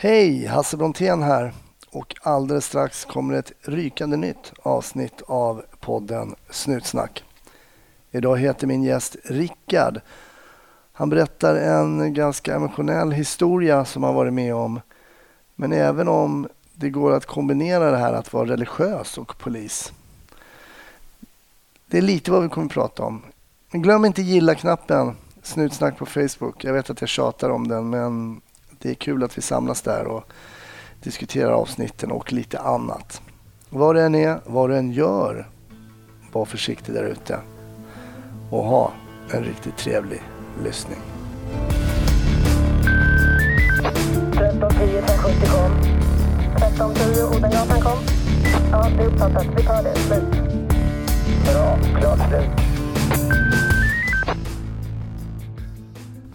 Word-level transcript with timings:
Hej, 0.00 0.46
Hasse 0.46 0.76
Brontén 0.76 1.22
här 1.22 1.52
och 1.90 2.14
alldeles 2.22 2.64
strax 2.66 3.04
kommer 3.04 3.34
ett 3.34 3.52
rykande 3.62 4.16
nytt 4.16 4.52
avsnitt 4.62 5.22
av 5.26 5.64
podden 5.80 6.34
Snutsnack. 6.50 7.24
Idag 8.10 8.38
heter 8.38 8.66
min 8.66 8.82
gäst 8.82 9.16
Rickard. 9.24 10.00
Han 10.92 11.10
berättar 11.10 11.56
en 11.56 12.14
ganska 12.14 12.54
emotionell 12.54 13.12
historia 13.12 13.84
som 13.84 14.02
han 14.02 14.14
varit 14.14 14.32
med 14.32 14.54
om. 14.54 14.80
Men 15.54 15.72
även 15.72 16.08
om 16.08 16.48
det 16.74 16.90
går 16.90 17.12
att 17.12 17.26
kombinera 17.26 17.90
det 17.90 17.98
här 17.98 18.12
att 18.12 18.32
vara 18.32 18.48
religiös 18.48 19.18
och 19.18 19.38
polis. 19.38 19.92
Det 21.86 21.98
är 21.98 22.02
lite 22.02 22.30
vad 22.30 22.42
vi 22.42 22.48
kommer 22.48 22.66
att 22.66 22.72
prata 22.72 23.02
om. 23.02 23.22
Men 23.70 23.82
glöm 23.82 24.04
inte 24.04 24.22
gilla-knappen, 24.22 25.16
Snutsnack 25.42 25.98
på 25.98 26.06
Facebook. 26.06 26.64
Jag 26.64 26.72
vet 26.72 26.90
att 26.90 27.00
jag 27.00 27.08
tjatar 27.08 27.50
om 27.50 27.68
den 27.68 27.90
men 27.90 28.40
det 28.78 28.90
är 28.90 28.94
kul 28.94 29.22
att 29.22 29.38
vi 29.38 29.42
samlas 29.42 29.82
där 29.82 30.06
och 30.06 30.24
diskuterar 31.00 31.52
avsnitten 31.52 32.10
och 32.12 32.32
lite 32.32 32.58
annat. 32.58 33.22
Vad 33.70 33.94
det 33.94 34.02
än 34.02 34.14
är, 34.14 34.40
vad 34.46 34.70
du 34.70 34.76
än 34.76 34.92
gör, 34.92 35.48
var 36.32 36.44
försiktig 36.44 36.94
där 36.94 37.04
ute 37.04 37.40
och 38.50 38.64
ha 38.64 38.92
en 39.30 39.44
riktigt 39.44 39.76
trevlig 39.76 40.22
lyssning. 40.64 40.98
1310 44.32 45.46
kom. 45.46 45.72
1310 46.56 47.36
Odengatan 47.36 47.80
kom. 47.80 47.98
Ja, 48.70 48.88
det 48.96 49.02
är 49.02 49.06
uppfattat. 49.06 49.46
Vi 49.56 49.62
tar 49.62 49.82
det. 49.82 49.94
Slut. 49.94 50.32
Bra. 51.44 51.78
Klart 52.00 52.28
slut. 52.28 52.68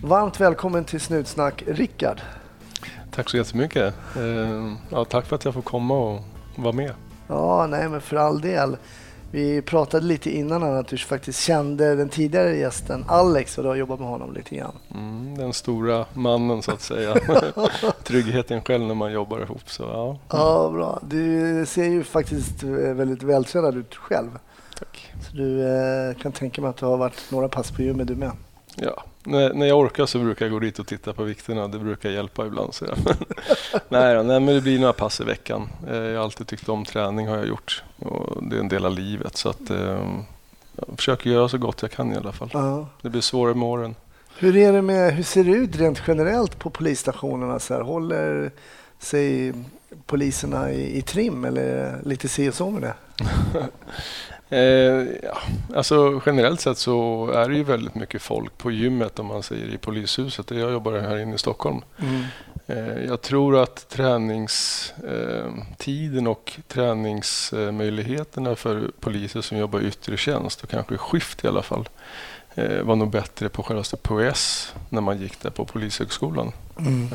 Varmt 0.01 0.39
välkommen 0.39 0.85
till 0.85 0.99
Snutsnack, 0.99 1.63
Rickard. 1.67 2.21
Tack 3.15 3.29
så 3.29 3.37
jättemycket. 3.37 3.93
Eh, 4.15 4.73
Ja, 4.89 5.05
tack 5.05 5.25
för 5.25 5.35
att 5.35 5.45
jag 5.45 5.53
får 5.53 5.61
komma 5.61 5.93
och 5.97 6.19
vara 6.55 6.73
med. 6.73 6.91
Ja, 7.27 7.67
nej 7.69 7.89
men 7.89 8.01
för 8.01 8.15
all 8.15 8.41
del. 8.41 8.77
Vi 9.31 9.61
pratade 9.61 10.05
lite 10.05 10.29
innan 10.37 10.63
här 10.63 10.71
att 10.71 10.87
du 10.87 10.97
faktiskt 10.97 11.39
kände 11.39 11.95
den 11.95 12.09
tidigare 12.09 12.55
gästen 12.55 13.05
Alex 13.07 13.57
och 13.57 13.63
du 13.63 13.69
har 13.69 13.75
jobbat 13.75 13.99
med 13.99 14.09
honom 14.09 14.33
lite 14.33 14.55
grann. 14.55 14.75
Mm, 14.95 15.37
den 15.37 15.53
stora 15.53 16.05
mannen 16.13 16.61
så 16.61 16.71
att 16.71 16.81
säga. 16.81 17.15
Tryggheten 18.03 18.61
själv 18.61 18.83
när 18.85 18.95
man 18.95 19.11
jobbar 19.11 19.39
ihop. 19.41 19.69
Så, 19.69 19.83
ja. 19.83 20.17
Ja, 20.29 20.69
bra. 20.73 20.99
Du 21.07 21.65
ser 21.65 21.83
ju 21.85 22.03
faktiskt 22.03 22.63
eh, 22.63 22.69
väldigt 22.69 23.23
vältränad 23.23 23.77
ut 23.77 23.95
själv. 23.95 24.29
Tack. 24.79 25.13
Så 25.29 25.37
du 25.37 25.61
eh, 25.67 26.15
kan 26.15 26.31
tänka 26.31 26.61
mig 26.61 26.69
att 26.69 26.77
du 26.77 26.85
har 26.85 26.97
varit 26.97 27.31
några 27.31 27.49
pass 27.49 27.71
på 27.71 27.81
gymmet 27.81 28.07
du 28.07 28.15
med. 28.15 28.31
Ja. 28.75 29.03
När, 29.23 29.53
när 29.53 29.65
jag 29.65 29.79
orkar 29.79 30.05
så 30.05 30.19
brukar 30.19 30.45
jag 30.45 30.51
gå 30.53 30.59
dit 30.59 30.79
och 30.79 30.87
titta 30.87 31.13
på 31.13 31.23
vikterna. 31.23 31.67
Det 31.67 31.79
brukar 31.79 32.09
hjälpa 32.09 32.45
ibland. 32.45 32.73
Så 32.73 32.85
nej, 33.89 34.15
då, 34.15 34.23
nej, 34.23 34.39
men 34.39 34.55
det 34.55 34.61
blir 34.61 34.79
några 34.79 34.93
pass 34.93 35.21
i 35.21 35.23
veckan. 35.23 35.69
Eh, 35.89 35.95
Jag 35.97 36.17
har 36.17 36.23
alltid 36.23 36.47
tyckt 36.47 36.69
om 36.69 36.85
träning 36.85 37.27
har 37.27 37.37
jag 37.37 37.47
gjort. 37.47 37.83
Och 37.99 38.43
det 38.43 38.55
är 38.55 38.59
en 38.59 38.67
del 38.67 38.85
av 38.85 38.91
livet. 38.91 39.37
Så 39.37 39.49
att, 39.49 39.69
eh, 39.69 40.07
jag 40.75 40.97
försöker 40.97 41.29
göra 41.29 41.49
så 41.49 41.57
gott 41.57 41.81
jag 41.81 41.91
kan 41.91 42.13
i 42.13 42.15
alla 42.17 42.31
fall. 42.31 42.49
Ja. 42.53 42.87
Det 43.01 43.09
blir 43.09 43.21
svårare 43.21 43.55
med 43.55 43.67
åren. 43.67 43.95
Hur, 44.37 44.57
är 44.57 44.73
det 44.73 44.81
med, 44.81 45.13
hur 45.13 45.23
ser 45.23 45.43
det 45.43 45.51
ut 45.51 45.75
rent 45.75 46.01
generellt 46.07 46.59
på 46.59 46.69
polisstationerna? 46.69 47.59
Så 47.59 47.73
här, 47.73 47.81
håller 47.81 48.51
sig 48.99 49.53
poliserna 50.05 50.71
i, 50.71 50.97
i 50.97 51.01
trim 51.01 51.45
eller 51.45 51.99
lite 52.05 52.27
si 52.27 52.49
och 52.49 52.53
så 52.53 52.69
med 52.69 52.81
det? 52.81 52.93
Eh, 54.53 55.07
ja. 55.23 55.37
alltså, 55.75 56.21
generellt 56.25 56.61
sett 56.61 56.77
så 56.77 57.27
är 57.31 57.49
det 57.49 57.55
ju 57.55 57.63
väldigt 57.63 57.95
mycket 57.95 58.21
folk 58.21 58.57
på 58.57 58.71
gymmet 58.71 59.19
om 59.19 59.25
man 59.25 59.43
säger 59.43 59.73
i 59.73 59.77
polishuset 59.77 60.47
där 60.47 60.59
jag 60.59 60.71
jobbar 60.71 60.99
här 60.99 61.17
inne 61.17 61.35
i 61.35 61.37
Stockholm. 61.37 61.81
Eh, 62.67 63.03
jag 63.07 63.21
tror 63.21 63.63
att 63.63 63.89
träningstiden 63.89 66.27
och 66.27 66.59
träningsmöjligheterna 66.67 68.55
för 68.55 68.91
poliser 68.99 69.41
som 69.41 69.57
jobbar 69.57 69.79
i 69.79 69.87
yttre 69.87 70.17
tjänst 70.17 70.63
och 70.63 70.69
kanske 70.69 70.97
skift 70.97 71.43
i 71.43 71.47
alla 71.47 71.61
fall 71.61 71.89
eh, 72.55 72.81
var 72.81 72.95
nog 72.95 73.09
bättre 73.09 73.49
på 73.49 73.63
självaste 73.63 73.97
POS 73.97 74.73
när 74.89 75.01
man 75.01 75.17
gick 75.17 75.41
där 75.41 75.49
på 75.49 75.65
Polishögskolan. 75.65 76.51
Mm. 76.79 77.09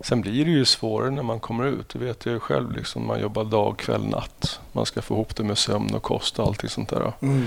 Sen 0.00 0.20
blir 0.20 0.44
det 0.44 0.50
ju 0.50 0.64
svårare 0.64 1.10
när 1.10 1.22
man 1.22 1.40
kommer 1.40 1.64
ut. 1.66 1.88
Det 1.88 1.98
vet 1.98 2.26
jag 2.26 2.32
ju 2.32 2.40
själv. 2.40 2.72
Liksom, 2.72 3.06
man 3.06 3.20
jobbar 3.20 3.44
dag, 3.44 3.78
kväll, 3.78 4.06
natt. 4.06 4.60
Man 4.72 4.86
ska 4.86 5.02
få 5.02 5.14
ihop 5.14 5.36
det 5.36 5.42
med 5.44 5.58
sömn 5.58 5.94
och 5.94 6.02
kost 6.02 6.38
och 6.38 6.46
allting 6.46 6.70
sånt 6.70 6.88
där. 6.88 7.12
Mm. 7.20 7.46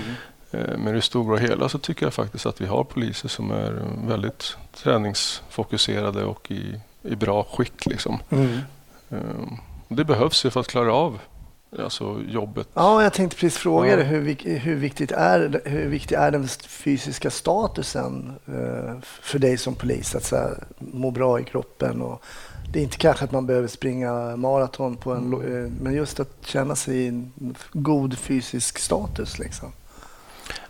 Eh, 0.50 0.78
Men 0.78 0.88
i 0.88 0.92
det 0.92 1.02
stora 1.02 1.38
hela 1.38 1.68
så 1.68 1.78
tycker 1.78 2.06
jag 2.06 2.14
faktiskt 2.14 2.46
att 2.46 2.60
vi 2.60 2.66
har 2.66 2.84
poliser 2.84 3.28
som 3.28 3.50
är 3.50 3.82
väldigt 4.06 4.56
träningsfokuserade 4.74 6.24
och 6.24 6.50
i, 6.50 6.80
i 7.02 7.14
bra 7.16 7.42
skick. 7.44 7.86
Liksom. 7.86 8.18
Mm. 8.30 8.58
Eh, 9.10 9.18
Det 9.88 10.04
behövs 10.04 10.44
ju 10.44 10.50
för 10.50 10.60
att 10.60 10.68
klara 10.68 10.94
av 10.94 11.18
alltså, 11.78 12.20
jobbet. 12.28 12.68
Ja, 12.74 13.02
jag 13.02 13.12
tänkte 13.12 13.36
precis 13.36 13.58
fråga 13.58 13.90
Ja. 13.90 13.96
dig 13.96 14.04
hur, 14.04 14.58
hur, 14.58 14.74
viktigt 14.74 15.12
är, 15.12 15.62
hur 15.64 15.88
viktig 15.88 16.14
är 16.14 16.30
den 16.30 16.48
fysiska 16.68 17.30
statusen 17.30 18.32
eh, 18.46 18.98
för 19.02 19.38
dig 19.38 19.58
som 19.58 19.74
polis? 19.74 20.14
Att 20.14 20.24
så 20.24 20.36
här, 20.36 20.64
må 20.78 21.10
bra 21.10 21.40
i 21.40 21.44
kroppen. 21.44 22.02
Och, 22.02 22.22
det 22.72 22.78
är 22.78 22.82
inte 22.82 22.96
kanske 22.96 23.24
att 23.24 23.32
man 23.32 23.46
behöver 23.46 23.68
springa 23.68 24.36
maraton, 24.36 24.96
på 24.96 25.12
en, 25.12 25.30
lo- 25.30 25.42
eh, 25.42 25.70
men 25.80 25.92
just 25.92 26.20
att 26.20 26.36
känna 26.44 26.76
sig 26.76 26.96
i 26.96 27.08
en 27.08 27.32
god 27.72 28.18
fysisk 28.18 28.78
status. 28.78 29.38
Liksom. 29.38 29.72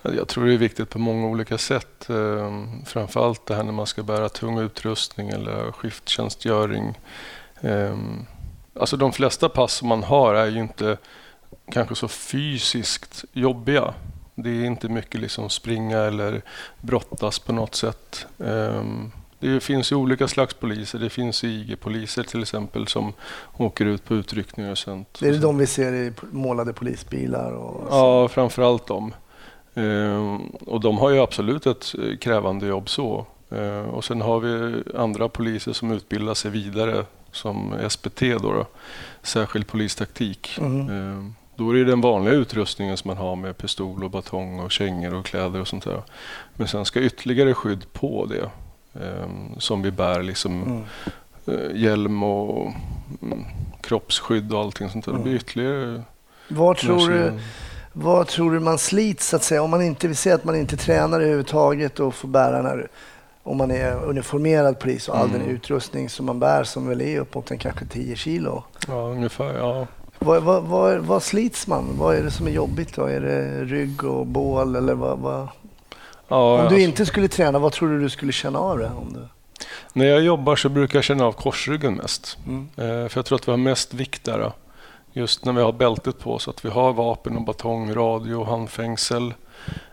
Jag 0.02 0.28
tror 0.28 0.46
det 0.46 0.52
är 0.54 0.58
viktigt 0.58 0.90
på 0.90 0.98
många 0.98 1.26
olika 1.26 1.58
sätt. 1.58 2.10
Eh, 2.10 2.64
Framförallt 2.86 3.46
det 3.46 3.54
här 3.54 3.62
när 3.62 3.72
man 3.72 3.86
ska 3.86 4.02
bära 4.02 4.28
tung 4.28 4.58
utrustning 4.58 5.28
eller 5.28 5.72
skifttjänstgöring. 5.72 6.98
Alltså 8.80 8.96
de 8.96 9.12
flesta 9.12 9.48
pass 9.48 9.72
som 9.72 9.88
man 9.88 10.02
har 10.02 10.34
är 10.34 10.46
ju 10.46 10.58
inte 10.60 10.96
kanske 11.72 11.94
så 11.94 12.08
fysiskt 12.08 13.24
jobbiga. 13.32 13.94
Det 14.34 14.50
är 14.50 14.64
inte 14.64 14.88
mycket 14.88 15.20
liksom 15.20 15.50
springa 15.50 15.98
eller 15.98 16.42
brottas 16.80 17.38
på 17.38 17.52
något 17.52 17.74
sätt. 17.74 18.26
Eh, 18.38 18.82
Det 19.38 19.60
finns 19.60 19.92
ju 19.92 19.96
olika 19.96 20.28
slags 20.28 20.54
poliser. 20.54 20.98
Det 20.98 21.10
finns 21.10 21.44
IG-poliser 21.44 22.22
till 22.22 22.42
exempel 22.42 22.86
som 22.86 23.12
åker 23.56 23.84
ut 23.84 24.04
på 24.04 24.14
utryckningar 24.14 24.70
och 24.70 24.78
sånt. 24.78 25.18
Det 25.20 25.28
är 25.28 25.38
de 25.38 25.58
vi 25.58 25.66
ser 25.66 25.92
i 25.92 26.12
målade 26.30 26.72
polisbilar. 26.72 27.52
Och 27.52 27.88
så. 27.88 27.96
Ja, 27.96 28.28
framförallt 28.28 28.86
dem. 28.86 29.14
Ehm, 29.74 30.36
och 30.46 30.80
de 30.80 30.98
har 30.98 31.10
ju 31.10 31.20
absolut 31.20 31.66
ett 31.66 31.94
eh, 31.98 32.16
krävande 32.16 32.66
jobb 32.66 32.88
så. 32.88 33.26
Ehm, 33.50 33.86
och 33.86 34.04
sen 34.04 34.20
har 34.20 34.40
vi 34.40 34.82
andra 34.98 35.28
poliser 35.28 35.72
som 35.72 35.90
utbildar 35.92 36.34
sig 36.34 36.50
vidare 36.50 37.04
som 37.32 37.74
SPT 37.88 38.20
då, 38.20 38.38
då 38.52 38.66
särskild 39.22 39.66
polistaktik. 39.66 40.58
Mm. 40.60 40.88
Ehm, 40.88 41.34
då 41.56 41.70
är 41.70 41.74
det 41.74 41.84
den 41.84 42.00
vanliga 42.00 42.34
utrustningen 42.34 42.96
som 42.96 43.08
man 43.08 43.16
har 43.16 43.36
med 43.36 43.58
pistol 43.58 44.04
och 44.04 44.10
batong 44.10 44.60
och 44.60 44.70
kängor 44.70 45.14
och 45.14 45.26
kläder 45.26 45.60
och 45.60 45.68
sånt 45.68 45.84
där. 45.84 46.02
Men 46.56 46.68
sen 46.68 46.84
ska 46.84 47.00
ytterligare 47.00 47.54
skydd 47.54 47.92
på 47.92 48.26
det 48.26 48.50
ehm, 49.04 49.60
som 49.60 49.82
vi 49.82 49.90
bär 49.90 50.22
liksom 50.22 50.62
Mm. 50.62 50.84
eh, 51.46 51.76
hjälm 51.82 52.22
och 52.22 52.72
mm, 53.22 53.44
kroppsskydd 53.80 54.52
och 54.52 54.60
allting 54.60 54.90
sånt 54.90 55.04
där. 55.04 55.12
Det 55.12 55.18
blir 55.18 55.34
ytterligare 55.34 56.02
Vad 56.48 56.76
tror 56.76 57.08
du? 57.10 57.38
Vad 57.92 58.26
tror 58.26 58.52
du 58.52 58.60
man 58.60 58.78
slits 58.78 59.28
så 59.28 59.36
att 59.36 59.44
säga? 59.44 59.62
Om 59.62 59.70
man 59.70 59.82
inte 59.82 60.06
vill 60.06 60.16
säga 60.16 60.34
att 60.34 60.44
man 60.44 60.56
inte 60.56 60.76
tränar 60.76 61.20
överhuvudtaget 61.20 62.00
och 62.00 62.14
får 62.14 62.28
bära 62.28 62.62
när, 62.62 62.88
om 63.42 63.56
man 63.56 63.70
är 63.70 64.04
uniformerad 64.04 64.78
polis 64.78 65.08
och 65.08 65.16
all 65.18 65.28
Mm. 65.28 65.40
den 65.40 65.48
utrustning 65.50 66.08
som 66.08 66.26
man 66.26 66.38
bär 66.40 66.64
som 66.64 66.88
väl 66.88 67.00
är 67.00 67.20
uppåt 67.20 67.50
en 67.50 67.58
kanske 67.58 67.86
10 67.86 68.16
kilo. 68.16 68.64
Ja, 68.88 68.94
ungefär. 68.94 69.58
Ja. 69.58 69.86
Vad, 70.18 70.42
vad, 70.42 70.62
vad, 70.62 70.98
vad 70.98 71.22
slits 71.22 71.66
man? 71.66 71.84
Vad 71.98 72.16
är 72.16 72.22
det 72.22 72.30
som 72.30 72.46
är 72.46 72.50
jobbigt 72.50 72.94
då? 72.94 73.04
Är 73.06 73.20
det 73.20 73.64
rygg 73.64 74.04
och 74.04 74.26
bål 74.26 74.76
eller 74.76 74.94
vad? 74.94 75.48
Ja, 76.28 76.54
Om 76.54 76.60
alltså, 76.60 76.76
du 76.76 76.82
inte 76.82 77.06
skulle 77.06 77.28
träna, 77.28 77.58
vad 77.58 77.72
tror 77.72 77.88
du 77.88 78.00
du 78.00 78.10
skulle 78.10 78.32
känna 78.32 78.58
av 78.58 78.78
det? 78.78 78.86
Om 78.86 79.12
du... 79.12 79.28
När 79.92 80.06
jag 80.06 80.22
jobbar 80.22 80.56
så 80.56 80.68
brukar 80.68 80.96
jag 80.98 81.04
känna 81.04 81.24
av 81.24 81.32
korsryggen 81.32 81.94
mest. 81.94 82.38
Mm. 82.46 82.68
Eh, 82.76 83.08
för 83.08 83.18
jag 83.18 83.24
tror 83.26 83.36
att 83.38 83.48
vi 83.48 83.52
har 83.52 83.58
mest 83.58 83.94
vikt 83.94 84.24
där. 84.24 84.52
Just 85.12 85.44
när 85.44 85.52
vi 85.52 85.62
har 85.62 85.72
bältet 85.72 86.18
på 86.18 86.38
så 86.38 86.50
att 86.50 86.64
vi 86.64 86.68
har 86.68 86.92
vapen 86.92 87.36
och 87.36 87.42
batong, 87.42 87.94
radio, 87.94 88.44
handfängsel, 88.44 89.34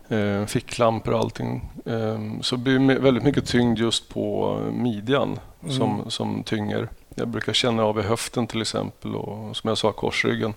eh, 0.10 0.46
ficklampor 0.46 1.14
och 1.14 1.20
allting. 1.20 1.70
Eh, 1.86 2.20
så 2.42 2.58
blir 2.58 2.80
det 2.80 3.00
väldigt 3.00 3.24
mycket 3.24 3.46
tyngd 3.46 3.80
just 3.80 4.10
på 4.10 4.56
midjan 4.74 5.40
som, 5.70 6.04
som 6.08 6.44
tynger. 6.44 6.90
Jag 7.16 7.28
brukar 7.28 7.54
känna 7.54 7.84
av 7.84 8.00
i 8.00 8.02
höften 8.02 8.48
till 8.48 8.62
exempel 8.62 9.16
och 9.16 9.58
som 9.58 9.68
jag 9.68 9.78
sa 9.78 9.92
korsryggen. 9.92 10.54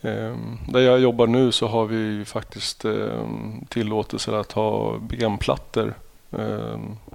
Eh, 0.00 0.36
där 0.68 0.80
jag 0.80 1.00
jobbar 1.00 1.26
nu 1.26 1.52
så 1.52 1.66
har 1.66 1.86
vi 1.86 2.24
faktiskt 2.24 2.84
eh, 2.84 3.22
tillåtelse 3.68 4.38
att 4.38 4.52
ha 4.52 4.98
benplattor. 4.98 5.94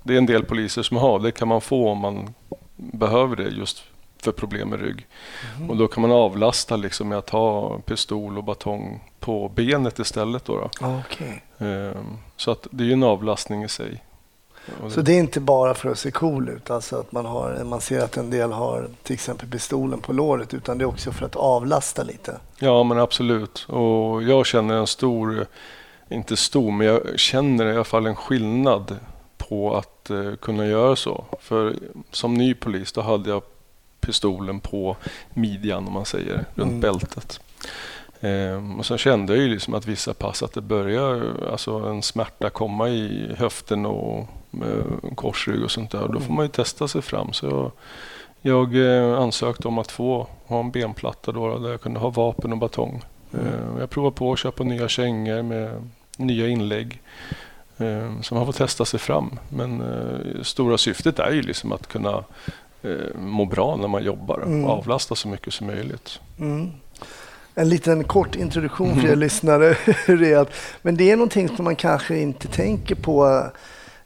Det 0.03 0.13
är 0.13 0.17
en 0.17 0.25
del 0.25 0.43
poliser 0.43 0.83
som 0.83 0.97
har, 0.97 1.19
det 1.19 1.31
kan 1.31 1.47
man 1.47 1.61
få 1.61 1.89
om 1.89 1.97
man 1.97 2.33
behöver 2.75 3.35
det 3.35 3.49
just 3.49 3.83
för 4.23 4.31
problem 4.31 4.69
med 4.69 4.79
rygg. 4.81 5.07
Och 5.69 5.77
då 5.77 5.87
kan 5.87 6.01
man 6.01 6.11
avlasta 6.11 6.75
liksom 6.75 7.09
med 7.09 7.17
att 7.17 7.29
ha 7.29 7.79
pistol 7.79 8.37
och 8.37 8.43
batong 8.43 9.03
på 9.19 9.49
benet 9.55 9.99
istället. 9.99 10.45
Då, 10.45 10.57
då. 10.57 10.69
Ja, 10.81 11.01
Okej. 11.09 11.43
Eh, 11.57 12.01
Så 12.37 12.51
att 12.51 12.67
det 12.71 12.83
är 12.83 12.87
ju 12.87 12.93
en 12.93 13.03
avlastning 13.03 13.63
i 13.63 13.69
sig. 13.69 14.03
Så 14.89 15.01
det 15.01 15.13
är 15.13 15.19
inte 15.19 15.39
bara 15.39 15.73
för 15.73 15.89
att 15.89 15.99
se 15.99 16.11
cool 16.11 16.49
ut, 16.49 16.69
alltså 16.71 16.95
att 16.99 17.11
man, 17.11 17.25
har, 17.25 17.63
man 17.63 17.81
ser 17.81 17.99
att 18.03 18.17
en 18.17 18.29
del 18.29 18.51
har 18.51 18.87
till 19.03 19.13
exempel 19.13 19.49
pistolen 19.49 19.99
på 19.99 20.13
låret, 20.13 20.53
utan 20.53 20.77
det 20.77 20.83
är 20.83 20.87
också 20.87 21.11
för 21.11 21.25
att 21.25 21.35
avlasta 21.35 22.03
lite. 22.03 22.39
Ja, 22.59 22.83
men 22.83 22.99
absolut. 22.99 23.65
Och 23.69 24.23
jag 24.23 24.45
känner 24.45 24.75
en 24.75 24.87
stor, 24.87 25.45
inte 26.09 26.37
stor, 26.37 26.71
men 26.71 26.87
jag 26.87 27.19
känner 27.19 27.65
i 27.65 27.71
alla 27.75 27.83
fall 27.83 28.05
en 28.05 28.15
skillnad 28.15 28.99
på 29.37 29.75
att 29.75 30.09
eh, 30.09 30.35
kunna 30.41 30.65
göra 30.65 30.95
så. 30.95 31.25
För 31.39 31.75
som 32.11 32.33
ny 32.33 32.53
polis, 32.53 32.91
då 32.91 33.01
hade 33.01 33.29
jag 33.29 33.41
pistolen 34.01 34.59
på 34.59 34.97
midjan, 35.33 35.87
om 35.87 35.93
man 35.93 36.05
säger, 36.05 36.45
runt 36.55 36.69
Mm. 36.69 36.79
bältet. 36.79 37.39
Ehm, 38.21 38.79
och 38.79 38.85
sen 38.85 38.97
kände 38.97 39.33
jag 39.35 39.43
ju 39.43 39.49
liksom 39.49 39.73
att 39.73 39.85
vissa 39.87 40.13
pass 40.13 40.43
att 40.43 40.53
det 40.53 40.61
börjar 40.61 41.35
alltså 41.51 41.71
en 41.71 42.01
smärta 42.01 42.49
komma 42.49 42.89
i 42.89 43.33
höften 43.37 43.85
och 43.85 44.27
eh, 44.53 45.13
korsrygg 45.15 45.63
och 45.63 45.71
sånt 45.71 45.91
där. 45.91 46.07
Då 46.07 46.19
får 46.19 46.33
man 46.33 46.45
ju 46.45 46.49
testa 46.49 46.87
sig 46.87 47.01
fram. 47.01 47.33
Så 47.33 47.45
jag, 47.47 47.71
jag 48.41 48.75
eh, 48.97 49.19
ansökte 49.19 49.67
om 49.67 49.77
att 49.77 49.91
få 49.91 50.27
ha 50.47 50.59
en 50.59 50.71
benplatta 50.71 51.31
då, 51.31 51.57
där 51.57 51.69
jag 51.71 51.81
kunde 51.81 51.99
ha 51.99 52.09
vapen 52.09 52.51
och 52.51 52.57
batong. 52.57 53.01
Eh, 53.33 53.79
Jag 53.79 53.89
provade 53.89 54.15
på 54.15 54.33
att 54.33 54.39
köpa 54.39 54.63
nya 54.63 54.87
kängor 54.87 55.41
med 55.41 55.89
nya 56.17 56.47
inlägg. 56.47 57.01
Så 58.21 58.35
man 58.35 58.45
får 58.45 58.53
testa 58.53 58.85
sig 58.85 58.99
fram. 58.99 59.39
Men 59.49 59.81
eh, 59.81 60.41
stora 60.43 60.77
syftet 60.77 61.19
är 61.19 61.31
ju 61.31 61.41
liksom 61.41 61.71
att 61.71 61.87
kunna 61.87 62.23
eh, 62.83 63.19
må 63.19 63.45
bra 63.45 63.75
när 63.75 63.87
man 63.87 64.03
jobbar 64.03 64.37
Mm. 64.45 64.65
och 64.65 64.71
avlasta 64.71 65.15
så 65.15 65.27
mycket 65.27 65.53
som 65.53 65.67
möjligt. 65.67 66.19
Mm. 66.39 66.71
En 67.55 67.69
liten 67.69 68.03
kort 68.03 68.35
introduktion 68.35 69.01
för 69.01 69.07
er 69.07 69.15
lyssnare. 69.15 69.77
hur 70.05 70.17
det 70.17 70.31
är 70.33 70.37
att- 70.37 70.53
Men 70.81 70.97
det 70.97 71.11
är 71.11 71.15
någonting 71.15 71.49
som 71.55 71.65
man 71.65 71.75
kanske 71.75 72.17
inte 72.17 72.47
tänker 72.47 72.95
på, 72.95 73.45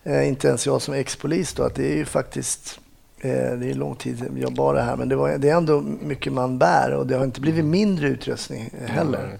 eh, 0.03 0.27
inte 0.27 0.47
ens 0.47 0.65
jag 0.65 0.81
som 0.81 0.93
ex-polis 0.93 1.53
då, 1.53 1.63
att 1.63 1.75
det 1.75 1.91
är 1.93 1.95
ju 1.95 2.05
faktiskt 2.05 2.79
eh, 3.19 3.29
det 3.31 3.69
är 3.69 3.73
lång 3.73 3.95
tid 3.95 4.25
jag 4.39 4.53
bar 4.53 4.73
det 4.73 4.81
här, 4.81 4.95
men 4.95 5.09
det, 5.09 5.15
var, 5.15 5.37
det 5.37 5.49
är 5.49 5.55
ändå 5.55 5.81
mycket 5.81 6.33
man 6.33 6.57
bär 6.57 6.91
och 6.93 7.07
det 7.07 7.15
har 7.17 7.23
inte 7.23 7.41
blivit 7.41 7.65
mindre 7.65 8.07
utrustning 8.07 8.69
heller. 8.85 9.39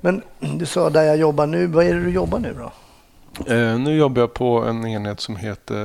Men 0.00 0.22
du 0.40 0.66
sa 0.66 0.90
där 0.90 1.02
jag 1.02 1.16
jobbar 1.16 1.46
nu, 1.46 1.66
vad 1.66 1.84
är 1.86 1.94
det 1.94 2.00
du 2.02 2.10
jobbar 2.10 2.38
nu 2.38 2.54
då? 2.58 2.72
Eh, 3.46 3.78
nu 3.78 3.96
jobbar 3.96 4.22
jag 4.22 4.34
på 4.34 4.64
en 4.64 4.86
enhet 4.86 5.20
som 5.20 5.36
heter 5.36 5.84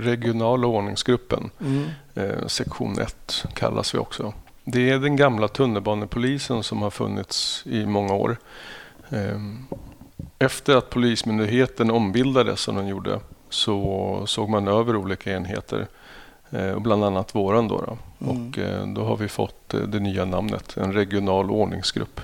regionala 0.00 0.66
ordningsgruppen. 0.66 1.50
Mm. 1.60 1.84
Eh, 2.14 2.46
sektion 2.46 2.98
1 2.98 3.44
kallas 3.54 3.94
vi 3.94 3.98
också. 3.98 4.32
Det 4.64 4.90
är 4.90 4.98
den 4.98 5.16
gamla 5.16 5.48
tunnelbanepolisen 5.48 6.62
som 6.62 6.82
har 6.82 6.90
funnits 6.90 7.62
i 7.66 7.86
många 7.86 8.14
år. 8.14 8.36
Eh, 9.08 9.40
efter 10.38 10.76
att 10.76 10.90
Polismyndigheten 10.90 11.90
ombildades 11.90 12.60
som 12.60 12.76
den 12.76 12.88
gjorde 12.88 13.20
så 13.50 14.22
såg 14.26 14.48
man 14.48 14.68
över 14.68 14.96
olika 14.96 15.32
enheter. 15.32 15.86
Eh, 16.50 16.78
bland 16.78 17.04
annat 17.04 17.34
våran 17.34 17.68
då. 17.68 17.80
då. 17.86 17.98
Mm. 18.26 18.48
Och 18.48 18.58
eh, 18.58 18.86
då 18.86 19.04
har 19.04 19.16
vi 19.16 19.28
fått 19.28 19.74
eh, 19.74 19.80
det 19.80 20.00
nya 20.00 20.24
namnet, 20.24 20.76
en 20.76 20.92
regional 20.92 21.50
ordningsgrupp. 21.50 22.20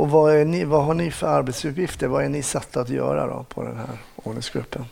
Och 0.00 0.10
vad, 0.10 0.34
är 0.34 0.44
ni, 0.44 0.64
vad 0.64 0.84
har 0.84 0.94
ni 0.94 1.10
för 1.10 1.26
arbetsuppgifter? 1.26 2.08
Vad 2.08 2.24
är 2.24 2.28
ni 2.28 2.42
satta 2.42 2.80
att 2.80 2.88
göra 2.88 3.26
då 3.26 3.44
på 3.48 3.62
den 3.62 3.76
här 3.76 3.98
ordningsgruppen? 4.16 4.84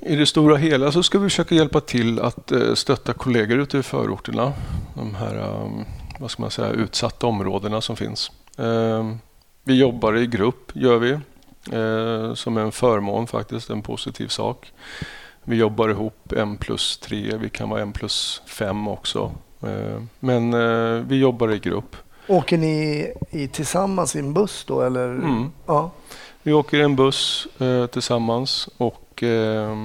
I 0.00 0.16
det 0.16 0.26
stora 0.26 0.56
hela 0.56 0.92
så 0.92 1.02
ska 1.02 1.18
vi 1.18 1.28
försöka 1.28 1.54
hjälpa 1.54 1.80
till 1.80 2.20
att 2.20 2.52
eh, 2.52 2.74
stötta 2.74 3.12
kollegor 3.12 3.58
ute 3.58 3.78
i 3.78 3.82
förorterna. 3.82 4.52
De 4.94 5.14
här 5.14 5.34
ehm, 5.34 5.84
vad 6.18 6.30
ska 6.30 6.42
man 6.42 6.50
säga, 6.50 6.70
utsatta 6.70 7.26
områdena 7.26 7.80
som 7.80 7.96
finns. 7.96 8.32
Ehm, 8.58 9.18
vi 9.64 9.74
jobbar 9.74 10.16
i 10.16 10.26
grupp, 10.26 10.72
gör 10.74 10.98
vi. 10.98 11.10
Eh, 11.72 12.34
som 12.34 12.58
en 12.58 12.72
förmån 12.72 13.26
faktiskt, 13.26 13.70
en 13.70 13.82
positiv 13.82 14.28
sak. 14.28 14.72
Vi 15.44 15.56
jobbar 15.56 15.88
ihop 15.88 16.32
en 16.32 16.56
plus 16.56 16.96
tre, 16.98 17.36
vi 17.36 17.50
kan 17.50 17.68
vara 17.68 17.82
en 17.82 17.92
plus 17.92 18.42
fem 18.46 18.88
också. 18.88 19.32
Eh, 19.62 20.02
men 20.20 20.50
vi 21.08 21.16
jobbar 21.16 21.52
i 21.52 21.58
grupp. 21.58 21.96
Åker 22.26 22.58
ni 22.58 23.08
i, 23.30 23.48
tillsammans 23.48 24.16
i 24.16 24.18
en 24.18 24.34
buss 24.34 24.64
då 24.64 24.80
eller? 24.80 25.08
Mm. 25.08 25.50
Ja. 25.66 25.90
Vi 26.42 26.52
åker 26.52 26.78
i 26.78 26.82
en 26.82 26.96
buss 26.96 27.46
eh, 27.58 27.86
tillsammans 27.86 28.68
och 28.76 29.22
eh, 29.22 29.76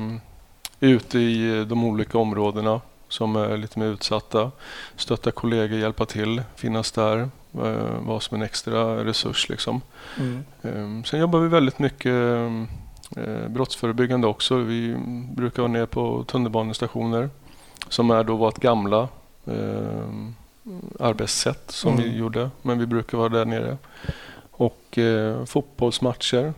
ute 0.79 1.19
i 1.19 1.65
de 1.65 1.83
olika 1.85 2.17
områdena 2.17 2.81
som 3.07 3.35
är 3.35 3.57
lite 3.57 3.79
mer 3.79 3.85
utsatta. 3.85 4.51
Stötta 4.95 5.31
kollegor, 5.31 5.79
hjälpa 5.79 6.05
till, 6.05 6.41
finnas 6.55 6.91
där, 6.91 7.29
eh, 7.53 7.99
vara 8.01 8.19
som 8.19 8.37
en 8.37 8.43
extra 8.43 9.05
resurs. 9.05 9.49
Liksom. 9.49 9.81
Mm. 10.17 10.43
Eh, 10.61 11.03
sen 11.03 11.19
jobbar 11.19 11.39
vi 11.39 11.47
väldigt 11.47 11.79
mycket 11.79 12.13
eh, 13.15 13.47
brottsförebyggande 13.49 14.27
också. 14.27 14.57
Vi 14.57 14.95
brukar 15.35 15.61
vara 15.61 15.71
nere 15.71 15.87
på 15.87 16.23
tunnelbanestationer 16.27 17.29
som 17.89 18.11
är 18.11 18.23
då 18.23 18.35
vårt 18.35 18.57
gamla 18.57 19.07
eh, 19.45 20.27
arbetssätt 20.99 21.71
som 21.71 21.93
Mm. 21.93 22.03
vi 22.03 22.17
gjorde. 22.17 22.49
Men 22.61 22.79
vi 22.79 22.85
brukar 22.85 23.17
vara 23.17 23.29
där 23.29 23.45
nere. 23.45 23.77
Och 24.51 24.97
eh, 24.97 25.45
fotbollsmatcher, 25.45 26.53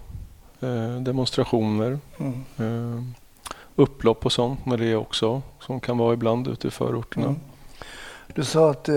eh, 0.59 0.95
demonstrationer, 1.01 1.99
Mm. 2.17 2.43
eh, 2.57 3.03
upplopp 3.75 4.25
och 4.25 4.31
sånt 4.31 4.65
med 4.65 4.79
det 4.79 4.95
också. 4.95 5.41
Som 5.59 5.79
kan 5.79 5.97
vara 5.97 6.13
ibland 6.13 6.47
ute 6.47 6.67
i 6.67 6.71
förorterna. 6.71 7.25
Mm. 7.25 7.39
Du 8.35 8.43
sa 8.43 8.69
att 8.71 8.89
eh, 8.89 8.95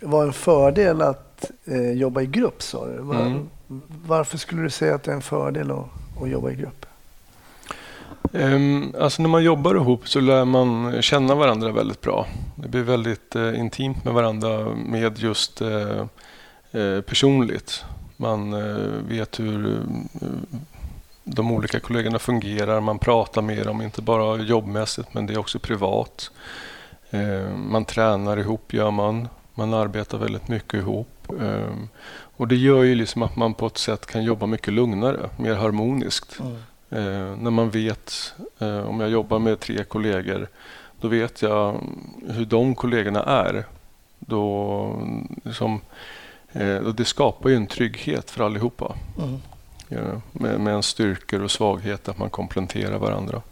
det 0.00 0.06
var 0.06 0.24
en 0.26 0.32
fördel 0.32 1.02
att 1.02 1.50
eh, 1.64 1.92
jobba 1.92 2.20
i 2.20 2.26
grupp. 2.26 2.62
Sa 2.62 2.86
du. 2.86 2.98
Var, 2.98 3.14
Mm. 3.20 3.48
Varför 4.06 4.38
skulle 4.38 4.62
du 4.62 4.70
säga 4.70 4.94
att 4.94 5.02
det 5.02 5.10
är 5.10 5.14
en 5.14 5.22
fördel 5.22 5.70
att, 5.70 5.86
att 6.22 6.28
jobba 6.30 6.50
i 6.50 6.54
grupp? 6.54 6.86
Ehm, 8.32 8.94
alltså 9.00 9.22
när 9.22 9.28
man 9.28 9.44
jobbar 9.44 9.74
ihop 9.74 10.08
så 10.08 10.20
lär 10.20 10.44
man 10.44 11.02
känna 11.02 11.34
varandra 11.34 11.72
väldigt 11.72 12.00
bra. 12.00 12.26
Det 12.54 12.68
blir 12.68 12.82
väldigt 12.82 13.36
eh, 13.36 13.60
intimt 13.60 14.04
med 14.04 14.14
varandra 14.14 14.74
med 14.74 15.18
just 15.18 15.60
eh, 15.60 16.06
eh, 16.72 17.00
personligt. 17.00 17.84
Man 18.16 18.54
vet 19.08 19.40
hur 19.40 19.82
de 21.24 21.52
olika 21.52 21.80
kollegorna 21.80 22.18
fungerar. 22.18 22.80
Man 22.80 22.98
pratar 22.98 23.42
med 23.42 23.66
dem, 23.66 23.82
inte 23.82 24.02
bara 24.02 24.36
jobbmässigt 24.36 25.14
men 25.14 25.26
det 25.26 25.34
är 25.34 25.38
också 25.38 25.58
privat. 25.58 26.30
Ehm, 27.10 27.72
man 27.72 27.84
tränar 27.84 28.36
ihop 28.36 28.72
gör 28.72 28.90
man. 28.90 29.28
Man 29.54 29.74
arbetar 29.74 30.18
väldigt 30.18 30.48
mycket 30.48 30.74
ihop. 30.74 31.32
Ehm, 31.40 31.88
och 32.36 32.48
det 32.48 32.56
gör 32.56 32.82
ju 32.82 32.94
liksom 32.94 33.22
att 33.22 33.36
man 33.36 33.54
på 33.54 33.66
ett 33.66 33.78
sätt 33.78 34.06
kan 34.06 34.24
jobba 34.24 34.46
mycket 34.46 34.74
lugnare, 34.74 35.30
mer 35.36 35.54
harmoniskt. 35.54 36.40
Mm. 36.40 36.56
Eh, 36.90 37.36
när 37.38 37.50
man 37.50 37.70
vet, 37.70 38.34
eh, 38.58 38.78
om 38.88 39.00
jag 39.00 39.10
jobbar 39.10 39.38
med 39.38 39.60
tre 39.60 39.84
kollegor, 39.84 40.48
då 41.00 41.08
vet 41.08 41.42
jag 41.42 41.80
hur 42.28 42.44
de 42.44 42.74
kollegorna 42.74 43.22
är. 43.22 43.64
Då, 44.18 45.02
liksom, 45.44 45.80
eh, 46.52 46.76
och 46.76 46.94
det 46.94 47.04
skapar 47.04 47.48
ju 47.50 47.56
en 47.56 47.66
trygghet 47.66 48.30
för 48.30 48.44
allihopa. 48.44 48.94
Mm. 49.18 49.38
Ja, 49.88 50.20
med, 50.32 50.60
med 50.60 50.74
en 50.74 50.82
styrkor 50.82 51.42
och 51.42 51.50
svaghet, 51.50 52.08
att 52.08 52.18
man 52.18 52.30
kompletterar 52.30 52.98
varandra. 52.98 53.42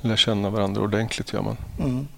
Lär 0.00 0.16
känna 0.16 0.50
varandra 0.50 0.82
ordentligt 0.82 1.32
gör 1.32 1.42
man. 1.42 1.56
Mm. 1.80 2.08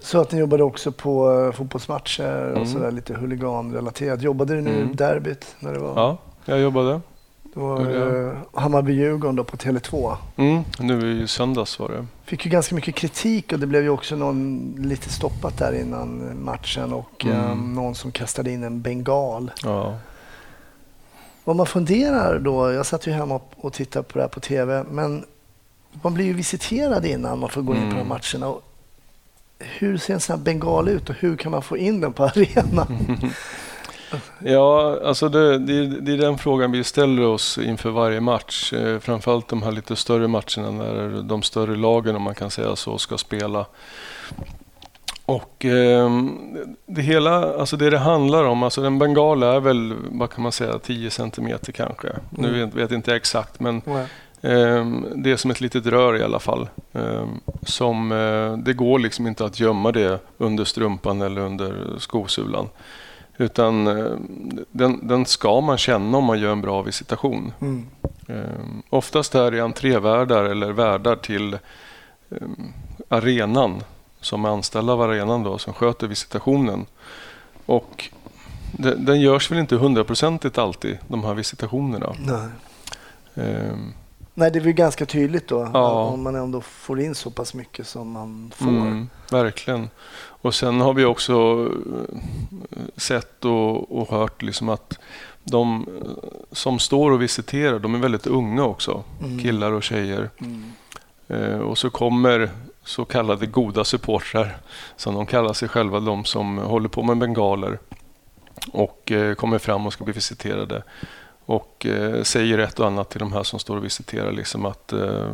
Så 0.00 0.20
att 0.20 0.32
ni 0.32 0.38
jobbade 0.38 0.62
också 0.62 0.92
på 0.92 1.32
eh, 1.32 1.52
fotbollsmatcher 1.52 2.50
och 2.50 2.56
Mm. 2.56 2.66
sådär 2.68 2.90
lite 2.90 3.14
huliganrelaterat. 3.14 4.22
Jobbade 4.22 4.54
du 4.54 4.60
nu 4.60 4.82
Mm. 4.82 4.96
derbyt 4.96 5.56
när 5.60 5.72
det 5.72 5.78
var, 5.78 5.94
Ja, 5.96 6.18
jag 6.44 6.60
jobbade. 6.60 7.00
Det 7.54 7.60
var 7.60 7.80
eh, 7.80 8.36
Hammarby-Djurgården 8.52 9.36
då 9.36 9.44
på 9.44 9.56
Tele2? 9.56 10.16
Mm, 10.36 10.62
nu 10.78 11.22
i 11.22 11.28
söndags 11.28 11.78
var 11.78 11.88
det. 11.88 12.06
Fick 12.24 12.44
ju 12.44 12.50
ganska 12.50 12.74
mycket 12.74 12.94
kritik 12.94 13.52
och 13.52 13.58
det 13.58 13.66
blev 13.66 13.82
ju 13.82 13.88
också 13.90 14.16
någon 14.16 14.74
lite 14.78 15.08
stoppat 15.08 15.58
där 15.58 15.80
innan 15.80 16.32
matchen 16.44 16.92
och 16.92 17.24
Mm. 17.24 17.36
eh, 17.36 17.56
någon 17.56 17.94
som 17.94 18.12
kastade 18.12 18.50
in 18.50 18.62
en 18.62 18.82
bengal. 18.82 19.50
Ja. 19.62 19.98
Vad 21.44 21.56
man 21.56 21.66
funderar 21.66 22.38
då, 22.38 22.72
jag 22.72 22.86
satt 22.86 23.06
ju 23.06 23.12
hemma 23.12 23.40
och- 23.56 23.72
tittade 23.72 24.02
på 24.02 24.18
det 24.18 24.24
här 24.24 24.28
på 24.28 24.40
TV, 24.40 24.84
men 24.90 25.24
man 26.02 26.14
blir 26.14 26.24
ju 26.24 26.32
visiterad 26.32 27.06
innan 27.06 27.38
man 27.38 27.48
får 27.50 27.62
gå 27.62 27.74
in 27.74 27.80
på 27.80 27.86
de 27.88 27.94
Mm. 27.94 28.08
matcherna. 28.08 28.48
Och 28.48 28.62
hur 29.58 29.98
ser 29.98 30.14
en 30.14 30.20
sån 30.20 30.36
här 30.38 30.44
bengal 30.44 30.88
ut 30.88 31.08
och 31.10 31.14
hur 31.18 31.36
kan 31.36 31.52
man 31.52 31.62
få 31.62 31.76
in 31.76 32.00
den 32.00 32.12
på 32.12 32.24
arenan? 32.24 33.18
Ja, 34.38 34.98
alltså 35.04 35.28
det, 35.28 35.58
det, 35.58 35.86
det 35.86 36.12
är 36.12 36.16
den 36.18 36.38
frågan 36.38 36.72
vi 36.72 36.84
ställer 36.84 37.22
oss 37.24 37.58
inför 37.58 37.90
varje 37.90 38.20
match. 38.20 38.72
Eh, 38.72 38.98
framförallt 38.98 39.48
de 39.48 39.62
här 39.62 39.72
lite 39.72 39.96
större 39.96 40.28
matcherna 40.28 40.70
när 40.70 41.22
de 41.22 41.42
större 41.42 41.76
lagen, 41.76 42.16
om 42.16 42.22
man 42.22 42.34
kan 42.34 42.50
säga 42.50 42.76
så, 42.76 42.98
ska 42.98 43.18
spela. 43.18 43.66
Och 45.26 45.64
eh, 45.64 46.10
det 46.86 47.02
hela, 47.02 47.54
alltså 47.58 47.76
det 47.76 47.90
det 47.90 47.98
handlar 47.98 48.44
om, 48.44 48.62
alltså 48.62 48.84
en 48.84 48.98
bengal 48.98 49.42
är 49.42 49.60
väl, 49.60 49.94
vad 50.10 50.30
kan 50.30 50.42
man 50.42 50.52
säga, 50.52 50.78
10 50.78 51.10
centimeter 51.10 51.72
kanske. 51.72 52.08
Nu 52.30 52.48
Mm. 52.48 52.60
vet, 52.60 52.74
vet 52.74 52.90
inte 52.92 53.10
jag 53.10 53.16
exakt, 53.16 53.60
men. 53.60 53.82
Ehm, 54.42 55.06
Det 55.16 55.30
är 55.30 55.36
som 55.36 55.50
ett 55.50 55.60
litet 55.60 55.86
rör 55.86 56.16
i 56.16 56.22
alla 56.22 56.38
fall. 56.38 56.68
Ehm, 56.92 57.40
Som, 57.62 58.12
eh, 58.12 58.56
det 58.56 58.72
går 58.72 58.98
liksom 58.98 59.26
inte 59.26 59.44
att 59.44 59.60
gömma 59.60 59.92
det 59.92 60.18
under 60.38 60.64
strumpan 60.64 61.22
eller 61.22 61.40
under 61.40 61.74
skosulan. 61.98 62.68
Utan 63.40 63.86
eh, 63.86 64.16
den, 64.72 65.08
den 65.08 65.26
ska 65.26 65.60
man 65.60 65.78
känna 65.78 66.18
om 66.18 66.24
man 66.24 66.40
gör 66.40 66.52
en 66.52 66.60
bra 66.60 66.82
visitation. 66.82 67.52
Mm. 67.60 67.86
Ehm, 68.28 68.82
oftast 68.90 69.34
är 69.34 69.50
det 69.50 69.60
entrévärdar 69.60 70.44
eller 70.44 70.72
värdar 70.72 71.16
till 71.16 71.58
ehm, 72.30 72.72
arenan 73.08 73.82
som 74.20 74.44
är 74.44 74.48
anställda 74.48 74.92
av 74.92 75.02
arenan 75.02 75.42
då, 75.42 75.58
som 75.58 75.74
sköter 75.74 76.06
visitationen. 76.06 76.86
Och 77.66 78.08
det, 78.72 78.94
den 78.94 79.20
görs 79.20 79.50
väl 79.50 79.58
inte 79.58 79.76
hundraprocentigt 79.76 80.58
alltid, 80.58 80.98
de 81.08 81.24
här 81.24 81.34
visitationerna. 81.34 82.14
Nej. 82.18 82.48
Ehm, 83.46 83.92
Nej, 84.34 84.50
det 84.50 84.58
är 84.58 84.60
väl 84.60 84.72
ganska 84.72 85.06
tydligt 85.06 85.48
då 85.48 85.70
Ja. 85.74 85.92
om 86.04 86.22
man 86.22 86.36
ändå 86.36 86.60
får 86.60 87.00
in 87.00 87.14
så 87.14 87.30
pass 87.30 87.54
mycket 87.54 87.86
som 87.86 88.10
man 88.10 88.52
får. 88.56 88.68
Mm, 88.68 89.08
verkligen. 89.30 89.90
Och 90.42 90.54
sen 90.54 90.80
har 90.80 90.94
vi 90.94 91.04
också 91.04 91.68
eh, 91.96 92.16
sett 92.96 93.44
och, 93.44 94.00
och 94.00 94.08
hört 94.08 94.42
liksom 94.42 94.68
att 94.68 94.98
de 95.44 95.86
eh, 96.02 96.28
som 96.52 96.78
står 96.78 97.10
och 97.10 97.22
visiterar, 97.22 97.78
de 97.78 97.94
är 97.94 97.98
väldigt 97.98 98.26
unga 98.26 98.64
också. 98.64 99.04
Mm. 99.20 99.38
Killar 99.38 99.72
och 99.72 99.82
tjejer. 99.82 100.30
Mm. 100.38 100.72
Eh, 101.28 101.58
och 101.58 101.78
så 101.78 101.90
kommer 101.90 102.50
så 102.84 103.04
kallade 103.04 103.46
goda 103.46 103.84
supportrar, 103.84 104.56
som 104.96 105.14
de 105.14 105.26
kallar 105.26 105.52
sig 105.52 105.68
själva, 105.68 106.00
de 106.00 106.24
som 106.24 106.58
håller 106.58 106.88
på 106.88 107.02
med 107.02 107.18
bengaler 107.18 107.78
och 108.72 109.12
eh, 109.12 109.34
kommer 109.34 109.58
fram 109.58 109.86
och 109.86 109.92
ska 109.92 110.04
bli 110.04 110.12
visiterade 110.12 110.82
och 111.46 111.86
eh, 111.86 112.22
säger 112.22 112.58
ett 112.58 112.80
och 112.80 112.86
annat 112.86 113.10
till 113.10 113.18
de 113.18 113.32
här 113.32 113.42
som 113.42 113.58
står 113.58 113.76
och 113.76 113.84
visiterar, 113.84 114.32
liksom 114.32 114.66
att 114.66 114.92
eh, 114.92 115.28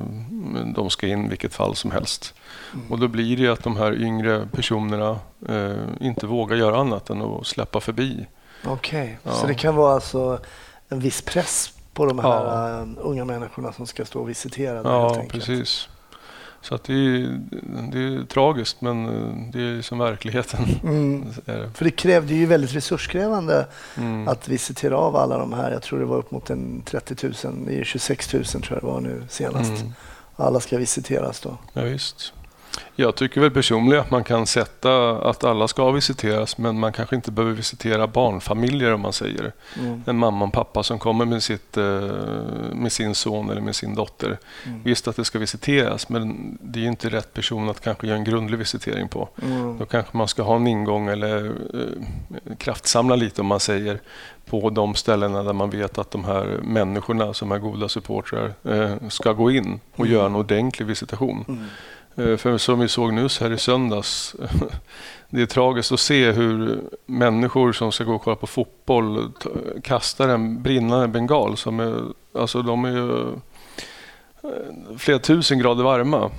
de 0.74 0.90
ska 0.90 1.06
in 1.06 1.28
vilket 1.28 1.54
fall 1.54 1.76
som 1.76 1.90
helst. 1.90 2.34
Mm. 2.74 2.92
Och 2.92 2.98
då 2.98 3.08
blir 3.08 3.36
det 3.36 3.48
att 3.48 3.62
de 3.64 3.76
här 3.76 4.02
yngre 4.02 4.48
personerna 4.52 5.18
eh, 5.48 5.76
inte 6.00 6.26
vågar 6.26 6.56
göra 6.56 6.76
annat 6.80 7.10
än 7.10 7.22
att 7.22 7.46
släppa 7.46 7.80
förbi. 7.80 8.26
Okej, 8.64 9.18
Ja. 9.22 9.32
så 9.32 9.46
det 9.46 9.54
kan 9.54 9.74
vara 9.76 9.94
alltså 9.94 10.38
en 10.88 11.00
viss 11.00 11.22
press 11.22 11.72
på 11.94 12.06
de 12.06 12.18
här 12.18 12.28
Ja. 12.44 12.86
unga 12.98 13.24
människorna 13.24 13.72
som 13.72 13.86
ska 13.86 14.04
stå 14.04 14.20
och 14.20 14.28
visitera. 14.28 14.80
Ja, 14.84 15.22
precis. 15.30 15.88
Så 16.68 16.74
att 16.74 16.84
det, 16.84 16.92
är, 16.92 17.40
det 17.92 17.98
är 17.98 18.24
tragiskt, 18.26 18.80
men 18.80 19.06
eh, 19.06 19.50
det 19.52 19.60
är 19.62 19.82
som 19.82 19.98
verkligheten. 19.98 20.64
Mm. 20.82 21.24
är 21.46 21.58
det. 21.58 21.70
För 21.74 21.84
det 21.84 21.90
krävde 21.90 22.34
ju 22.34 22.46
väldigt 22.46 22.74
resurskrävande 22.74 23.66
Mm. 23.96 24.28
att 24.28 24.48
visitera 24.48 24.96
av 24.98 25.16
alla 25.16 25.38
de 25.38 25.52
här. 25.52 25.70
Jag 25.70 25.82
tror 25.82 25.98
det 25.98 26.04
var 26.04 26.16
upp 26.16 26.30
mot 26.30 26.50
en 26.50 26.82
30 26.84 27.26
000, 27.46 27.66
det 27.66 27.80
är 27.80 27.84
26 27.84 28.32
000 28.34 28.44
tror 28.44 28.62
jag 28.68 28.80
det 28.80 28.86
var 28.86 29.00
nu 29.00 29.22
senast. 29.28 29.70
Mm. 29.80 29.92
Alla 30.36 30.60
ska 30.60 30.78
visiteras 30.78 31.40
då. 31.40 31.58
Ja, 31.72 31.82
visst. 31.82 32.32
Jag 32.96 33.14
tycker 33.14 33.40
väl 33.40 33.50
personligen 33.50 34.00
att 34.00 34.10
man 34.10 34.24
kan 34.24 34.46
sätta 34.46 35.10
att 35.10 35.44
alla 35.44 35.68
ska 35.68 35.90
visiteras 35.90 36.58
men 36.58 36.80
man 36.80 36.92
kanske 36.92 37.16
inte 37.16 37.30
behöver 37.32 37.54
visitera 37.54 38.06
barnfamiljer 38.06 38.92
om 38.92 39.00
man 39.00 39.12
säger. 39.12 39.52
Mm. 39.80 40.02
En 40.06 40.18
mamma 40.18 40.44
och 40.44 40.52
pappa 40.52 40.82
som 40.82 40.98
kommer 40.98 41.24
med, 41.24 41.42
sitt, 41.42 41.76
eh, 41.76 41.84
med 42.72 42.92
sin 42.92 43.14
son 43.14 43.50
eller 43.50 43.60
med 43.60 43.76
sin 43.76 43.94
dotter. 43.94 44.38
Mm. 44.66 44.82
Visst 44.82 45.08
att 45.08 45.16
det 45.16 45.24
ska 45.24 45.38
visiteras 45.38 46.08
men 46.08 46.58
det 46.60 46.84
är 46.84 46.88
inte 46.88 47.08
rätt 47.08 47.34
person 47.34 47.68
att 47.68 47.80
kanske 47.80 48.06
göra 48.06 48.18
en 48.18 48.24
grundlig 48.24 48.58
visitering 48.58 49.08
på. 49.08 49.28
Mm. 49.42 49.78
Då 49.78 49.86
kanske 49.86 50.16
man 50.16 50.28
ska 50.28 50.42
ha 50.42 50.56
en 50.56 50.66
ingång 50.66 51.08
eller 51.08 51.46
eh, 51.46 52.56
kraftsamla 52.58 53.16
lite 53.16 53.40
om 53.40 53.46
man 53.46 53.60
säger 53.60 54.00
på 54.46 54.70
de 54.70 54.94
ställena 54.94 55.42
där 55.42 55.52
man 55.52 55.70
vet 55.70 55.98
att 55.98 56.10
de 56.10 56.24
här 56.24 56.60
människorna 56.62 57.34
som 57.34 57.52
är 57.52 57.58
goda 57.58 57.88
supportrar 57.88 58.52
eh, 58.64 59.08
ska 59.08 59.32
gå 59.32 59.50
in 59.50 59.80
och 59.92 60.00
Mm. 60.06 60.12
göra 60.12 60.26
en 60.26 60.36
ordentlig 60.36 60.86
visitation. 60.86 61.68
Eh, 62.16 62.36
För 62.36 62.58
som 62.58 62.78
vi 62.80 62.88
såg 62.88 63.12
nyss 63.12 63.40
här 63.40 63.52
i 63.52 63.58
söndags, 63.58 64.36
det 65.30 65.42
är 65.42 65.46
tragiskt 65.46 65.92
att 65.92 66.00
se 66.00 66.32
hur 66.32 66.80
människor 67.06 67.72
som 67.72 67.92
ska 67.92 68.04
gå 68.04 68.14
och 68.14 68.22
kolla 68.22 68.36
på 68.36 68.46
fotboll 68.46 69.32
kastar 69.82 70.28
en 70.28 70.62
brinnande 70.62 71.08
bengal 71.08 71.56
som 71.56 71.80
är, 71.80 72.02
alltså 72.38 72.62
de 72.62 72.84
är 72.84 72.90
ju 72.90 73.20
eh, 73.22 74.96
flera 74.98 75.18
tusen 75.18 75.58
grader 75.58 75.84
varma 75.84 76.30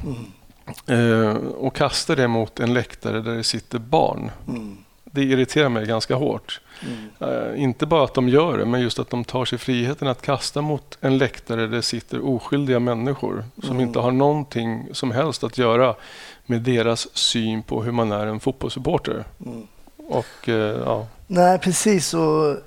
Mm. 0.86 1.30
eh, 1.30 1.36
och 1.38 1.76
kastar 1.76 2.16
det 2.16 2.28
mot 2.28 2.60
en 2.60 2.74
läktare 2.74 3.22
där 3.22 3.36
det 3.36 3.44
sitter 3.44 3.80
barn. 3.80 4.32
Mm. 4.48 4.78
Det 5.06 5.22
irriterar 5.24 5.70
mig 5.70 5.86
ganska 5.86 6.16
hårt. 6.16 6.62
Mm. 7.20 7.56
Inte 7.56 7.86
bara 7.86 8.04
att 8.04 8.14
de 8.14 8.30
gör 8.30 8.58
det, 8.58 8.66
men 8.66 8.82
just 8.82 9.00
att 9.00 9.10
de 9.10 9.24
tar 9.24 9.46
sig 9.46 9.58
friheten 9.58 10.08
att 10.08 10.22
kasta 10.22 10.62
mot 10.62 10.98
en 11.02 11.18
läktare 11.18 11.62
där 11.62 11.68
det 11.68 11.82
sitter 11.82 12.26
oskyldiga 12.26 12.80
människor 12.80 13.44
som 13.62 13.72
Mm. 13.72 13.88
inte 13.88 14.00
har 14.00 14.12
någonting 14.12 14.90
som 14.92 15.12
helst 15.12 15.44
att 15.44 15.58
göra 15.58 15.96
med 16.46 16.62
deras 16.62 17.18
syn 17.18 17.64
på 17.64 17.84
hur 17.84 17.92
man 17.92 18.12
är 18.12 18.28
en 18.28 18.40
fotbollssupporter. 18.40 19.24
Mm. 19.46 19.68
Och, 19.98 20.50
eh, 20.50 20.82
ja, 20.86 21.08
Nej, 21.28 21.60
precis. 21.60 22.14
Och 22.14 22.58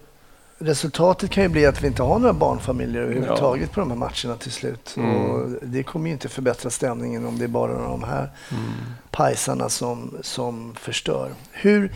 resultatet 0.58 1.30
kan 1.30 1.42
ju 1.42 1.48
bli 1.48 1.66
att 1.66 1.82
vi 1.82 1.86
inte 1.86 2.02
har 2.02 2.18
några 2.18 2.32
barnfamiljer 2.32 3.02
överhuvudtaget 3.02 3.72
på 3.72 3.80
de 3.80 3.90
här 3.90 3.98
matcherna 3.98 4.36
till 4.38 4.52
slut. 4.52 4.94
Mm. 4.96 5.16
Och 5.16 5.50
det 5.62 5.82
kommer 5.82 6.06
ju 6.06 6.12
inte 6.12 6.28
förbättra 6.28 6.70
stämningen 6.70 7.26
om 7.26 7.38
det 7.38 7.44
är 7.44 7.48
bara 7.48 7.72
de 7.72 8.04
här 8.04 8.30
mm. 8.50 8.62
pajsarna 9.10 9.68
som, 9.68 10.14
som 10.22 10.74
förstör. 10.74 11.30
Hur, 11.50 11.92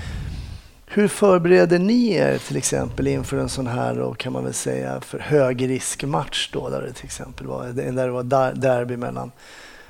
hur 0.95 1.09
förbereder 1.09 1.79
ni 1.79 2.13
er 2.13 2.39
till 2.39 2.57
exempel 2.57 3.07
inför 3.07 3.37
en 3.37 3.49
sån 3.49 3.67
här, 3.67 3.95
då, 3.95 4.15
kan 4.15 4.33
man 4.33 4.45
väl 4.45 4.55
säga, 4.55 5.01
för 5.01 5.19
högriskmatch 5.19 6.51
då, 6.53 6.69
där 6.69 6.83
det 6.83 6.93
till 6.93 7.05
exempel 7.05 7.47
var, 7.47 7.67
där 7.67 8.07
det 8.07 8.13
var 8.13 8.53
derby 8.55 8.97
mellan 8.97 9.33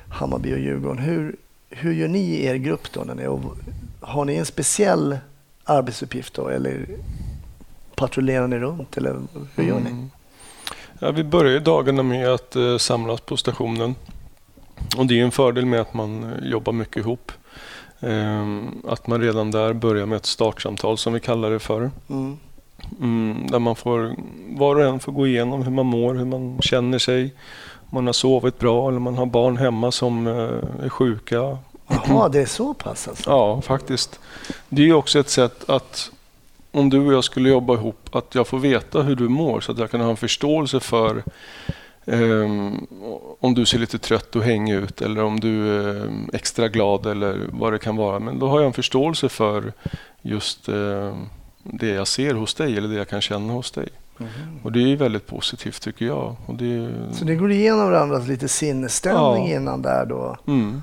Hammarby 0.08 0.54
och 0.54 0.58
Djurgården. 0.58 0.98
Hur, 0.98 1.36
hur 1.70 1.92
gör 1.92 2.08
ni 2.08 2.18
i 2.18 2.46
er 2.46 2.54
grupp 2.54 2.92
då? 2.92 3.00
När 3.00 3.14
ni, 3.14 3.26
och 3.26 3.40
har 4.00 4.24
ni 4.24 4.34
en 4.36 4.46
speciell 4.46 5.18
arbetsuppgift 5.64 6.34
då, 6.34 6.48
eller 6.48 6.86
patrullerar 7.96 8.48
ni 8.48 8.58
runt, 8.58 8.96
eller 8.96 9.16
hur 9.54 9.64
gör 9.64 9.80
ni? 9.80 9.90
Mm. 9.90 10.10
Ja, 10.98 11.10
vi 11.10 11.24
börjar 11.24 11.60
dagarna 11.60 12.02
med 12.02 12.28
att 12.28 12.56
eh, 12.56 12.76
samlas 12.78 13.20
på 13.20 13.36
stationen. 13.36 13.94
Och 14.96 15.06
det 15.06 15.20
är 15.20 15.24
en 15.24 15.30
fördel 15.30 15.66
med 15.66 15.80
att 15.80 15.94
man 15.94 16.24
eh, 16.24 16.48
jobbar 16.48 16.72
mycket 16.72 16.96
ihop. 16.96 17.32
Ehm, 18.06 18.82
att 18.88 19.06
man 19.06 19.20
redan 19.20 19.50
där 19.50 19.72
börjar 19.72 20.06
med 20.06 20.16
ett 20.16 20.26
startsamtal 20.26 20.98
som 20.98 21.12
vi 21.12 21.20
kallar 21.20 21.50
det 21.50 21.58
för. 21.58 21.90
Mm. 22.08 22.36
Mm, 23.00 23.46
där 23.50 23.58
man 23.58 23.76
får, 23.76 24.16
var 24.58 24.76
och 24.76 24.82
en 24.82 25.00
får 25.00 25.12
gå 25.12 25.26
igenom 25.26 25.62
hur 25.62 25.70
man 25.70 25.86
mår, 25.86 26.14
hur 26.14 26.24
man 26.24 26.58
känner 26.60 26.98
sig. 26.98 27.34
Om 27.72 27.88
man 27.90 28.06
har 28.06 28.12
sovit 28.12 28.58
bra 28.58 28.88
eller 28.88 28.98
man 28.98 29.18
har 29.18 29.26
barn 29.26 29.56
hemma 29.56 29.92
som 29.92 30.26
eh, 30.26 30.84
är 30.84 30.88
sjuka. 30.88 31.58
Jaha, 31.86 32.28
det 32.28 32.40
är 32.40 32.46
så 32.46 32.74
pass 32.74 33.08
alltså? 33.08 33.30
Ja, 33.30 33.60
faktiskt. 33.60 34.20
Det 34.68 34.88
är 34.88 34.92
också 34.92 35.18
ett 35.18 35.30
sätt 35.30 35.70
att 35.70 36.10
om 36.72 36.90
du 36.90 37.06
och 37.06 37.12
jag 37.12 37.24
skulle 37.24 37.48
jobba 37.48 37.74
ihop, 37.74 38.08
att 38.12 38.34
jag 38.34 38.46
får 38.46 38.58
veta 38.58 39.02
hur 39.02 39.16
du 39.16 39.28
mår 39.28 39.60
så 39.60 39.72
att 39.72 39.78
jag 39.78 39.90
kan 39.90 40.00
ha 40.00 40.10
en 40.10 40.16
förståelse 40.16 40.80
för 40.80 41.22
ehm, 42.06 42.86
om 43.40 43.54
du 43.54 43.66
ser 43.66 43.78
lite 43.78 43.98
trött 43.98 44.36
och 44.36 44.42
hängig 44.42 44.74
ut 44.74 45.02
eller 45.02 45.24
om 45.24 45.40
du 45.40 45.68
är 45.80 46.10
extra 46.32 46.68
glad 46.68 47.06
eller 47.06 47.48
vad 47.52 47.72
det 47.72 47.78
kan 47.78 47.96
vara. 47.96 48.18
Men 48.18 48.38
då 48.38 48.48
har 48.48 48.58
jag 48.60 48.66
en 48.66 48.72
förståelse 48.72 49.28
för 49.28 49.72
just 50.22 50.68
eh, 50.68 51.16
det 51.62 51.88
jag 51.88 52.06
ser 52.06 52.34
hos 52.34 52.54
dig 52.54 52.76
eller 52.78 52.88
det 52.88 52.94
jag 52.94 53.08
kan 53.08 53.20
känna 53.20 53.52
hos 53.52 53.70
dig. 53.70 53.88
Mhm. 54.18 54.28
Och 54.62 54.72
det 54.72 54.92
är 54.92 54.96
väldigt 54.96 55.26
positivt 55.26 55.82
tycker 55.82 56.06
jag. 56.06 56.36
Och 56.46 56.54
det 56.54 56.88
Så 57.12 57.24
ni 57.24 57.36
går 57.36 57.52
igenom 57.52 57.90
varandras 57.90 58.26
lite 58.28 58.48
sinnesstämning 58.48 59.50
Ja. 59.50 59.56
innan 59.56 59.82
där 59.82 60.06
då? 60.06 60.36
mm, 60.46 60.82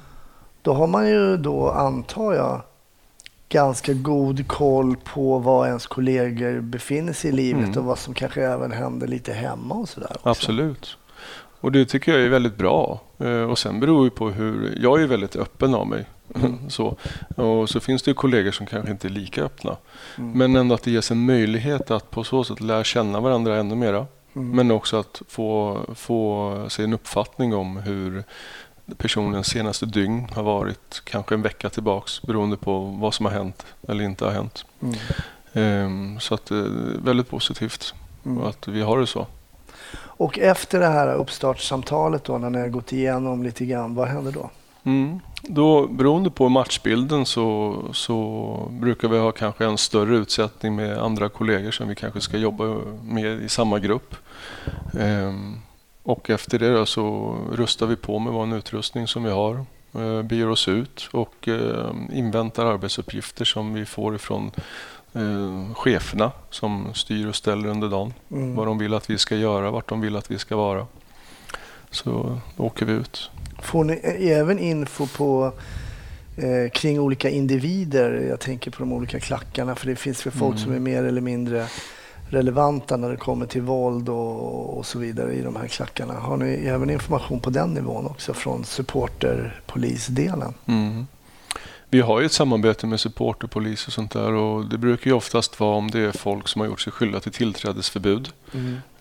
Då 0.61 0.73
har 0.73 0.87
man 0.87 1.07
ju 1.09 1.37
då, 1.37 1.69
antar 1.69 2.33
jag, 2.33 2.61
ganska 3.49 3.93
god 3.93 4.47
koll 4.47 4.95
på 5.13 5.39
var 5.39 5.67
ens 5.67 5.87
kollegor 5.87 6.59
befinner 6.61 7.13
sig 7.13 7.29
i 7.29 7.33
livet 7.33 7.63
Mm. 7.65 7.77
och 7.77 7.83
vad 7.85 7.97
som 7.99 8.13
kanske 8.13 8.43
även 8.45 8.71
händer 8.71 9.07
lite 9.07 9.33
hemma 9.33 9.75
och 9.75 9.89
sådär. 9.89 10.15
Absolut. 10.23 10.97
Och 11.61 11.71
det 11.71 11.85
tycker 11.85 12.11
jag 12.11 12.21
är 12.21 12.29
väldigt 12.29 12.57
bra. 12.57 13.01
Eh, 13.19 13.41
Och 13.41 13.57
sen 13.59 13.79
beror 13.79 14.03
det 14.05 14.11
på 14.11 14.29
hur... 14.29 14.77
Jag 14.81 15.01
är 15.01 15.07
väldigt 15.07 15.35
öppen 15.35 15.75
av 15.75 15.87
mig. 15.87 16.05
Mm. 16.35 16.57
så. 16.69 16.97
Och 17.35 17.69
så 17.69 17.79
finns 17.79 18.03
det 18.03 18.11
ju 18.11 18.15
kollegor 18.15 18.51
som 18.51 18.65
kanske 18.65 18.91
inte 18.91 19.07
är 19.07 19.09
lika 19.09 19.43
öppna. 19.43 19.77
Mm. 20.17 20.31
Men 20.37 20.55
ändå 20.55 20.75
att 20.75 20.83
det 20.83 20.91
ges 20.91 21.11
en 21.11 21.25
möjlighet 21.25 21.91
att 21.91 22.11
på 22.11 22.23
så 22.23 22.43
sätt 22.43 22.61
lära 22.61 22.83
känna 22.83 23.19
varandra 23.19 23.57
ännu 23.57 23.75
mera. 23.75 24.07
Mm. 24.35 24.49
Men 24.55 24.71
också 24.71 24.97
att 24.99 25.21
få, 25.27 25.79
få 25.95 26.55
sig 26.69 26.85
en 26.85 26.93
uppfattning 26.93 27.55
om 27.55 27.77
hur 27.77 28.23
personens 28.97 29.47
senaste 29.47 29.85
dygn 29.85 30.27
har 30.35 30.43
varit. 30.43 31.01
Kanske 31.03 31.35
en 31.35 31.41
vecka 31.41 31.69
tillbaks 31.69 32.21
beroende 32.21 32.57
på 32.57 32.79
vad 32.79 33.13
som 33.13 33.25
har 33.25 33.33
hänt 33.33 33.65
eller 33.87 34.03
inte 34.03 34.25
har 34.25 34.31
hänt. 34.31 34.65
Ehm, 35.53 36.19
Så 36.19 36.33
att 36.33 36.45
det 36.45 36.55
är 36.55 36.97
väldigt 37.03 37.29
positivt 37.29 37.93
Mm. 38.25 38.43
att 38.43 38.67
vi 38.67 38.81
har 38.81 38.99
det 38.99 39.07
så. 39.07 39.27
Och 39.98 40.39
efter 40.39 40.79
det 40.79 40.88
här 40.88 41.15
uppstartssamtalet 41.15 42.24
då, 42.24 42.38
när 42.38 42.50
ni 42.50 42.60
har 42.60 42.67
gått 42.67 42.93
igenom 42.93 43.43
lite 43.43 43.65
grann, 43.65 43.95
vad 43.95 44.07
händer 44.07 44.31
då? 44.31 44.50
Mm. 44.83 45.19
Då, 45.43 45.88
beroende 45.88 46.29
på 46.29 46.50
matchbilden 46.50 47.25
så, 47.25 47.75
så 47.93 48.67
brukar 48.71 49.07
vi 49.07 49.17
ha 49.17 49.31
kanske 49.31 49.65
en 49.65 49.77
större 49.77 50.17
utsättning 50.17 50.75
med 50.75 50.98
andra 50.98 51.29
kollegor 51.29 51.71
som 51.71 51.88
vi 51.88 51.95
kanske 51.95 52.21
ska 52.21 52.38
jobba 52.38 52.63
med 53.03 53.41
i 53.41 53.50
samma 53.50 53.79
grupp. 53.79 54.15
Ehm, 55.00 55.55
och 56.03 56.29
efter 56.29 56.60
det 56.60 56.74
då 56.74 56.86
så 56.86 57.36
rustar 57.51 57.86
vi 57.86 57.95
på 57.95 58.19
med 58.19 58.33
vår 58.33 58.55
utrustning 58.55 59.07
som 59.07 59.24
vi 59.24 59.31
har, 59.31 59.65
eh, 59.95 60.21
beger 60.21 60.50
oss 60.50 60.67
ut 60.67 61.10
och 61.12 61.48
eh, 61.48 61.91
inväntar 62.13 62.65
arbetsuppgifter 62.65 63.45
som 63.45 63.74
vi 63.74 63.86
får 63.86 64.15
ifrån 64.15 64.51
eh, 65.13 65.74
cheferna 65.74 66.31
som 66.50 66.93
styr 66.93 67.27
och 67.27 67.36
ställer 67.36 67.69
under 67.69 67.89
dagen. 67.89 68.13
Mm. 68.31 68.55
Vad 68.55 68.67
de 68.67 68.77
vill 68.77 68.93
att 68.93 69.10
vi 69.10 69.17
ska 69.17 69.36
göra, 69.36 69.71
vart 69.71 69.89
de 69.89 70.01
vill 70.01 70.15
att 70.15 70.31
vi 70.31 70.38
ska 70.38 70.55
vara. 70.55 70.88
Så 71.89 72.39
då 72.57 72.63
åker 72.63 72.86
vi 72.86 72.93
ut. 72.93 73.29
Får 73.62 73.83
ni 73.83 73.93
även 74.29 74.60
info 74.60 75.07
på 75.07 75.53
eh, 76.38 76.71
kring 76.71 77.00
olika 77.00 77.29
individer? 77.29 78.25
Jag 78.29 78.39
tänker 78.39 78.71
på 78.71 78.79
de 78.79 78.93
olika 78.93 79.19
klackarna 79.19 79.75
för 79.75 79.88
det 79.88 79.95
finns 79.95 80.25
väl 80.25 80.33
folk 80.33 80.55
Mm. 80.55 80.63
som 80.63 80.74
är 80.74 80.79
mer 80.79 81.03
eller 81.03 81.21
mindre 81.21 81.67
relevanta 82.31 82.97
när 82.97 83.09
det 83.09 83.17
kommer 83.17 83.45
till 83.45 83.61
våld 83.61 84.09
och, 84.09 84.77
och 84.77 84.85
så 84.85 85.00
vidare 85.00 85.33
i 85.33 85.41
de 85.41 85.55
här 85.55 85.67
klackarna. 85.67 86.13
Har 86.13 86.38
ni 86.38 86.53
även 86.53 86.89
information 86.89 87.39
på 87.39 87.50
den 87.50 87.73
nivån 87.73 88.05
också 88.05 88.33
från 88.33 88.63
supporterpolisdelen? 88.63 90.53
Mm. 90.65 91.07
Vi 91.89 92.01
har 92.01 92.19
ju 92.19 92.25
ett 92.25 92.31
samarbete 92.31 92.88
med 92.88 93.00
supporterpolis 93.00 93.88
och 93.88 93.93
sånt 93.93 94.11
där 94.11 94.33
och 94.33 94.65
det 94.65 94.77
brukar 94.77 95.11
ju 95.11 95.15
oftast 95.15 95.59
vara 95.59 95.75
om 95.75 95.91
det 95.91 96.00
är 96.00 96.11
folk 96.11 96.47
som 96.47 96.61
har 96.61 96.67
gjort 96.67 96.81
sig 96.81 96.93
skyldiga 96.93 97.19
till 97.19 97.31
tillträdesförbud. 97.31 98.29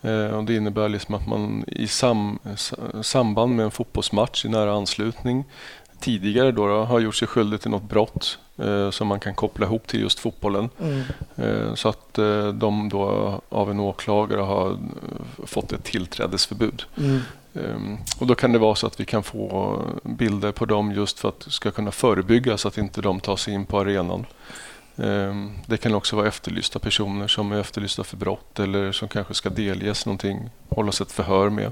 Eh, 0.01 0.25
och 0.25 0.43
det 0.43 0.55
innebär 0.55 0.89
liksom 0.89 1.15
att 1.15 1.27
man 1.27 1.63
i 1.67 1.87
sam, 1.87 2.39
samband 3.01 3.55
med 3.55 3.65
en 3.65 3.71
fotbollsmatch 3.71 4.45
i 4.45 4.49
nära 4.49 4.73
anslutning 4.73 5.45
tidigare 5.99 6.51
då, 6.51 6.67
då 6.67 6.83
har 6.83 6.99
gjort 6.99 7.15
sig 7.15 7.27
skyldig 7.27 7.61
till 7.61 7.71
något 7.71 7.89
brott 7.89 8.39
som 8.91 9.07
man 9.07 9.19
kan 9.19 9.35
koppla 9.35 9.65
ihop 9.65 9.87
till 9.87 10.01
just 10.01 10.19
fotbollen. 10.19 10.69
Mm. 10.81 11.01
Eh, 11.35 11.73
så 11.75 11.89
att 11.89 12.17
eh, 12.17 12.47
de 12.47 12.89
då 12.89 13.39
av 13.49 13.71
en 13.71 13.79
åklagare 13.79 14.41
har 14.41 14.71
eh, 14.71 15.45
fått 15.45 15.71
ett 15.73 15.83
tillträdesförbud. 15.83 16.83
Mm. 16.97 17.19
Ehm, 17.53 17.97
Och 18.19 18.27
då 18.27 18.35
kan 18.35 18.51
det 18.51 18.59
vara 18.59 18.75
så 18.75 18.87
att 18.87 18.99
vi 18.99 19.05
kan 19.05 19.23
få 19.23 19.79
bilder 20.03 20.51
på 20.51 20.65
dem 20.65 20.91
just 20.91 21.19
för 21.19 21.29
att 21.29 21.39
det 21.39 21.51
ska 21.51 21.71
kunna 21.71 21.91
förebygga 21.91 22.57
så 22.57 22.67
att 22.67 22.77
inte 22.77 23.01
de 23.01 23.19
tar 23.19 23.35
sig 23.35 23.53
in 23.53 23.65
på 23.65 23.79
arenan. 23.79 24.25
Ehm, 24.97 25.51
Det 25.65 25.77
kan 25.77 25.93
också 25.95 26.15
vara 26.15 26.27
efterlysta 26.27 26.79
personer 26.79 27.27
som 27.27 27.51
är 27.51 27.59
efterlysta 27.59 28.03
för 28.03 28.17
brott 28.17 28.59
eller 28.59 28.91
som 28.91 29.07
kanske 29.07 29.33
ska 29.33 29.49
delges 29.49 30.05
någonting, 30.05 30.49
hållas 30.69 31.01
ett 31.01 31.11
förhör 31.11 31.49
med. 31.49 31.71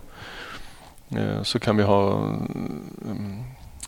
Ehm, 1.10 1.44
Så 1.46 1.60
kan 1.60 1.78
vi 1.78 1.84
ha 1.84 2.14
mm, 2.18 3.44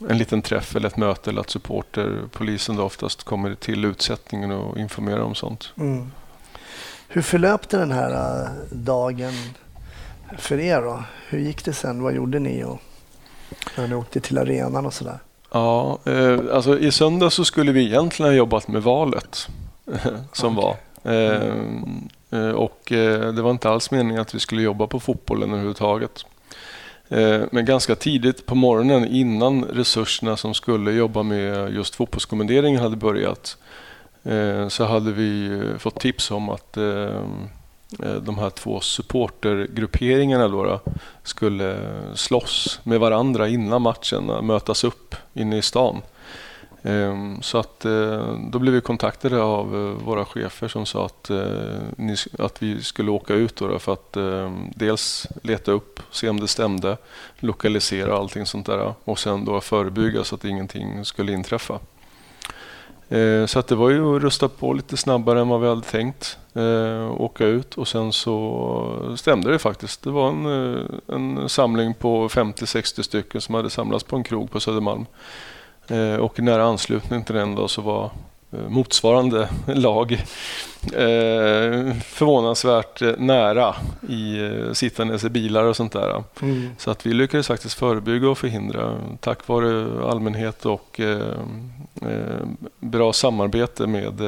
en 0.10 0.18
liten 0.18 0.42
träff 0.42 0.76
eller 0.76 0.88
ett 0.88 0.98
möte 0.98 1.30
eller 1.30 1.42
att 1.42 1.50
supporterpolisen 1.50 2.76
då 2.76 2.84
oftast 2.84 3.24
kommer 3.24 3.56
till 3.56 3.86
utsättningen 3.86 4.52
och 4.52 4.78
informerar 4.78 5.22
om 5.22 5.36
sånt. 5.36 5.74
Mm. 5.78 6.12
Hur 7.08 7.22
förlöpte 7.22 7.78
den 7.78 7.92
här 7.92 8.44
äh, 8.44 8.50
dagen 8.72 9.34
för 10.38 10.60
er 10.60 10.82
då? 10.82 11.04
Hur 11.30 11.40
gick 11.40 11.66
det 11.66 11.74
sen? 11.74 12.04
Vad 12.04 12.14
gjorde 12.14 12.40
ni 12.40 12.64
och 12.64 12.82
när 13.78 13.88
ni 13.88 13.96
åkte 13.96 14.20
till 14.20 14.38
arenan 14.38 14.86
och 14.86 14.94
sådär? 14.94 15.20
Ja, 15.52 16.00
eh, 16.06 16.40
alltså 16.54 16.80
i 16.80 16.92
söndag 16.92 17.30
så 17.30 17.46
skulle 17.46 17.72
vi 17.72 17.86
egentligen 17.86 18.32
ha 18.32 18.38
jobbat 18.38 18.68
med 18.68 18.84
valet 18.84 19.48
som 20.34 20.58
Okej. 20.58 20.64
var. 20.64 20.78
Eh, 21.04 21.54
eh, 22.32 22.52
och 22.52 22.92
eh, 22.92 23.34
det 23.34 23.42
var 23.42 23.52
inte 23.52 23.70
alls 23.70 23.92
meningen 23.92 24.22
att 24.22 24.36
vi 24.36 24.40
skulle 24.40 24.62
jobba 24.62 24.88
på 24.88 25.00
fotbollen 25.00 25.50
överhuvudtaget. 25.50 26.26
Eh, 27.12 27.42
men 27.52 27.66
ganska 27.66 27.96
tidigt 27.96 28.46
på 28.46 28.56
morgonen 28.56 29.06
innan 29.08 29.64
resurserna 29.64 30.38
som 30.38 30.54
skulle 30.54 30.92
jobba 30.92 31.24
med 31.24 31.74
just 31.74 31.96
fotbollskommenderingen 31.96 32.82
hade 32.82 32.96
börjat 32.96 33.58
eh, 34.24 34.68
så 34.68 34.84
hade 34.84 35.12
vi 35.12 35.46
eh, 35.46 35.78
fått 35.78 36.00
tips 36.00 36.32
om 36.32 36.50
att 36.50 36.78
de 38.22 38.38
här 38.40 38.50
två 38.50 38.80
supportergrupperingarna 38.80 40.48
då, 40.48 40.64
då 40.64 40.80
skulle 41.24 41.78
slåss 42.16 42.80
med 42.84 43.00
varandra 43.00 43.48
innan 43.48 43.82
matchen, 43.82 44.26
mötas 44.26 44.84
upp 44.84 45.16
inne 45.34 45.58
i 45.58 45.62
stan. 45.62 46.02
Ehm, 46.84 47.42
så 47.42 47.58
att 47.58 47.86
eh, 47.86 48.36
då 48.52 48.60
blev 48.60 48.74
vi 48.74 48.82
kontaktade 48.82 49.42
av 49.42 49.76
eh, 49.76 50.06
våra 50.06 50.26
chefer 50.26 50.68
som 50.68 50.86
sa 50.86 51.06
att, 51.06 51.30
eh, 51.30 51.80
ni 51.96 52.16
att 52.40 52.64
vi 52.64 52.84
skulle 52.84 53.12
åka 53.12 53.34
ut 53.34 53.56
då 53.56 53.80
för 53.80 53.94
att 53.94 54.18
ehm, 54.18 54.72
dels 54.76 55.28
leta 55.44 55.72
upp, 55.72 56.00
se 56.12 56.30
om 56.30 56.40
det 56.40 56.48
stämde, 56.48 56.98
lokalisera 57.40 58.18
allting 58.18 58.46
sånt 58.46 58.66
där 58.66 58.94
och 59.04 59.20
sen 59.20 59.46
då 59.46 59.62
förebygga 59.62 60.24
så 60.24 60.36
att 60.36 60.46
ingenting 60.46 61.06
skulle 61.06 61.32
inträffa. 61.32 61.80
Ehm, 63.10 63.48
så 63.48 63.60
att 63.60 63.68
det 63.68 63.76
var 63.76 63.90
ju 63.90 64.16
att 64.16 64.22
rusta 64.22 64.50
på 64.50 64.74
lite 64.74 64.98
snabbare 64.98 65.42
än 65.42 65.48
vad 65.48 65.62
vi 65.62 65.68
hade 65.68 65.82
tänkt. 65.82 66.38
Åka 67.18 67.46
ut 67.46 67.78
och 67.78 67.88
sen 67.88 68.14
så 68.14 69.16
stämde 69.18 69.52
det 69.52 69.60
faktiskt. 69.60 70.04
Det 70.04 70.10
var 70.10 70.30
en, 70.30 70.46
en 71.08 71.50
samling 71.50 71.94
på 71.94 72.28
50-60 72.28 73.02
stycken 73.02 73.42
som 73.42 73.56
hade 73.56 73.70
samlats 73.70 74.04
på 74.04 74.16
en 74.16 74.24
krog 74.24 74.52
på 74.52 74.60
Södermalm. 74.60 75.06
Eh, 75.88 76.16
och 76.16 76.40
i 76.40 76.42
nära 76.42 76.64
anslutning 76.64 77.24
till 77.24 77.36
den 77.36 77.56
då 77.56 77.68
så 77.68 77.82
var 77.82 78.10
eh, 78.52 78.70
motsvarande 78.70 79.50
lag 79.68 80.12
eh, 80.84 81.94
förvånansvärt 82.04 83.02
nära 83.18 83.76
i 84.10 84.38
sittandes 84.74 85.24
i 85.24 85.30
bilar 85.30 85.64
och 85.64 85.76
sånt 85.76 85.94
där. 85.94 86.24
Mm. 86.42 86.70
Så 86.78 86.92
att 86.92 87.06
vi 87.06 87.14
lyckades 87.14 87.48
faktiskt 87.48 87.74
förebygga 87.76 88.30
och 88.30 88.38
förhindra 88.38 88.98
tack 89.20 89.48
vare 89.48 89.88
allmänhet 90.10 90.66
och 90.66 91.02
bra 92.80 93.14
samarbete 93.14 93.88
med 93.88 94.22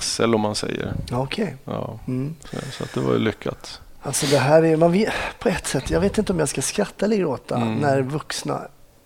SL 0.00 0.34
om 0.34 0.40
man 0.40 0.54
säger. 0.54 0.92
Okej. 1.12 1.56
Ja, 1.64 1.98
Mm. 2.08 2.34
så, 2.50 2.56
så 2.72 2.84
att 2.84 2.94
det 2.94 3.00
var 3.00 3.12
ju 3.12 3.18
lyckat. 3.18 3.80
Alltså 4.02 4.26
det 4.26 4.38
här 4.38 4.62
är, 4.64 4.76
man 4.76 4.92
vet, 4.92 5.12
på 5.38 5.48
ett 5.48 5.66
sätt, 5.66 5.90
jag 5.90 6.00
vet 6.00 6.18
inte 6.18 6.32
om 6.32 6.38
jag 6.38 6.48
ska 6.48 6.62
skratta 6.62 7.04
eller 7.06 7.16
gråta 7.16 7.56
Mm. 7.56 7.74
när 7.74 8.02
vuxna, 8.02 8.60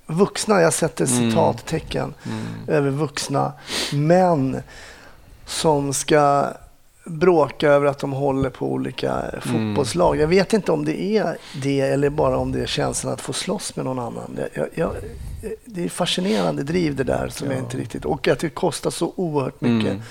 vuxna, 0.07 0.61
jag 0.61 0.73
sätter 0.73 1.07
Mm. 1.07 1.31
citattecken 1.31 2.15
Mm. 2.27 2.45
över 2.67 2.91
vuxna 2.91 3.53
män 3.93 4.62
som 5.47 5.93
ska 5.95 6.47
bråka 7.05 7.69
över 7.69 7.87
att 7.87 7.99
de 7.99 8.12
håller 8.12 8.51
på 8.51 8.67
olika 8.73 9.25
fotbollslag. 9.43 10.17
Jag 10.17 10.27
vet 10.27 10.53
inte 10.53 10.73
om 10.73 10.85
det 10.85 11.03
är 11.03 11.37
det 11.62 11.81
eller 11.81 12.11
bara 12.11 12.37
om 12.38 12.53
det 12.53 12.61
är 12.62 12.67
känslan 12.67 13.12
att 13.12 13.21
få 13.21 13.33
slåss 13.33 13.77
med 13.77 13.85
någon 13.85 13.99
annan. 13.99 14.35
Det, 14.37 14.49
jag, 14.55 14.69
jag, 14.75 14.91
det 15.65 15.85
är 15.85 15.88
fascinerande 15.88 16.62
driv 16.62 16.97
det 16.97 17.05
där 17.05 17.29
som 17.29 17.47
jag 17.47 17.57
Ja. 17.57 17.61
inte 17.62 17.77
riktigt... 17.77 18.05
Och 18.05 18.29
att 18.29 18.38
det 18.38 18.49
kostar 18.49 18.91
så 18.91 19.12
oerhört 19.17 19.61
mycket 19.61 19.91
Mm. 19.93 20.03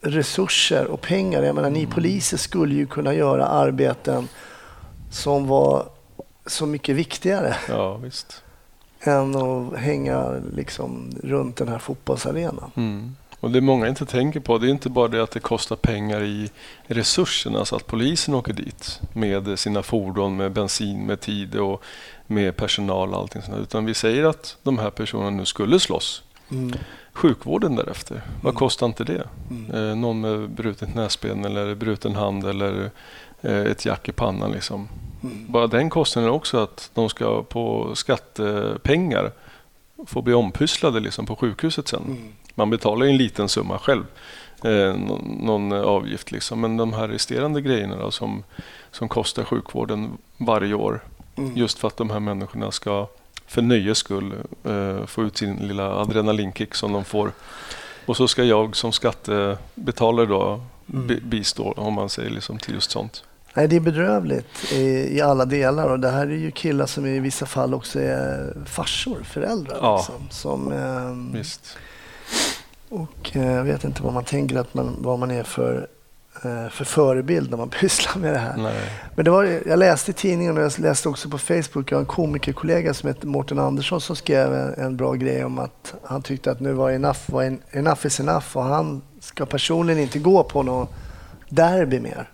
resurser 0.00 0.86
och 0.86 1.00
pengar. 1.00 1.42
Jag 1.42 1.54
menar, 1.54 1.70
ni 1.70 1.86
poliser 1.86 2.36
skulle 2.36 2.74
ju 2.74 2.86
kunna 2.86 3.14
göra 3.14 3.46
arbeten 3.46 4.28
som 5.10 5.46
var 5.46 5.88
så 6.46 6.66
mycket 6.66 6.96
viktigare 6.96 7.56
Ja, 7.68 7.96
visst. 7.96 8.42
Än 9.06 9.36
att 9.36 9.76
hänga 9.78 10.32
liksom 10.54 11.10
runt 11.22 11.56
den 11.56 11.68
här 11.68 11.78
fotbollsarenan. 11.78 12.70
Mm. 12.74 13.16
Och 13.40 13.50
det 13.50 13.60
många 13.60 13.88
inte 13.88 14.06
tänker 14.06 14.40
på, 14.40 14.58
det 14.58 14.66
är 14.66 14.70
inte 14.70 14.90
bara 14.90 15.08
det 15.08 15.22
att 15.22 15.30
det 15.30 15.40
kostar 15.40 15.76
pengar 15.76 16.22
i 16.22 16.50
resurserna, 16.86 17.64
så 17.64 17.76
att 17.76 17.86
polisen 17.86 18.34
åker 18.34 18.52
dit 18.52 19.00
med 19.12 19.58
sina 19.58 19.82
fordon, 19.82 20.36
med 20.36 20.52
bensin, 20.52 21.06
med 21.06 21.20
tid 21.20 21.54
och 21.56 21.82
med 22.26 22.56
personal 22.56 23.14
och 23.14 23.20
allting 23.20 23.42
sånt. 23.42 23.58
Utan 23.58 23.84
vi 23.84 23.94
säger 23.94 24.24
att 24.24 24.56
de 24.62 24.78
här 24.78 24.90
personerna 24.90 25.30
nu 25.30 25.44
skulle 25.44 25.80
slåss. 25.80 26.22
Mm. 26.50 26.72
Sjukvården 27.12 27.76
därefter, 27.76 28.22
vad 28.42 28.50
Mm. 28.50 28.58
kostar 28.58 28.86
inte 28.86 29.04
det? 29.04 29.28
Mm. 29.50 29.90
Eh, 29.90 29.96
någon 29.96 30.20
med 30.20 30.50
brutet 30.50 30.94
näsben 30.94 31.44
eller 31.44 31.74
bruten 31.74 32.14
hand 32.14 32.44
eller 32.44 32.90
eh, 33.40 33.60
ett 33.60 33.84
jack 33.84 34.08
i 34.08 34.12
pannan. 34.12 34.52
Liksom. 34.52 34.88
Mm. 35.22 35.46
Bara 35.52 35.66
den 35.66 35.90
kostnaden 35.90 36.30
också 36.30 36.58
att 36.58 36.90
de 36.94 37.08
ska 37.08 37.42
på 37.42 37.90
skattepengar 37.94 39.32
få 40.06 40.22
bli 40.22 40.34
ompysslade 40.34 41.00
liksom, 41.00 41.26
på 41.26 41.36
sjukhuset 41.36 41.88
sen. 41.88 42.02
Mm. 42.06 42.32
Man 42.54 42.70
betalar 42.70 43.06
ju 43.06 43.10
en 43.12 43.16
liten 43.18 43.48
summa 43.48 43.78
själv, 43.78 44.04
eh, 44.64 44.94
någon, 45.40 45.72
avgift. 45.72 46.30
Liksom. 46.32 46.60
Men 46.60 46.76
de 46.76 46.92
här 46.92 47.08
resterande 47.08 47.60
grejerna 47.60 47.96
då, 47.96 48.10
som, 48.10 48.44
som 48.90 49.08
kostar 49.08 49.44
sjukvården 49.44 50.10
varje 50.36 50.74
år 50.74 51.00
Mm. 51.38 51.56
just 51.56 51.78
för 51.78 51.88
att 51.88 51.96
de 51.96 52.10
här 52.10 52.20
människorna 52.20 52.70
ska 52.72 53.06
för 53.46 53.62
nöjes 53.62 53.98
skull 53.98 54.34
eh, 54.64 55.06
få 55.06 55.22
ut 55.22 55.36
sin 55.36 55.56
lilla 55.56 55.94
adrenalinkick 56.00 56.74
som 56.74 56.92
de 56.92 57.04
får. 57.04 57.32
Och 58.06 58.16
så 58.16 58.28
ska 58.28 58.44
jag 58.44 58.76
som 58.76 58.92
skattebetalare 58.92 60.26
då 60.26 60.60
Mm. 60.92 61.06
bi- 61.06 61.20
bistå 61.20 61.72
om 61.76 61.94
man 61.94 62.08
säger 62.08 62.30
liksom 62.30 62.58
till 62.58 62.74
just 62.74 62.90
sånt. 62.90 63.24
Nej, 63.56 63.68
det 63.68 63.76
är 63.76 63.80
bedrövligt 63.80 64.72
i, 64.72 65.16
i 65.16 65.20
alla 65.20 65.44
delar 65.44 65.88
och 65.88 66.00
det 66.00 66.10
här 66.10 66.26
är 66.26 66.36
ju 66.36 66.50
killar 66.50 66.86
som 66.86 67.06
i 67.06 67.20
vissa 67.20 67.46
fall 67.46 67.74
också 67.74 68.00
är 68.00 68.54
farsor, 68.66 69.22
föräldrar. 69.22 69.78
Ja. 69.80 69.96
Liksom, 69.96 70.28
som, 70.30 70.72
ehm, 70.72 71.32
Visst. 71.32 71.76
och 72.88 73.36
eh, 73.36 73.52
jag 73.52 73.64
vet 73.64 73.84
inte 73.84 74.02
vad 74.02 74.12
man 74.12 74.24
tänker 74.24 74.56
att 74.56 74.74
man, 74.74 74.96
vad 74.98 75.18
man 75.18 75.30
är 75.30 75.42
för, 75.42 75.86
eh, 76.44 76.68
för 76.70 76.84
förebild 76.84 77.50
när 77.50 77.56
man 77.56 77.68
pysslar 77.80 78.16
med 78.16 78.32
det 78.32 78.38
här. 78.38 78.56
Nej. 78.56 78.90
Men 79.14 79.24
det 79.24 79.30
var, 79.30 79.60
jag 79.66 79.78
läste 79.78 80.10
i 80.10 80.14
tidningen 80.14 80.56
och 80.56 80.62
jag 80.62 80.78
läste 80.78 81.08
också 81.08 81.28
på 81.28 81.38
Facebook. 81.38 81.92
Jag 81.92 81.96
har 81.96 82.00
en 82.00 82.06
komikerkollega 82.06 82.94
som 82.94 83.08
heter 83.08 83.26
Mårten 83.26 83.58
Andersson 83.58 84.00
som 84.00 84.16
skrev 84.16 84.54
en, 84.54 84.74
en 84.74 84.96
bra 84.96 85.14
grej 85.14 85.44
om 85.44 85.58
att 85.58 85.94
han 86.02 86.22
tyckte 86.22 86.50
att 86.50 86.60
nu 86.60 86.72
var 86.72 86.90
enough, 86.90 87.20
var 87.26 87.42
en, 87.42 87.60
enough 87.70 88.06
is 88.06 88.20
enough 88.20 88.56
och 88.56 88.64
han 88.64 89.02
ska 89.20 89.46
personligen 89.46 90.02
inte 90.02 90.18
gå 90.18 90.44
på 90.44 90.62
någon 90.62 90.86
derby 91.48 92.00
mer. 92.00 92.30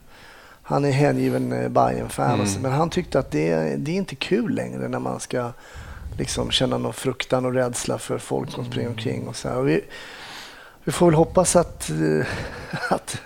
Han 0.63 0.85
är 0.85 0.91
hängiven 0.91 1.53
eh, 1.53 1.69
Bayern-fan 1.69 2.41
Mm. 2.41 2.63
men 2.63 2.73
han 2.73 2.91
tyckte 2.91 3.19
att 3.19 3.31
det, 3.31 3.77
det 3.77 3.91
är 3.91 3.97
inte 3.97 4.15
kul 4.15 4.55
längre 4.55 4.89
när 4.89 4.99
man 4.99 5.21
ska 5.21 5.53
liksom 6.19 6.51
känna 6.51 6.79
någon 6.79 6.93
fruktan 6.93 7.45
och 7.45 7.53
rädsla 7.55 7.99
för 7.99 8.19
folk 8.19 8.51
som 8.51 8.65
springer 8.65 8.89
omkring 8.89 9.29
och 9.29 9.37
så. 9.37 9.51
Och 9.55 9.69
vi, 9.69 9.81
Vi 10.85 10.93
får 10.93 11.07
väl 11.07 11.15
hoppas 11.15 11.57
att, 11.57 11.91
eh, 11.91 12.27
att, 12.91 13.21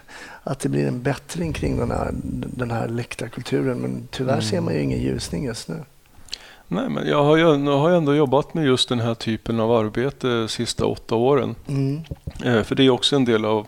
att 0.44 0.60
det 0.60 0.68
blir 0.68 0.86
en 0.88 1.02
bättring 1.02 1.52
kring 1.52 1.78
den 1.78 1.90
här, 1.90 2.10
den 2.56 2.70
här 2.70 2.88
läktarkulturen. 2.88 3.78
Men 3.78 4.08
tyvärr 4.10 4.32
Mm. 4.32 4.44
ser 4.44 4.60
man 4.60 4.74
ju 4.74 4.80
ingen 4.80 5.00
ljusning 5.00 5.44
just 5.44 5.68
nu. 5.68 5.82
Nej, 6.68 6.88
men 6.88 7.06
jag 7.06 7.24
har 7.24 7.36
ju 7.36 7.42
jag 7.42 7.78
har 7.78 7.90
ändå 7.90 8.14
jobbat 8.14 8.54
med 8.54 8.64
just 8.64 8.88
den 8.88 9.00
här 9.00 9.14
typen 9.14 9.60
av 9.60 9.72
arbete 9.72 10.26
de 10.28 10.48
sista 10.48 10.86
åtta 10.86 11.14
åren. 11.14 11.54
Mm. 11.68 12.00
Eh, 12.44 12.62
För 12.62 12.74
det 12.74 12.82
är 12.82 12.90
också 12.90 13.16
en 13.16 13.24
del 13.24 13.44
av 13.44 13.66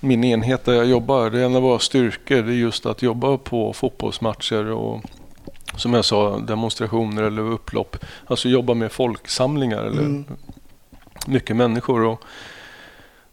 min 0.00 0.24
enhet 0.24 0.64
där 0.64 0.72
jag 0.72 0.86
jobbar. 0.86 1.30
Det 1.30 1.40
är 1.40 1.44
en 1.44 1.56
av 1.56 1.62
våra 1.62 1.78
styrkor. 1.78 2.42
Det 2.42 2.52
är 2.52 2.56
just 2.56 2.86
att 2.86 3.02
jobba 3.02 3.38
på 3.38 3.72
fotbollsmatcher 3.72 4.66
och 4.70 5.00
som 5.76 5.94
jag 5.94 6.04
sa 6.04 6.38
demonstrationer 6.38 7.22
eller 7.22 7.42
upplopp. 7.42 7.96
Alltså 8.26 8.48
jobba 8.48 8.74
med 8.74 8.92
folksamlingar 8.92 9.82
eller 9.84 10.00
Mm. 10.02 10.24
mycket 11.26 11.56
människor. 11.56 12.04
Och 12.04 12.22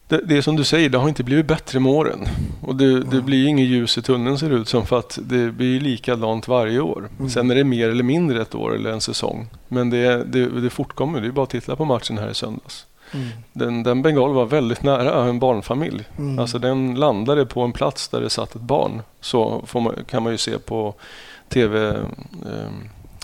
det, 0.08 0.22
det 0.26 0.38
är 0.38 0.42
som 0.42 0.56
du 0.56 0.64
säger, 0.64 0.90
det 0.90 0.98
har 0.98 1.10
inte 1.10 1.24
blivit 1.24 1.46
bättre 1.46 1.80
med 1.80 1.92
åren. 1.92 2.20
Och 2.62 2.76
det, 2.76 3.00
det 3.04 3.14
Mm. 3.18 3.26
blir 3.26 3.48
inget 3.48 3.68
ljus 3.68 3.98
i 3.98 4.02
tunneln 4.02 4.38
ser 4.38 4.50
det 4.50 4.56
ut 4.56 4.68
som 4.68 4.86
för 4.86 5.00
att 5.00 5.20
det 5.22 5.52
blir 5.52 5.80
likadant 5.80 6.48
varje 6.48 6.80
år. 6.80 7.10
Mm. 7.20 7.30
Sen 7.30 7.52
är 7.52 7.56
det 7.56 7.64
mer 7.64 7.90
eller 7.90 8.04
mindre 8.04 8.42
ett 8.42 8.56
år 8.56 8.76
eller 8.76 8.92
en 8.92 9.02
säsong. 9.02 9.48
Men 9.68 9.90
det, 9.90 10.24
det, 10.24 10.62
det 10.62 10.70
fortkommer. 10.70 11.22
Det 11.22 11.28
är 11.28 11.32
bara 11.32 11.44
att 11.44 11.50
titta 11.50 11.76
på 11.76 11.86
matchen 11.86 12.18
här 12.18 12.30
i 12.30 12.34
söndags. 12.34 12.86
Mm. 13.14 13.28
Den, 13.54 13.84
den 13.84 14.02
Bengal 14.02 14.34
var 14.34 14.46
väldigt 14.46 14.84
nära 14.84 15.26
en 15.26 15.40
barnfamilj. 15.40 16.08
Mm. 16.18 16.40
Alltså 16.40 16.60
den 16.60 16.96
landade 16.96 17.46
på 17.46 17.62
en 17.62 17.72
plats 17.72 18.08
där 18.08 18.22
det 18.22 18.30
satt 18.30 18.56
ett 18.56 18.62
barn. 18.62 19.02
Så 19.22 19.64
man, 19.74 19.96
kan 20.08 20.24
man 20.24 20.32
ju 20.32 20.38
se 20.38 20.60
på 20.60 20.94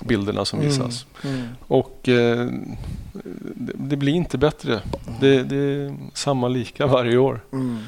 tv-bilderna 0.01 0.45
som 0.45 0.59
visas. 0.59 1.05
Mm. 1.23 1.35
Mm. 1.35 1.47
Och 1.67 2.09
eh, 2.09 2.47
det, 3.55 3.73
det 3.75 3.95
blir 3.95 4.13
inte 4.13 4.37
bättre. 4.37 4.79
Det, 5.19 5.43
det 5.43 5.55
är 5.55 5.95
samma 6.13 6.47
lika 6.47 6.87
varje 6.87 7.17
år. 7.17 7.39
Mm. 7.53 7.79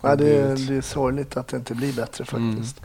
Ja, 0.00 0.16
det, 0.16 0.36
är, 0.36 0.56
det 0.68 0.76
är 0.76 0.80
sorgligt 0.80 1.36
att 1.36 1.48
det 1.48 1.56
inte 1.56 1.74
blir 1.74 1.92
bättre 1.92 2.24
Mm. 2.36 2.56
faktiskt. 2.56 2.80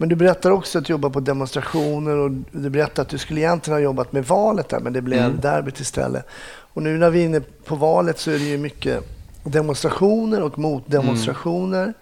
Men 0.00 0.08
du 0.08 0.16
berättar 0.16 0.50
också 0.50 0.78
att 0.78 0.84
du 0.84 0.92
jobbar 0.92 1.10
på 1.10 1.20
demonstrationer 1.20 2.16
och 2.16 2.30
du 2.52 2.70
berättar 2.70 3.02
att 3.02 3.08
du 3.08 3.18
skulle 3.18 3.40
egentligen 3.40 3.76
ha 3.76 3.80
jobbat 3.82 4.12
med 4.12 4.24
valet 4.26 4.68
där 4.68 4.80
men 4.80 4.92
det 4.92 5.02
blev 5.02 5.24
Mm. 5.24 5.40
derbyt 5.40 5.80
istället. 5.80 6.26
Och 6.72 6.82
nu 6.82 6.98
när 6.98 7.10
vi 7.10 7.20
är 7.20 7.24
inne 7.24 7.40
på 7.40 7.74
valet 7.74 8.18
så 8.18 8.30
är 8.30 8.38
det 8.38 8.44
ju 8.44 8.58
mycket 8.58 9.04
demonstrationer 9.44 10.42
och 10.42 10.58
motdemonstrationer. 10.58 11.82
Mm. 11.82 11.94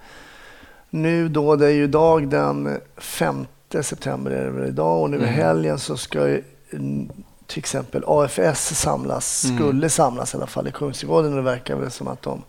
Nu 0.91 1.29
då, 1.29 1.57
det 1.57 1.67
är 1.67 1.71
ju 1.71 1.85
idag 1.85 2.29
den 2.29 2.81
5 2.97 3.47
september 3.81 4.31
är 4.31 4.45
det 4.45 4.51
väl 4.51 4.69
idag 4.69 5.03
och 5.03 5.11
nu 5.11 5.17
i 5.17 5.21
Mm. 5.21 5.35
helgen 5.35 5.79
så 5.79 5.97
ska 5.97 6.29
ju, 6.29 6.43
mm, 6.73 7.09
till 7.47 7.59
exempel 7.59 8.05
AFS 8.07 8.75
samlas, 8.81 9.45
Mm. 9.45 9.57
skulle 9.57 9.89
samlas 9.89 10.35
i 10.35 10.37
alla 10.37 10.47
fall 10.47 10.69
i 10.69 10.73
Kungsträdgården 10.73 11.31
och 11.31 11.37
det 11.37 11.43
verkar 11.43 11.77
väl 11.77 11.91
som 11.91 12.09
att 12.09 12.23
de 12.23 12.43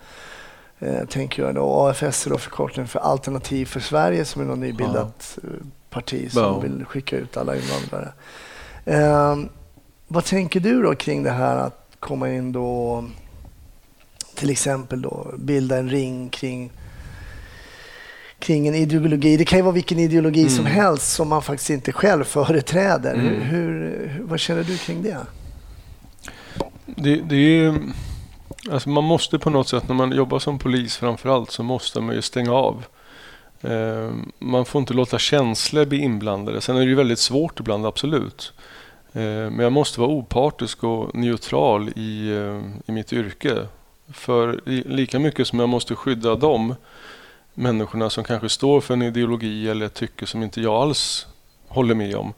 eh, 0.80 1.06
tänker 1.06 1.42
göra 1.44 1.54
det. 1.54 1.60
Och 1.60 1.90
AFS 1.90 2.26
är 2.26 2.30
då 2.30 2.38
förkortning 2.38 2.88
för 2.88 3.00
Alternativ 3.00 3.66
för 3.66 3.80
Sverige 3.80 4.26
som 4.26 4.42
är 4.42 4.46
något 4.46 4.60
nybildat 4.60 5.38
eh, 5.44 5.50
parti 5.90 6.32
som 6.32 6.42
Ja. 6.44 6.60
vill 6.60 6.86
skicka 6.86 7.18
ut 7.18 7.38
alla 7.38 7.56
invandrare. 7.56 8.12
Eh, 8.86 9.36
vad 10.08 10.26
tänker 10.26 10.60
du 10.60 10.82
då 10.82 10.96
kring 10.96 11.24
det 11.24 11.32
här 11.32 11.56
att 11.58 11.87
komma 12.00 12.30
in 12.30 12.52
då 12.52 13.04
till 14.36 14.50
exempel 14.50 15.02
då 15.02 15.34
bilda 15.38 15.78
en 15.78 15.90
ring 15.90 16.30
kring 16.30 16.72
kring 18.40 18.68
en 18.68 18.76
ideologi. 18.76 19.38
Det 19.38 19.46
kan 19.46 19.60
ju 19.60 19.64
vara 19.64 19.74
vilken 19.74 20.00
ideologi 20.00 20.50
som 20.50 20.66
Mm. 20.66 20.78
helst 20.78 21.14
som 21.14 21.28
man 21.28 21.42
faktiskt 21.42 21.70
inte 21.70 21.92
själv 21.92 22.24
företräder. 22.24 23.14
Mm. 23.14 23.42
Hur, 23.42 23.70
hur, 24.08 24.24
vad 24.24 24.40
känner 24.40 24.64
du 24.64 24.78
kring 24.78 25.04
det? 25.04 25.18
Det, 26.86 27.16
det 27.16 27.36
är 27.36 27.40
ju, 27.40 27.74
alltså 28.72 28.90
man 28.90 29.04
måste 29.04 29.40
på 29.40 29.50
något 29.50 29.68
sätt 29.70 29.88
när 29.88 29.96
man 29.96 30.12
jobbar 30.12 30.40
som 30.40 30.60
polis 30.60 30.98
framförallt 30.98 31.52
så 31.52 31.64
måste 31.64 32.02
man 32.02 32.16
ju 32.16 32.22
stänga 32.22 32.52
av. 32.52 32.86
Eh, 33.62 34.12
man 34.40 34.66
får 34.66 34.80
inte 34.80 34.94
låta 34.94 35.20
känslor 35.20 35.86
bli 35.86 35.98
inblandade. 35.98 36.62
Sen 36.62 36.76
är 36.76 36.80
det 36.80 36.86
ju 36.86 36.96
väldigt 36.96 37.20
svårt 37.20 37.60
ibland, 37.60 37.86
absolut. 37.86 38.54
Eh, 39.18 39.50
men 39.52 39.60
jag 39.60 39.72
måste 39.72 40.00
vara 40.00 40.10
opartisk 40.10 40.84
och 40.84 41.16
neutral 41.16 41.90
i, 41.96 42.30
eh, 42.30 42.62
i 42.86 42.92
mitt 42.92 43.14
yrke. 43.14 43.68
För 44.14 44.62
lika 44.90 45.20
mycket 45.20 45.48
som 45.48 45.60
jag 45.60 45.70
måste 45.70 45.96
skydda 45.96 46.36
de 46.36 46.76
människorna 47.54 48.10
som 48.10 48.24
kanske 48.24 48.50
står 48.50 48.82
för 48.82 48.94
en 48.94 49.02
ideologi 49.02 49.70
eller 49.70 49.86
ett 49.86 49.94
tycke 49.94 50.26
som 50.26 50.44
inte 50.44 50.62
jag 50.62 50.74
alls 50.74 51.28
håller 51.68 51.96
med 51.96 52.16
om 52.16 52.34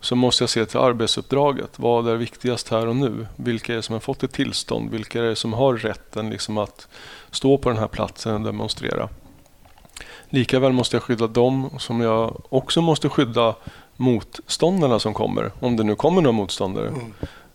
så 0.00 0.16
måste 0.16 0.42
jag 0.42 0.50
se 0.50 0.66
till 0.66 0.78
arbetsuppdraget. 0.78 1.78
Vad 1.78 2.08
är 2.08 2.16
viktigast 2.16 2.68
här 2.68 2.86
och 2.86 2.96
nu? 2.96 3.26
Vilka 3.36 3.72
är 3.72 3.76
det 3.76 3.82
som 3.82 3.92
har 3.92 4.00
fått 4.00 4.22
ett 4.22 4.32
tillstånd? 4.32 4.90
Vilka 4.90 5.20
är 5.20 5.24
det 5.24 5.36
som 5.36 5.52
har 5.52 5.74
rätten 5.74 6.30
liksom 6.30 6.58
att 6.58 6.88
stå 7.30 7.58
på 7.58 7.68
den 7.68 7.78
här 7.78 7.88
platsen 7.88 8.34
och 8.34 8.40
demonstrera? 8.40 9.08
Likaväl 10.28 10.72
måste 10.72 10.96
jag 10.96 11.02
skydda 11.02 11.26
dem 11.26 11.70
som 11.78 12.00
jag 12.00 12.42
också 12.48 12.82
måste 12.82 13.08
skydda 13.08 13.54
motståndarna 13.98 14.98
som 14.98 15.14
kommer. 15.14 15.50
Om 15.60 15.76
det 15.76 15.84
nu 15.84 15.94
kommer 15.94 16.22
några 16.22 16.32
motståndare. 16.32 16.92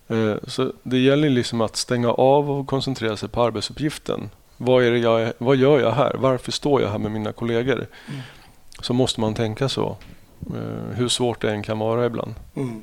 Eh, 0.08 0.36
Så 0.48 0.74
det 0.84 0.98
gäller 1.00 1.30
liksom 1.30 1.62
att 1.62 1.76
stänga 1.76 2.12
av 2.12 2.52
och 2.52 2.68
koncentrera 2.68 3.18
sig 3.18 3.30
på 3.30 3.44
arbetsuppgiften. 3.44 4.30
Vad, 4.58 4.84
är 4.84 4.92
jag, 4.92 5.34
vad 5.38 5.56
gör 5.56 5.80
jag 5.80 5.92
här? 5.92 6.16
Varför 6.20 6.52
står 6.52 6.82
jag 6.82 6.90
här 6.90 6.98
med 6.98 7.12
mina 7.12 7.32
kollegor? 7.32 7.88
Så 8.82 8.94
måste 8.94 9.22
man 9.22 9.34
tänka 9.34 9.70
så. 9.70 9.98
Eh, 10.56 10.96
Hur 10.96 11.08
svårt 11.08 11.42
det 11.42 11.52
än 11.52 11.64
kan 11.64 11.80
vara 11.80 12.06
ibland. 12.06 12.34
Mm. 12.56 12.82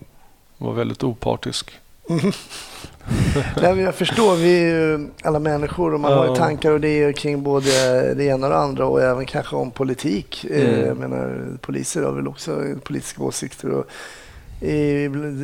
Vara 0.59 0.75
väldigt 0.75 1.03
opartisk. 1.05 1.80
Nej, 3.63 3.79
jag 3.81 3.95
förstår, 3.95 4.37
vi 4.37 4.55
är 4.63 4.67
ju 4.75 5.09
alla 5.23 5.39
människor 5.39 5.95
och 5.95 6.01
man 6.01 6.13
har 6.13 6.29
ju 6.29 6.35
tankar 6.37 6.71
och 6.71 6.77
idéer 6.77 7.13
kring 7.13 7.43
både 7.43 7.71
det 8.15 8.25
ena 8.25 8.47
och 8.47 8.53
det 8.53 8.59
andra 8.59 8.87
och 8.87 9.03
även 9.03 9.27
kanske 9.27 9.57
om 9.57 9.71
politik. 9.71 10.45
Eh, 10.51 10.69
Mm. 10.75 10.87
Jag 10.87 10.97
menar, 10.97 11.47
poliser 11.61 12.03
har 12.03 12.13
väl 12.13 12.29
också 12.29 12.63
politiska 12.85 13.23
åsikter. 13.23 13.71
Och 13.71 13.85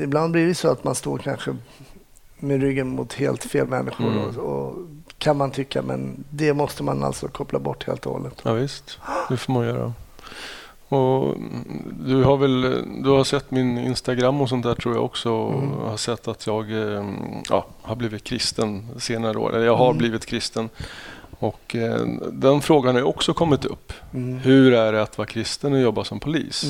ibland 0.02 0.32
blir 0.32 0.46
det 0.46 0.54
så 0.54 0.68
att 0.68 0.84
man 0.84 0.94
står 0.94 1.18
kanske 1.18 1.56
med 2.38 2.60
ryggen 2.60 2.88
mot 2.88 3.12
helt 3.12 3.44
fel 3.44 3.66
människor 3.66 4.06
Mm. 4.06 4.18
och, 4.18 4.36
och 4.36 4.74
kan 5.18 5.36
man 5.36 5.50
tycka, 5.50 5.82
men 5.82 6.24
det 6.30 6.54
måste 6.54 6.82
man 6.82 7.04
alltså 7.04 7.28
koppla 7.28 7.58
bort 7.58 7.86
helt 7.86 8.06
och 8.06 8.12
hållet. 8.12 8.34
Ja, 8.42 8.52
visst, 8.52 8.98
det 9.28 9.36
får 9.36 9.52
man 9.52 9.66
göra. 9.66 9.92
Och 10.88 11.24
mm, 11.36 11.64
du 12.06 12.22
har 12.24 12.36
väl 12.36 12.60
du 13.02 13.10
har 13.10 13.24
sett 13.24 13.50
min 13.50 13.78
Instagram 13.78 14.40
och 14.40 14.48
sånt 14.48 14.62
där 14.64 14.74
tror 14.74 14.94
jag 14.94 15.04
också. 15.04 15.30
och 15.30 15.54
Mm. 15.62 15.70
har 15.78 15.96
sett 15.96 16.28
att 16.28 16.46
jag 16.46 16.70
eh, 16.70 17.04
ja, 17.50 17.66
har 17.82 17.96
blivit 17.96 18.24
kristen 18.24 18.86
senare 18.98 19.38
år. 19.38 19.54
Eller 19.56 19.66
jag 19.66 19.76
har 19.76 19.86
Mm. 19.86 19.98
blivit 19.98 20.26
kristen. 20.26 20.68
Och 21.38 21.76
eh, 21.76 22.00
den 22.32 22.60
frågan 22.60 22.94
har 22.94 23.00
ju 23.00 23.06
också 23.06 23.34
kommit 23.34 23.64
upp. 23.64 23.92
Mm. 24.14 24.38
Hur 24.38 24.72
är 24.72 24.92
det 24.92 25.02
att 25.02 25.18
vara 25.18 25.26
kristen 25.28 25.72
och 25.72 25.80
jobba 25.80 26.04
som 26.04 26.20
polis? 26.20 26.64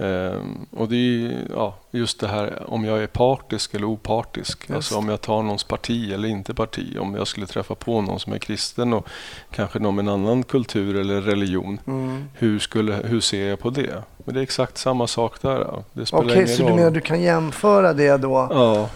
Ehm, 0.00 0.66
och 0.70 0.88
det 0.88 0.96
är 0.96 0.98
ju, 0.98 1.32
ja, 1.54 1.74
just 1.90 2.20
det 2.20 2.28
här 2.28 2.62
om 2.66 2.84
jag 2.84 3.02
är 3.02 3.06
partisk 3.06 3.74
eller 3.74 3.86
opartisk. 3.88 4.60
Just. 4.68 4.76
Alltså 4.76 4.96
om 4.98 5.08
jag 5.08 5.20
tar 5.20 5.42
någons 5.42 5.64
parti 5.64 6.12
eller 6.12 6.28
inte 6.28 6.54
parti. 6.54 6.96
Om 7.00 7.14
jag 7.14 7.26
skulle 7.26 7.46
träffa 7.46 7.74
på 7.74 8.00
någon 8.00 8.20
som 8.20 8.32
är 8.32 8.38
kristen 8.38 8.92
och 8.92 9.06
kanske 9.50 9.78
någon 9.78 9.94
med 9.94 10.02
en 10.02 10.08
annan 10.08 10.42
kultur 10.42 10.96
eller 10.96 11.20
religion. 11.20 11.80
Mm. 11.86 12.24
Hur, 12.34 12.58
skulle, 12.58 12.92
hur 13.04 13.20
ser 13.20 13.48
jag 13.48 13.58
på 13.58 13.70
det? 13.70 14.02
Men 14.24 14.34
det 14.34 14.40
är 14.40 14.42
exakt 14.42 14.78
samma 14.78 15.06
sak 15.06 15.42
där. 15.42 15.60
ja. 15.60 15.84
Det 15.92 16.06
spelar 16.06 16.24
Okej, 16.24 16.36
ingen 16.36 16.48
så 16.48 16.66
du 16.68 16.74
menar 16.74 16.90
du 16.90 17.00
kan 17.00 17.22
jämföra 17.22 17.92
det 17.92 18.16
då 18.16 18.48
Ja, 18.50 18.88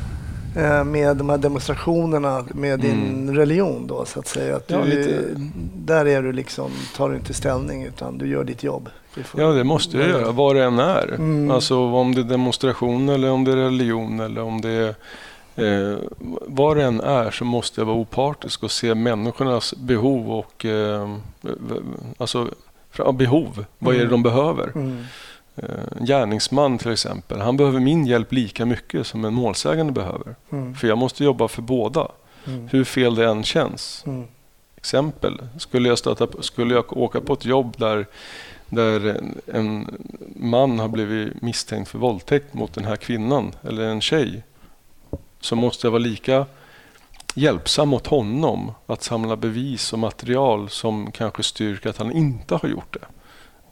eh, 0.63 0.85
med 0.85 1.17
de 1.17 1.29
här 1.29 1.39
demonstrationerna 1.39 2.45
med 2.55 2.81
din 2.81 3.03
Mm. 3.03 3.37
religion 3.37 3.87
då 3.87 4.05
så 4.05 4.19
att 4.19 4.27
säga? 4.29 4.57
Att 4.57 4.69
du, 4.69 4.75
Ja. 4.75 5.39
Där 5.77 6.07
är 6.07 6.23
du 6.23 6.33
liksom, 6.33 6.71
tar 6.97 7.09
du 7.11 7.17
inte 7.17 7.35
ställning 7.35 7.83
utan 7.85 8.19
du 8.19 8.29
gör 8.29 8.45
ditt 8.45 8.63
jobb. 8.63 8.89
Ja, 9.37 9.47
det 9.47 9.65
måste 9.65 9.99
jag 9.99 10.09
göra. 10.09 10.33
Vad 10.33 10.57
det 10.57 10.65
än 10.65 10.79
är. 10.79 11.09
Mm. 11.15 11.51
Alltså 11.51 11.79
om 11.79 12.15
det 12.15 12.21
är 12.21 12.25
demonstration 12.25 13.09
eller 13.09 13.31
om 13.31 13.45
det 13.45 13.53
är 13.53 13.57
religion 13.57 14.21
eller 14.21 14.41
om 14.43 14.61
det 14.61 14.71
är 14.71 14.95
Eh, 15.57 15.97
vad 16.47 16.77
det 16.77 16.83
än 16.85 17.01
är 17.01 17.31
så 17.31 17.45
måste 17.45 17.81
jag 17.81 17.87
vara 17.87 17.97
opartisk 17.97 18.63
och 18.63 18.71
se 18.71 18.95
människornas 18.95 19.75
behov 19.75 20.31
och 20.33 20.65
eh, 20.65 21.17
alltså 22.19 22.49
behov. 23.15 23.65
Vad 23.79 23.95
är 23.95 23.99
det 23.99 24.05
Mm. 24.05 24.11
de 24.13 24.23
behöver? 24.23 24.71
Mm. 24.75 25.05
Eh, 25.57 25.65
En 25.99 26.07
gärningsman 26.07 26.79
till 26.79 26.93
exempel, 26.93 27.41
han 27.41 27.57
behöver 27.57 27.81
min 27.81 28.07
hjälp 28.07 28.33
lika 28.33 28.67
mycket 28.67 29.07
som 29.07 29.25
en 29.25 29.35
målsägande 29.35 29.93
behöver. 29.93 30.35
Mm. 30.53 30.75
För 30.75 30.89
jag 30.89 30.99
måste 30.99 31.25
jobba 31.25 31.49
för 31.49 31.63
båda, 31.63 32.09
Mm. 32.47 32.69
hur 32.73 32.85
fel 32.85 33.15
det 33.15 33.27
än 33.27 33.43
känns. 33.45 34.03
Mm. 34.07 34.25
Exempel, 34.77 35.41
skulle 35.59 35.89
jag, 35.89 35.99
stöta 35.99 36.27
skulle 36.41 36.75
jag 36.75 36.97
åka 36.97 37.21
på 37.21 37.33
ett 37.33 37.45
jobb 37.45 37.75
där, 37.79 38.07
där 38.69 39.21
en, 39.47 39.97
man 40.37 40.79
har 40.79 40.89
blivit 40.89 41.43
misstänkt 41.43 41.89
för 41.89 41.99
våldtäkt 41.99 42.55
mot 42.55 42.75
den 42.75 42.85
här 42.85 42.97
kvinnan 42.97 43.53
eller 43.63 43.83
en 43.83 44.01
tjej 44.01 44.43
så 45.41 45.57
måste 45.57 45.87
jag 45.87 45.93
vara 45.93 46.03
lika 46.03 46.47
hjälpsam 47.35 47.89
mot 47.89 48.07
honom 48.07 48.73
att 48.87 49.03
samla 49.03 49.37
bevis 49.37 49.93
och 49.93 49.99
material 49.99 50.71
som 50.71 51.13
kanske 51.13 51.43
styrker 51.43 51.91
att 51.91 51.99
han 51.99 52.13
inte 52.13 52.55
har 52.55 52.69
gjort 52.69 52.97
det. 53.01 53.07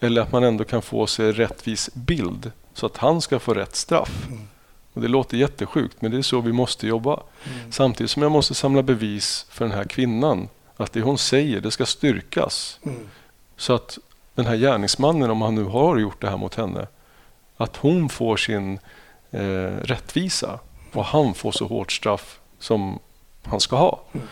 Eller 0.06 0.22
att 0.22 0.32
man 0.32 0.44
ändå 0.44 0.64
kan 0.64 0.82
få 0.82 1.06
sig 1.06 1.32
rättvis 1.32 1.90
bild 1.94 2.52
så 2.74 2.86
att 2.86 2.96
han 2.96 3.20
ska 3.20 3.38
få 3.38 3.54
rätt 3.54 3.76
straff. 3.76 4.26
Mm. 4.28 4.48
Och 4.92 5.00
det 5.00 5.08
låter 5.08 5.36
jättesjukt, 5.36 6.02
men 6.02 6.10
det 6.10 6.18
är 6.18 6.22
så 6.22 6.40
vi 6.40 6.52
måste 6.52 6.86
jobba. 6.86 7.12
Mm. 7.12 7.72
Samtidigt 7.72 8.10
som 8.10 8.22
jag 8.22 8.32
måste 8.32 8.54
samla 8.54 8.82
bevis 8.82 9.46
för 9.50 9.64
den 9.64 9.74
här 9.74 9.84
kvinnan. 9.84 10.48
Att 10.76 10.92
det 10.92 11.00
hon 11.00 11.18
säger, 11.18 11.60
det 11.60 11.70
ska 11.70 11.86
styrkas. 11.86 12.80
Mm. 12.82 13.08
Så 13.56 13.72
att 13.72 13.98
den 14.34 14.46
här 14.46 14.56
gärningsmannen, 14.56 15.30
om 15.30 15.42
han 15.42 15.54
nu 15.54 15.64
har 15.64 15.98
gjort 15.98 16.20
det 16.20 16.30
här 16.30 16.36
mot 16.36 16.54
henne, 16.54 16.86
att 17.56 17.76
hon 17.76 18.08
får 18.08 18.36
sin 18.36 18.78
eh, 19.30 19.40
rättvisa 19.82 20.58
och 20.92 21.04
han 21.04 21.34
får 21.34 21.52
så 21.52 21.66
hårt 21.66 21.92
straff 21.92 22.40
som 22.58 22.98
han 23.44 23.60
ska 23.60 23.76
ha. 23.76 24.00
Mm. 24.12 24.26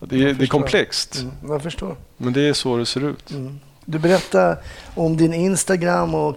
Det, 0.00 0.16
är, 0.22 0.34
det 0.34 0.44
är 0.44 0.46
komplext, 0.46 1.20
Mm. 1.20 1.32
Jag 1.48 1.62
förstår. 1.62 1.96
men 2.16 2.32
det 2.32 2.40
är 2.48 2.52
så 2.52 2.76
det 2.76 2.86
ser 2.86 3.04
ut. 3.04 3.30
Mm. 3.30 3.60
Du 3.84 3.98
berättar 3.98 4.58
om 4.94 5.16
din 5.16 5.34
Instagram 5.34 6.14
och 6.14 6.36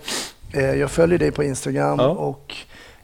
eh, 0.53 0.61
jag 0.63 0.91
följer 0.91 1.19
dig 1.19 1.31
på 1.31 1.43
Instagram 1.43 1.99
Ja. 1.99 2.07
och 2.07 2.55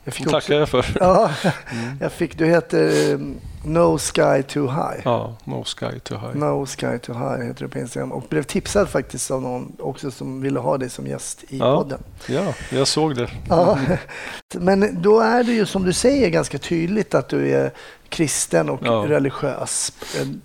jag 0.03 0.13
fick 0.13 0.25
Det 0.25 0.31
tackar 0.31 0.55
jag 0.55 0.69
för. 0.69 0.85
Ja, 0.99 1.31
jag 1.99 2.11
fick, 2.11 2.37
du 2.37 2.45
heter 2.45 3.11
eh, 3.13 3.19
No 3.63 3.97
Sky 3.97 4.43
Too 4.47 4.67
High. 4.67 5.01
Ja, 5.05 5.35
no 5.43 5.63
sky 5.63 5.99
too 6.03 6.17
high. 6.17 6.35
No 6.37 6.65
Sky 6.65 6.97
Too 7.01 7.13
High 7.13 7.43
heter 7.47 7.63
du 7.63 7.67
på 7.69 7.79
Instagram 7.79 8.11
och 8.11 8.23
blev 8.29 8.43
tipsad 8.43 8.89
faktiskt 8.89 9.31
av 9.31 9.41
någon 9.41 9.71
också 9.79 10.11
som 10.11 10.41
ville 10.41 10.59
ha 10.59 10.77
dig 10.77 10.89
som 10.89 11.07
gäst 11.07 11.43
i 11.49 11.57
Ja. 11.57 11.77
podden. 11.77 12.03
Ja, 12.27 12.53
jag 12.71 12.87
såg 12.87 13.15
det. 13.15 13.29
Ja. 13.49 13.79
Men 14.53 15.01
då 15.01 15.19
är 15.19 15.43
det 15.43 15.51
ju 15.51 15.65
som 15.65 15.83
du 15.83 15.93
säger 15.93 16.29
ganska 16.29 16.57
tydligt 16.57 17.13
att 17.15 17.29
du 17.29 17.49
är 17.51 17.71
kristen 18.09 18.69
och 18.69 18.79
Ja. 18.83 19.05
religiös 19.07 19.93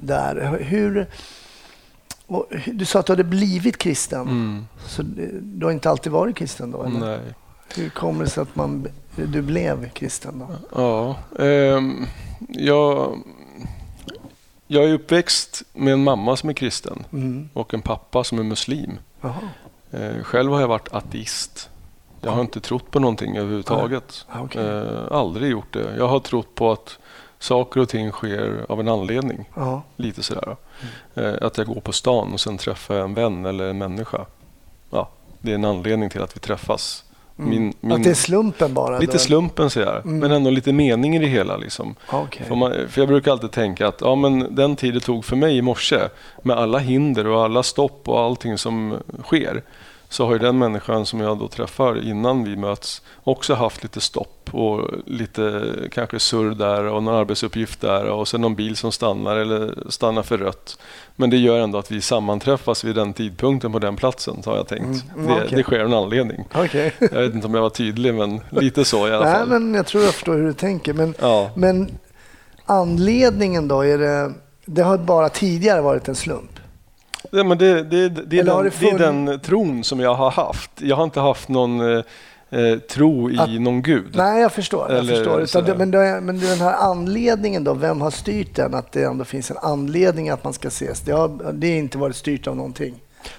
där. 0.00 0.58
Hur, 0.60 1.06
och 2.26 2.46
du 2.66 2.84
sa 2.84 2.98
att 3.00 3.06
du 3.06 3.12
hade 3.12 3.24
blivit 3.24 3.78
kristen, 3.78 4.20
Mm, 4.20 4.66
så 4.86 5.02
du 5.42 5.64
har 5.66 5.72
inte 5.72 5.90
alltid 5.90 6.12
varit 6.12 6.36
kristen 6.36 6.70
då? 6.70 6.82
Eller? 6.84 6.98
nej. 7.00 7.20
Hur 7.76 7.88
kommer 7.88 8.24
det 8.24 8.30
sig 8.30 8.42
att 8.42 8.56
man, 8.56 8.86
du 9.16 9.42
blev 9.42 9.88
kristen 9.90 10.38
då? 10.38 10.48
Ja, 10.74 11.16
ehm, 11.44 12.06
jag, 12.48 13.18
jag 14.66 14.84
är 14.84 14.92
uppväxt 14.92 15.62
med 15.72 15.92
en 15.92 16.04
mamma 16.04 16.36
som 16.36 16.48
är 16.48 16.52
kristen 16.54 17.04
Mm. 17.12 17.48
och 17.52 17.74
en 17.74 17.82
pappa 17.82 18.24
som 18.24 18.38
är 18.38 18.42
muslim. 18.42 18.98
Jaha. 19.20 19.34
Eh, 19.90 20.22
själv 20.22 20.52
har 20.52 20.60
jag 20.60 20.68
varit 20.68 20.92
ateist. 20.92 21.70
Jag 22.20 22.30
har 22.32 22.40
inte 22.40 22.60
trott 22.60 22.90
på 22.90 23.00
någonting 23.00 23.36
överhuvudtaget. 23.36 24.26
Ah, 24.28 24.40
okej. 24.42 24.64
Eh, 24.66 25.12
aldrig 25.12 25.50
gjort 25.50 25.72
det. 25.72 25.96
Jag 25.98 26.08
har 26.08 26.20
trott 26.20 26.54
på 26.54 26.72
att 26.72 26.98
saker 27.38 27.80
och 27.80 27.88
ting 27.88 28.10
sker 28.12 28.66
av 28.68 28.80
en 28.80 28.88
anledning. 28.88 29.48
Ja. 29.54 29.82
Lite 29.96 30.22
sådär. 30.22 30.56
Eh, 31.14 31.34
att 31.42 31.58
jag 31.58 31.66
går 31.66 31.80
på 31.80 31.92
stan 31.92 32.32
och 32.32 32.40
sen 32.40 32.58
träffar 32.58 32.94
jag 32.94 33.04
en 33.04 33.14
vän 33.14 33.46
eller 33.46 33.68
en 33.70 33.78
människa. 33.78 34.24
Ja, 34.90 35.08
det 35.40 35.50
är 35.50 35.54
en 35.54 35.64
anledning 35.64 36.10
till 36.10 36.22
att 36.22 36.36
vi 36.36 36.40
träffas. 36.40 37.04
Mm. 37.38 37.50
Min, 37.50 37.74
min, 37.80 37.92
Att 37.92 38.04
det 38.04 38.10
är 38.10 38.14
slumpen 38.14 38.74
bara? 38.74 38.98
lite 38.98 39.12
då? 39.12 39.18
slumpen 39.18 39.70
jag, 39.76 39.96
Mm. 40.06 40.18
men 40.18 40.30
ändå 40.32 40.50
lite 40.50 40.72
mening 40.72 41.16
i 41.16 41.18
det 41.18 41.26
hela. 41.26 41.56
Liksom. 41.56 41.94
Ja, 42.12 42.22
Okej. 42.22 42.46
För, 42.46 42.54
man, 42.54 42.72
för 42.88 43.00
jag 43.00 43.08
brukar 43.08 43.30
alltid 43.32 43.50
tänka 43.50 43.88
att 43.88 44.00
ja, 44.00 44.14
men 44.14 44.54
den 44.54 44.76
tid 44.76 44.94
det 44.94 45.00
tog 45.00 45.24
för 45.24 45.36
mig 45.36 45.56
i 45.56 45.62
morse 45.62 45.98
med 46.42 46.56
alla 46.58 46.78
hinder 46.78 47.26
och 47.26 47.44
alla 47.44 47.62
stopp 47.62 48.08
och 48.08 48.20
allting 48.20 48.58
som 48.58 48.94
sker 49.24 49.62
så 50.08 50.26
har 50.26 50.32
ju 50.32 50.38
den 50.38 50.58
människan 50.58 51.06
som 51.06 51.20
jag 51.20 51.38
då 51.38 51.48
träffar 51.48 52.08
innan 52.08 52.44
vi 52.44 52.56
möts 52.56 53.02
också 53.24 53.54
haft 53.54 53.82
lite 53.82 54.00
stopp 54.00 54.48
och 54.52 54.90
lite 55.06 55.62
kanske 55.92 56.18
surr 56.20 56.54
där 56.54 56.84
och 56.84 57.02
någon 57.02 57.14
arbetsuppgift 57.14 57.80
där 57.80 58.04
och 58.04 58.28
sen 58.28 58.40
någon 58.40 58.54
bil 58.54 58.76
som 58.76 58.92
stannar 58.92 59.36
eller 59.36 59.74
stannar 59.90 60.22
för 60.22 60.38
rött. 60.38 60.78
Men 61.16 61.30
det 61.30 61.36
gör 61.36 61.58
ändå 61.58 61.78
att 61.78 61.90
vi 61.90 62.00
sammanträffas 62.00 62.84
vid 62.84 62.94
den 62.94 63.12
tidpunkten 63.12 63.72
på 63.72 63.78
den 63.78 63.96
platsen, 63.96 64.42
har 64.46 64.56
jag 64.56 64.68
tänkt. 64.68 65.04
Mm, 65.14 65.26
mm, 65.30 65.38
det, 65.50 65.56
det 65.56 65.62
sker 65.62 65.80
av 65.80 65.86
en 65.86 65.94
anledning. 65.94 66.44
Okej. 66.54 66.94
Jag 66.98 67.20
vet 67.22 67.34
inte 67.34 67.46
om 67.46 67.54
jag 67.54 67.62
var 67.62 67.70
tydlig, 67.70 68.14
men 68.14 68.40
lite 68.50 68.84
så 68.84 69.08
i 69.08 69.12
alla 69.12 69.24
Nej, 69.24 69.34
fall. 69.34 69.48
men 69.48 69.74
jag 69.74 69.86
tror 69.86 70.04
jag 70.04 70.14
förstår 70.14 70.34
hur 70.34 70.46
du 70.46 70.52
tänker. 70.52 70.92
Men, 70.92 71.14
Ja. 71.20 71.50
men 71.54 71.90
anledningen 72.64 73.68
då? 73.68 73.80
Är 73.84 73.98
det, 73.98 74.32
det 74.64 74.82
har 74.82 74.98
bara 74.98 75.28
tidigare 75.28 75.80
varit 75.80 76.08
en 76.08 76.14
slump? 76.14 76.50
Ja, 77.30 77.44
men 77.44 77.58
det, 77.58 77.82
det, 77.82 78.08
det, 78.08 78.38
är 78.38 78.44
den, 78.44 78.64
det 78.64 78.70
det 78.80 78.88
är 78.90 78.98
den 78.98 79.40
tron 79.40 79.84
som 79.84 80.00
jag 80.00 80.14
har 80.14 80.30
haft. 80.30 80.70
Jag 80.76 80.96
har 80.96 81.04
inte 81.04 81.20
haft 81.20 81.48
någon 81.48 81.80
eh, 81.80 82.04
eh, 82.50 82.78
tro 82.78 83.30
i 83.30 83.38
Att- 83.38 83.60
någon 83.60 83.82
gud. 83.82 84.14
Nej, 84.16 84.42
jag 84.42 84.52
förstår. 84.52 84.86
Jag 84.90 84.98
Eller 84.98 85.14
förstår. 85.14 85.62
Utan 85.62 85.78
men, 85.78 85.90
det, 85.90 86.20
men 86.22 86.40
den 86.40 86.58
här 86.60 86.72
anledningen 86.72 87.64
då, 87.64 87.74
vem 87.74 88.00
har 88.00 88.10
styrt 88.10 88.54
den? 88.56 88.74
Att 88.74 88.92
det 88.92 89.02
ändå 89.04 89.24
finns 89.24 89.50
en 89.50 89.56
anledning 89.62 90.28
att 90.28 90.44
man 90.44 90.52
ska 90.52 90.68
ses. 90.68 91.00
Det 91.00 91.12
har, 91.12 91.52
det 91.52 91.68
har 91.70 91.76
inte 91.76 91.98
varit 91.98 92.16
styrt 92.16 92.46
av 92.46 92.56
någonting. 92.56 92.94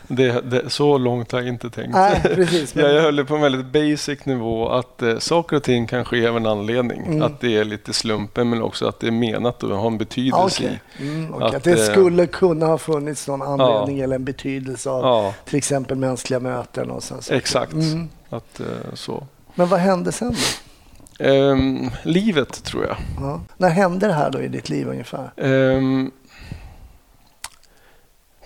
Det, 0.07 0.41
det, 0.41 0.69
så 0.69 0.97
långt 0.97 1.31
har 1.31 1.39
jag 1.39 1.47
inte 1.47 1.69
tänkt. 1.69 1.93
Nej, 1.93 2.21
precis. 2.23 2.75
Men, 2.75 2.85
Jag, 2.95 3.01
höll 3.01 3.15
det 3.15 3.25
på 3.25 3.35
en 3.35 3.41
väldigt 3.41 3.65
basic 3.65 4.25
nivå 4.25 4.69
att 4.69 5.01
eh, 5.01 5.17
saker 5.17 5.55
och 5.55 5.63
ting 5.63 5.87
kan 5.87 6.05
ske 6.05 6.27
av 6.27 6.37
en 6.37 6.45
anledning. 6.45 7.05
Mm. 7.05 7.21
Att 7.21 7.39
det 7.39 7.57
är 7.57 7.63
lite 7.63 7.93
slumpen 7.93 8.49
men 8.49 8.61
också 8.61 8.87
att 8.87 8.99
det 8.99 9.07
är 9.07 9.11
menat 9.11 9.63
och 9.63 9.77
har 9.77 9.87
en 9.87 9.93
Ja, 9.93 9.97
betydelse 9.99 10.63
okej. 10.63 10.81
Mm, 10.99 11.33
okej. 11.33 11.47
Att, 11.47 11.55
att 11.55 11.63
det 11.63 11.71
eh, 11.71 11.91
skulle 11.91 12.27
kunna 12.27 12.65
ha 12.65 12.77
funnits 12.77 13.27
någon 13.27 13.41
anledning 13.41 13.99
eller 13.99 14.15
en 14.15 14.25
betydelse 14.25 14.89
av 14.89 15.03
Ja, 15.03 15.33
till 15.45 15.57
exempel 15.57 15.97
mänskliga 15.97 16.39
möten 16.39 16.91
och 16.91 17.03
sen 17.03 17.21
så. 17.21 17.33
exakt. 17.33 17.73
Mm. 17.73 18.09
Att, 18.29 18.59
eh, 18.59 18.65
så. 18.93 19.27
Men 19.55 19.67
vad 19.67 19.79
hände 19.79 20.11
sen 20.11 20.31
då? 20.31 21.25
Ehm, 21.25 21.91
livet 22.03 22.63
tror 22.63 22.85
jag. 22.85 22.97
Ja. 23.21 23.41
När 23.57 23.69
hände 23.69 24.07
det 24.07 24.13
här 24.13 24.31
då 24.31 24.41
i 24.41 24.47
ditt 24.47 24.69
liv 24.69 24.87
ungefär? 24.87 25.31
Ehm, 25.37 26.11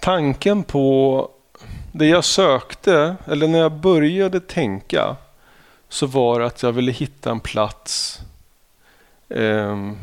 tanken 0.01 0.63
på 0.63 1.29
det 1.91 2.05
jag 2.07 2.23
sökte, 2.23 3.15
eller 3.25 3.47
när 3.47 3.59
jag 3.59 3.71
började 3.71 4.39
tänka, 4.39 5.15
så 5.89 6.05
var 6.05 6.41
att 6.41 6.63
jag 6.63 6.71
ville 6.71 6.91
hitta 6.91 7.31
en 7.31 7.39
plats 7.39 8.19
ehm, 9.29 9.97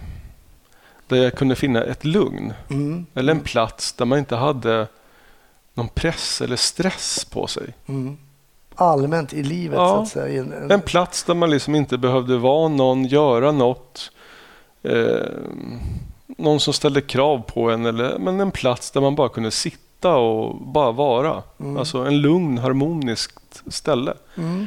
där 1.06 1.16
jag 1.16 1.34
kunde 1.34 1.56
finna 1.56 1.84
ett 1.84 2.04
lugn. 2.04 2.52
Mm. 2.70 3.06
Eller 3.14 3.32
en 3.32 3.40
plats 3.40 3.92
där 3.92 4.04
man 4.04 4.18
inte 4.18 4.36
hade 4.36 4.86
någon 5.74 5.88
press 5.88 6.40
eller 6.40 6.56
stress 6.56 7.24
på 7.24 7.46
sig. 7.46 7.74
Mm. 7.86 8.18
Allmänt 8.74 9.32
i 9.32 9.42
livet 9.42 9.76
Ja. 9.78 9.88
så 9.88 10.02
att 10.02 10.08
säga. 10.08 10.40
en, 10.42 10.70
En 10.70 10.80
plats 10.80 11.24
där 11.24 11.34
man 11.34 11.50
liksom 11.50 11.74
inte 11.74 11.98
behövde 11.98 12.36
vara 12.36 12.68
någon, 12.68 13.04
göra 13.04 13.52
något. 13.52 14.10
Eh, 14.82 15.26
någon 16.26 16.60
som 16.60 16.72
ställde 16.74 17.00
krav 17.00 17.42
på 17.46 17.70
en. 17.70 17.86
Eller, 17.86 18.18
men 18.18 18.40
en 18.40 18.50
plats 18.50 18.90
där 18.90 19.00
man 19.00 19.14
bara 19.14 19.28
kunde 19.28 19.50
sitta 19.50 19.87
och 20.04 20.56
bara 20.56 20.92
vara. 20.92 21.42
Mm. 21.60 21.76
Alltså 21.76 21.98
en 21.98 22.20
lugn, 22.20 22.58
harmoniskt 22.58 23.62
ställe. 23.66 24.14
mm. 24.36 24.66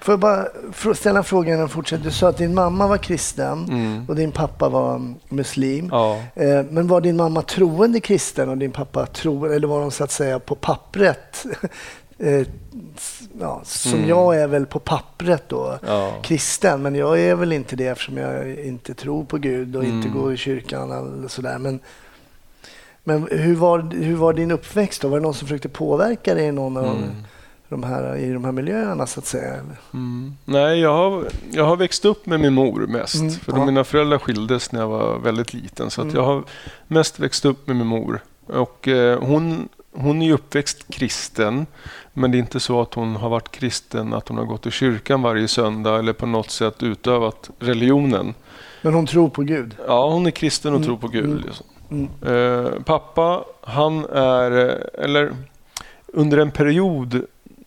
Får 0.00 0.12
jag 0.12 0.20
bara 0.20 0.46
ställa 0.94 1.18
en 1.18 1.24
fråga 1.24 1.48
innan 1.48 1.60
jag 1.60 1.70
fortsätter? 1.70 2.04
Du 2.04 2.10
sa 2.10 2.28
att 2.28 2.38
din 2.38 2.54
mamma 2.54 2.86
var 2.86 2.96
kristen 2.98 3.64
Mm. 3.68 4.04
och 4.08 4.16
din 4.16 4.32
pappa 4.32 4.68
var 4.68 5.14
muslim. 5.28 5.88
Ja. 5.92 6.16
Eh, 6.34 6.62
Men 6.70 6.88
var 6.88 7.00
din 7.00 7.16
mamma 7.16 7.42
troende 7.42 8.00
kristen 8.00 8.48
och 8.48 8.58
din 8.58 8.72
pappa 8.72 9.06
troende, 9.06 9.56
eller 9.56 9.68
var 9.68 9.80
de 9.80 9.90
så 9.90 10.04
att 10.04 10.10
säga 10.10 10.38
på 10.38 10.54
pappret? 10.54 11.46
eh, 12.18 12.46
ja, 13.40 13.60
som 13.64 13.92
Mm. 13.94 14.08
jag 14.08 14.36
är 14.40 14.46
väl 14.46 14.66
på 14.66 14.78
pappret 14.78 15.48
då 15.48 15.78
Ja. 15.86 16.12
kristen, 16.22 16.82
men 16.82 16.94
jag 16.94 17.20
är 17.20 17.34
väl 17.34 17.52
inte 17.52 17.76
det 17.76 17.86
eftersom 17.86 18.16
jag 18.16 18.54
inte 18.54 18.94
tror 18.94 19.24
på 19.24 19.38
Gud 19.38 19.76
och 19.76 19.84
inte 19.84 20.08
Mm. 20.08 20.20
går 20.20 20.32
i 20.32 20.36
kyrkan 20.36 20.90
eller 20.92 21.28
sådär. 21.28 21.58
Men, 21.58 21.80
men 23.04 23.28
hur, 23.30 23.54
var, 23.54 23.78
hur 23.94 24.16
var 24.16 24.32
din 24.32 24.50
uppväxt 24.50 25.02
då? 25.02 25.08
Var 25.08 25.16
det 25.16 25.22
någon 25.22 25.34
som 25.34 25.48
försökte 25.48 25.68
påverka 25.68 26.34
dig 26.34 26.44
i 26.46 26.52
någon 26.52 26.76
av 26.76 26.84
Mm. 26.84 27.02
de 27.68 27.82
här, 27.82 28.16
i 28.16 28.32
de 28.32 28.44
här 28.44 28.52
miljöerna 28.52 29.06
så 29.06 29.20
att 29.20 29.26
säga? 29.26 29.54
Mm. 29.94 30.32
Nej, 30.44 30.78
jag 30.80 30.94
har, 30.94 31.24
jag 31.50 31.64
har 31.64 31.76
växt 31.76 32.04
upp 32.04 32.26
med 32.26 32.40
min 32.40 32.54
mor 32.54 32.86
mest. 32.86 33.14
Mm, 33.14 33.30
För 33.30 33.52
ja. 33.52 33.64
mina 33.66 33.84
föräldrar 33.84 34.18
skildes 34.18 34.72
när 34.72 34.80
jag 34.80 34.88
var 34.88 35.18
väldigt 35.18 35.54
liten. 35.54 35.90
Så 35.90 36.02
Mm. 36.02 36.14
jag 36.14 36.22
har 36.22 36.42
mest 36.86 37.18
växt 37.20 37.44
upp 37.44 37.66
med 37.66 37.76
min 37.76 37.86
mor. 37.86 38.20
Och 38.46 38.88
eh, 38.88 39.20
hon, 39.22 39.68
hon 39.92 40.22
är 40.22 40.32
uppväxt 40.32 40.84
kristen. 40.90 41.66
Men 42.12 42.30
det 42.30 42.36
är 42.36 42.40
inte 42.40 42.60
så 42.60 42.80
att 42.80 42.94
hon 42.94 43.16
har 43.16 43.28
varit 43.28 43.50
kristen, 43.50 44.12
att 44.14 44.28
hon 44.28 44.38
har 44.38 44.44
gått 44.44 44.66
i 44.66 44.70
kyrkan 44.70 45.22
varje 45.22 45.48
söndag 45.48 45.98
eller 45.98 46.12
på 46.12 46.26
något 46.26 46.50
sätt 46.50 46.82
utövat 46.82 47.50
religionen. 47.58 48.34
Men 48.82 48.94
hon 48.94 49.06
tror 49.06 49.28
på 49.28 49.42
Gud? 49.42 49.76
Ja, 49.86 50.10
hon 50.10 50.26
är 50.26 50.30
kristen 50.30 50.72
och 50.72 50.76
Mm, 50.76 50.86
tror 50.86 50.96
på 50.96 51.08
Gud. 51.08 51.24
mm, 51.24 51.36
Liksom. 51.46 51.66
Mm. 51.90 52.08
Eh, 52.26 52.82
pappa, 52.82 53.44
han 53.60 54.04
är, 54.04 54.68
eh, 54.68 55.04
eller 55.04 55.32
under 56.06 56.38
en 56.38 56.50
period 56.50 57.14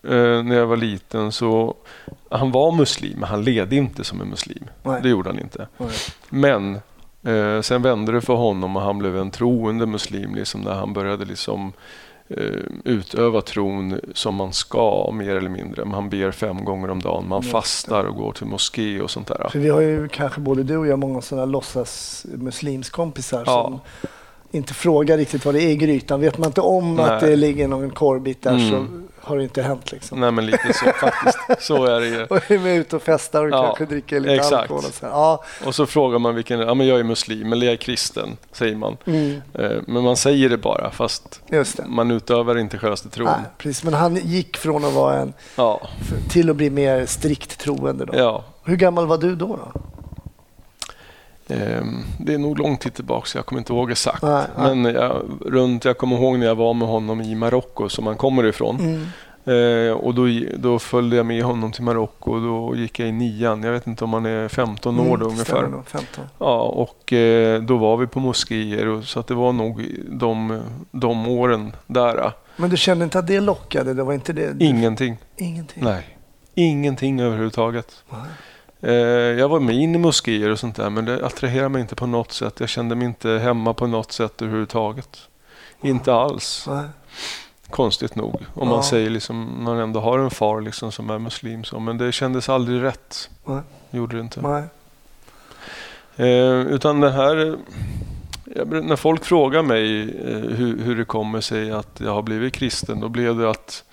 eh, 0.04 0.44
när 0.44 0.56
jag 0.56 0.68
var 0.68 0.78
liten 0.78 1.32
så, 1.32 1.76
han 2.30 2.52
var 2.52 2.72
muslim, 2.72 3.20
men 3.20 3.30
han 3.30 3.44
ledde 3.44 3.76
inte 3.76 4.04
som 4.04 4.22
en 4.22 4.28
muslim. 4.28 4.64
Nej. 4.84 5.02
Det 5.02 5.10
gjorde 5.10 5.30
han 5.30 5.40
inte. 5.40 5.68
Nej. 5.78 5.90
Men 6.30 6.76
eh, 7.24 7.62
sen 7.62 7.82
vände 7.82 8.12
det 8.12 8.22
för 8.22 8.34
honom 8.34 8.76
och 8.76 8.82
han 8.82 8.98
blev 8.98 9.18
en 9.18 9.32
troende 9.32 9.86
muslim 9.86 10.36
liksom, 10.36 10.62
när 10.62 10.74
han 10.74 10.94
började 10.94 11.26
liksom 11.26 11.74
utöva 12.86 13.41
tron 13.41 14.00
som 14.13 14.36
man 14.36 14.54
ska 14.54 15.12
mer 15.13 15.36
eller 15.36 15.50
mindre. 15.50 15.86
Men 15.86 15.94
han 15.94 16.10
ber 16.10 16.32
fem 16.32 16.65
gånger 16.65 16.89
om 16.89 17.00
dagen, 17.00 17.28
man 17.28 17.44
fastar 17.44 18.04
och 18.04 18.15
går 18.15 18.34
till 18.34 18.46
moské 18.48 19.02
och 19.02 19.12
sånt 19.12 19.28
där. 19.28 19.48
För 19.52 19.60
vi 19.60 19.70
har 19.70 19.82
ju 19.82 20.08
kanske 20.08 20.39
både 20.41 20.63
du 20.63 20.78
och 20.78 20.88
jag 20.88 21.00
många 21.00 21.22
sådana 21.22 21.46
låtsas 21.46 22.26
muslimskompisar 22.34 23.44
Ja. 23.46 23.63
som 23.63 23.80
inte 24.52 24.74
frågar 24.74 25.17
riktigt 25.17 25.46
vad 25.46 25.56
det 25.56 25.63
är 25.63 25.70
i 25.70 25.76
grytan. 25.76 26.22
Vet 26.22 26.38
man 26.38 26.48
inte 26.48 26.62
om 26.62 27.00
att 27.00 27.22
Nej. 27.22 27.30
det 27.30 27.36
ligger 27.36 27.67
någon 27.67 27.89
korvbit 27.89 28.41
där 28.41 28.58
så 28.70 28.76
Mm. 28.76 29.01
Har 29.24 29.38
det 29.38 29.44
inte 29.44 29.62
hänt 29.62 29.92
liksom. 29.92 30.20
Nej, 30.20 30.32
men 30.32 30.46
lite 30.46 30.74
så 30.74 30.86
faktiskt. 30.86 31.38
Så 31.68 31.86
är 31.86 32.00
det 32.00 32.08
ju. 32.08 32.24
Och 32.30 32.52
är 32.52 32.60
med 32.60 32.78
ute 32.78 32.96
och 32.96 33.02
festar 33.02 33.44
och 33.46 33.52
Ja, 33.52 33.64
kanske 33.66 33.86
dricker 33.86 34.20
lite 34.20 34.34
exakt. 34.36 34.54
alkohol. 34.54 34.84
Och 34.88 34.94
så. 34.94 35.06
Ja, 35.06 35.44
Och 35.66 35.76
så 35.76 35.86
frågar 35.86 36.20
man 36.20 36.36
vilken, 36.36 36.60
ja 36.60 36.74
men 36.74 36.88
jag 36.88 37.00
är 37.00 37.04
muslim 37.04 37.54
eller 37.54 37.66
jag 37.66 37.74
är 37.74 37.78
kristen, 37.78 38.38
säger 38.52 38.76
man. 38.76 38.98
mm, 39.06 39.42
Eh, 39.54 39.72
Men 39.88 40.04
man 40.04 40.18
säger 40.18 40.50
det 40.50 40.58
bara, 40.58 40.92
fast 40.92 41.42
det. 41.48 41.66
man 41.88 42.12
utövar 42.12 42.58
inte 42.58 42.78
självaste 42.78 43.10
tron. 43.10 43.26
Nej, 43.26 43.36
precis. 43.58 43.84
Men 43.84 43.94
han 43.94 44.16
gick 44.16 44.58
från 44.58 44.86
att 44.86 44.94
vara 44.94 45.16
en 45.20 45.34
Ja, 45.56 45.82
till 46.30 46.50
att 46.50 46.56
bli 46.56 46.70
mer 46.70 47.06
strikt 47.06 47.60
troende. 47.60 48.06
Då. 48.06 48.14
ja. 48.18 48.44
Hur 48.64 48.76
gammal 48.76 49.08
var 49.08 49.18
du 49.18 49.36
då? 49.36 49.48
då? 49.74 49.82
Ehm, 51.52 52.04
Det 52.20 52.34
är 52.34 52.38
nog 52.38 52.60
lång 52.60 52.78
tid 52.78 52.94
tillbaka, 52.94 53.26
så 53.26 53.38
jag 53.38 53.46
kommer 53.46 53.60
inte 53.60 53.74
ihåg 53.74 53.92
exakt. 53.92 54.22
Nej, 54.24 54.46
nej. 54.58 54.76
Men 54.76 54.94
jag, 54.94 55.22
runt, 55.46 55.86
jag 55.86 55.98
kommer 55.98 56.16
ihåg 56.18 56.40
när 56.40 56.46
jag 56.46 56.56
var 56.56 56.74
med 56.74 56.88
honom 56.88 57.22
i 57.22 57.36
Marocko, 57.36 57.90
som 57.90 58.08
han 58.08 58.16
kommer 58.18 58.46
ifrån. 58.46 58.80
Mm. 58.80 59.06
Eh, 59.46 59.92
och 59.94 60.16
då, 60.16 60.28
då 60.58 60.80
följde 60.80 61.16
jag 61.16 61.26
med 61.26 61.44
honom 61.44 61.72
till 61.72 61.84
Marocko 61.84 62.32
och 62.32 62.42
då 62.42 62.76
gick 62.76 63.00
jag 63.00 63.10
i 63.10 63.12
nian. 63.12 63.64
Jag 63.64 63.72
vet 63.72 63.88
inte 63.88 64.04
om 64.04 64.14
han 64.14 64.26
är 64.26 64.48
15 64.48 65.00
år 65.00 65.04
då 65.06 65.14
Mm, 65.14 65.28
ungefär. 65.28 65.68
nog, 65.68 65.88
15. 65.88 66.24
Ja, 66.38 66.62
och 66.62 67.14
eh, 67.14 67.62
då 67.62 67.78
var 67.78 67.98
vi 67.98 68.08
på 68.08 68.20
moskéer 68.20 68.88
och, 68.88 69.04
så 69.04 69.20
att 69.20 69.28
det 69.28 69.34
var 69.34 69.54
nog 69.54 69.86
de, 70.10 70.62
de 70.92 71.28
åren 71.28 71.76
där. 71.88 72.32
Men 72.58 72.70
du 72.70 72.78
kände 72.78 73.04
inte 73.04 73.20
att 73.20 73.28
det 73.28 73.40
lockade? 73.40 73.94
Det 73.94 74.04
var 74.04 74.14
inte 74.14 74.34
det? 74.34 74.56
Ingenting. 74.66 75.18
Ingenting? 75.38 75.84
Nej, 75.84 76.18
ingenting 76.56 77.20
överhuvudtaget. 77.22 78.04
Nej. 78.10 78.20
Eh, 78.82 78.91
jag 79.39 79.50
var 79.50 79.60
med 79.60 79.76
in 79.76 79.96
i 79.96 79.98
moskéer 79.98 80.50
och 80.50 80.60
sånt 80.60 80.76
där 80.76 80.89
men 80.89 81.06
det 81.06 81.26
attraherade 81.26 81.70
mig 81.70 81.82
inte 81.82 81.96
på 81.96 82.06
något 82.08 82.32
sätt. 82.32 82.60
Jag 82.60 82.70
kände 82.70 82.96
mig 82.96 83.06
inte 83.08 83.30
hemma 83.30 83.74
på 83.74 83.88
något 83.88 84.12
sätt 84.12 84.41
överhuvudtaget. 84.41 85.20
Inte 85.82 86.13
alls. 86.13 86.65
Nej. 86.70 86.86
Konstigt 87.70 88.15
nog. 88.15 88.36
Om 88.36 88.41
Ja. 88.56 88.65
man 88.65 88.84
säger 88.84 89.10
liksom, 89.10 89.63
man 89.63 89.78
ändå 89.78 90.00
har 90.00 90.20
en 90.20 90.30
far 90.32 90.62
liksom 90.62 90.91
som 90.91 91.10
är 91.10 91.20
muslim. 91.20 91.63
Så. 91.63 91.80
Men 91.80 91.98
det 91.98 92.12
kändes 92.12 92.50
aldrig 92.50 92.84
rätt. 92.84 93.30
Nej. 93.46 93.62
Gjorde 93.91 94.15
det 94.15 94.22
inte. 94.22 94.41
Nej. 94.41 94.63
Eh, 96.15 96.62
utan 96.74 97.00
det 97.00 97.12
här... 97.12 97.58
När 98.65 98.96
folk 98.96 99.26
frågar 99.26 99.63
mig 99.63 100.02
eh, 100.02 100.38
hur, 100.38 100.84
hur 100.84 100.96
det 100.96 101.06
kommer 101.06 101.41
sig 101.41 101.72
att 101.72 102.00
jag 102.00 102.13
har 102.13 102.22
blivit 102.22 102.54
kristen, 102.54 103.00
då 103.00 103.10
blev 103.10 103.38
det 103.38 103.50
att... 103.50 103.84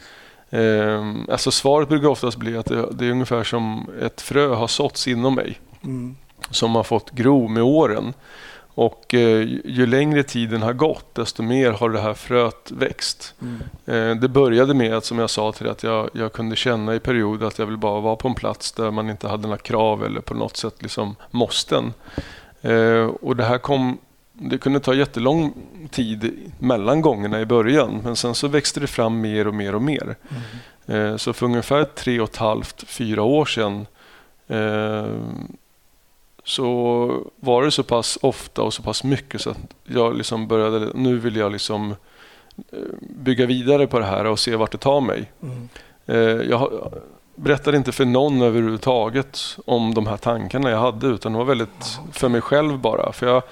Eh, 0.51 1.05
alltså 1.29 1.51
svaret 1.51 1.89
brukar 1.89 2.09
oftast 2.09 2.37
bli 2.37 2.57
att 2.57 2.67
det, 2.67 2.87
det 2.93 3.07
är 3.07 3.11
ungefär 3.11 3.45
som 3.45 3.87
ett 4.03 4.21
frö 4.21 4.49
har 4.55 4.67
såtts 4.67 5.09
inom 5.09 5.35
mig 5.35 5.61
Mm. 5.85 6.17
som 6.51 6.75
har 6.75 6.83
fått 6.83 7.11
gro 7.11 7.49
med 7.49 7.63
åren. 7.63 8.15
Och 8.75 9.15
eh, 9.15 9.41
ju- 9.65 9.87
längre 9.87 10.23
tiden 10.23 10.63
har 10.63 10.73
gått, 10.73 11.15
desto 11.15 11.43
mer 11.43 11.71
har 11.73 11.91
det 11.91 12.01
här 12.01 12.15
fröet 12.15 12.71
växt. 12.71 13.35
Mm. 13.43 13.61
Eh, 13.87 14.21
det 14.21 14.29
började 14.29 14.75
med 14.75 14.97
att, 14.97 15.05
som 15.05 15.19
jag 15.19 15.31
sa 15.31 15.53
till 15.53 15.69
att 15.69 15.83
jag, 15.83 16.11
jag 16.13 16.33
kunde 16.33 16.57
känna 16.57 16.95
i 16.95 17.01
perioder 17.01 17.47
att 17.47 17.59
jag 17.59 17.67
vill 17.67 17.77
bara 17.77 18.01
vara 18.01 18.17
på 18.17 18.29
en 18.29 18.35
plats 18.35 18.73
där 18.73 18.91
man 18.91 19.11
inte 19.11 19.29
hade 19.29 19.43
några 19.43 19.57
krav 19.59 20.05
eller 20.05 20.21
på 20.21 20.35
något 20.35 20.57
sätt 20.57 20.75
liksom 20.83 21.17
måsten. 21.31 21.93
Eh, 22.63 23.05
och 23.23 23.37
det 23.37 23.45
här 23.45 23.59
kom, 23.59 23.99
det 24.39 24.59
kunde 24.59 24.81
ta 24.81 24.95
jättelång 24.95 25.55
tid 25.91 26.51
mellan 26.59 27.01
gångerna 27.01 27.41
i 27.41 27.47
början, 27.47 28.01
men 28.05 28.17
sen 28.17 28.35
så 28.35 28.49
växte 28.49 28.81
det 28.81 28.87
fram 28.87 29.21
mer 29.21 29.47
och 29.47 29.55
mer 29.55 29.75
och 29.75 29.83
mer. 29.83 30.17
Eh, 30.87 31.17
så 31.17 31.33
för 31.33 31.47
ungefär 31.47 31.85
tre 31.85 32.21
och 32.21 32.29
ett 32.29 32.37
halvt, 32.37 32.85
fyra 32.87 33.23
år 33.23 33.45
sedan 33.45 33.87
eh, 34.49 35.07
så 36.45 37.31
var 37.37 37.63
det 37.63 37.71
så 37.71 37.83
pass 37.83 38.19
ofta 38.23 38.63
och 38.63 38.75
så 38.75 38.83
pass 38.83 39.05
mycket 39.05 39.41
så 39.41 39.51
att 39.51 39.59
jag 39.85 40.17
liksom 40.17 40.49
började, 40.49 40.91
nu 40.95 41.19
vill 41.19 41.37
jag 41.37 41.53
liksom 41.53 41.91
eh, 42.73 42.79
bygga 43.01 43.47
vidare 43.47 43.87
på 43.87 43.99
det 43.99 44.07
här 44.07 44.25
och 44.25 44.39
se 44.39 44.57
vart 44.57 44.73
det 44.73 44.79
tar 44.79 45.01
mig. 45.01 45.33
Mm. 45.43 45.69
Jag 46.51 46.93
berättade 47.35 47.77
inte 47.77 47.93
för 47.93 48.05
någon 48.05 48.43
överhuvudtaget 48.43 49.59
om 49.65 49.95
de 49.95 50.07
här 50.07 50.17
tankarna 50.17 50.71
jag 50.71 50.79
hade 50.79 51.07
utan 51.07 51.33
det 51.33 51.39
var 51.39 51.45
väldigt 51.45 51.99
för 52.13 52.29
mig 52.29 52.41
själv 52.41 52.79
bara. 52.79 53.13
För 53.13 53.27
jag, 53.27 53.43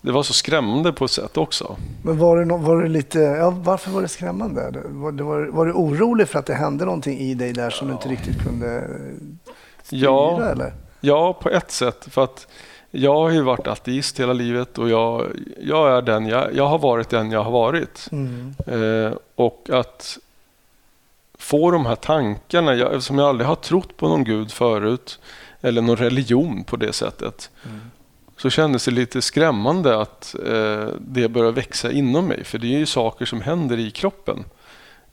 det 0.00 0.12
var 0.12 0.22
så 0.22 0.32
skrämmande 0.32 0.92
på 0.92 1.04
ett 1.04 1.10
sätt 1.10 1.36
också. 1.36 1.76
Men 2.02 2.18
var 2.18 2.36
det, 2.38 2.56
var 2.56 2.82
det 2.82 2.88
lite, 2.88 3.18
ja, 3.18 3.50
varför 3.50 3.90
var 3.90 4.02
det 4.02 4.08
skrämmande? 4.08 4.72
Var, 4.88 5.12
det 5.12 5.22
var, 5.22 5.46
var 5.46 5.66
du 5.66 5.72
orolig 5.72 6.28
för 6.28 6.38
att 6.38 6.46
det 6.46 6.54
hände 6.54 6.84
någonting 6.84 7.18
i 7.18 7.34
dig 7.34 7.52
där 7.52 7.70
som 7.70 7.88
du 7.88 7.92
inte 7.92 8.08
riktigt 8.08 8.42
kunde 8.42 8.88
styra? 9.82 10.00
Ja, 10.00 10.42
Eller? 10.42 10.72
Ja, 11.00 11.32
på 11.32 11.50
ett 11.50 11.70
sätt. 11.70 12.06
För 12.10 12.24
att 12.24 12.46
jag 12.90 13.14
har 13.14 13.30
ju 13.30 13.42
varit 13.42 13.66
ateist 13.66 14.20
hela 14.20 14.32
livet 14.32 14.78
och 14.78 14.88
jag, 14.88 15.26
jag, 15.60 15.96
är 15.96 16.02
den 16.02 16.26
jag, 16.26 16.54
jag 16.54 16.66
har 16.66 16.78
varit 16.78 17.08
den 17.08 17.30
jag 17.30 17.44
har 17.44 17.50
varit. 17.50 18.08
Mm. 18.12 18.54
Eh, 18.66 19.12
och 19.34 19.70
att 19.72 20.18
få 21.38 21.70
de 21.70 21.86
här 21.86 21.96
tankarna, 21.96 22.74
jag, 22.74 22.94
eftersom 22.94 23.18
jag 23.18 23.28
aldrig 23.28 23.48
har 23.48 23.54
trott 23.54 23.96
på 23.96 24.08
någon 24.08 24.24
gud 24.24 24.52
förut 24.52 25.18
eller 25.60 25.82
någon 25.82 25.96
religion 25.96 26.64
på 26.64 26.76
det 26.76 26.92
sättet 26.92 27.50
så 28.40 28.50
kändes 28.50 28.84
det 28.84 28.90
lite 28.90 29.22
skrämmande 29.22 30.00
att 30.00 30.34
eh, 30.46 30.88
det 31.00 31.28
börjar 31.28 31.52
växa 31.52 31.92
inom 31.92 32.26
mig. 32.26 32.44
För 32.44 32.58
det 32.58 32.74
är 32.74 32.78
ju 32.78 32.86
saker 32.86 33.24
som 33.24 33.40
händer 33.40 33.78
i 33.78 33.90
kroppen. 33.90 34.44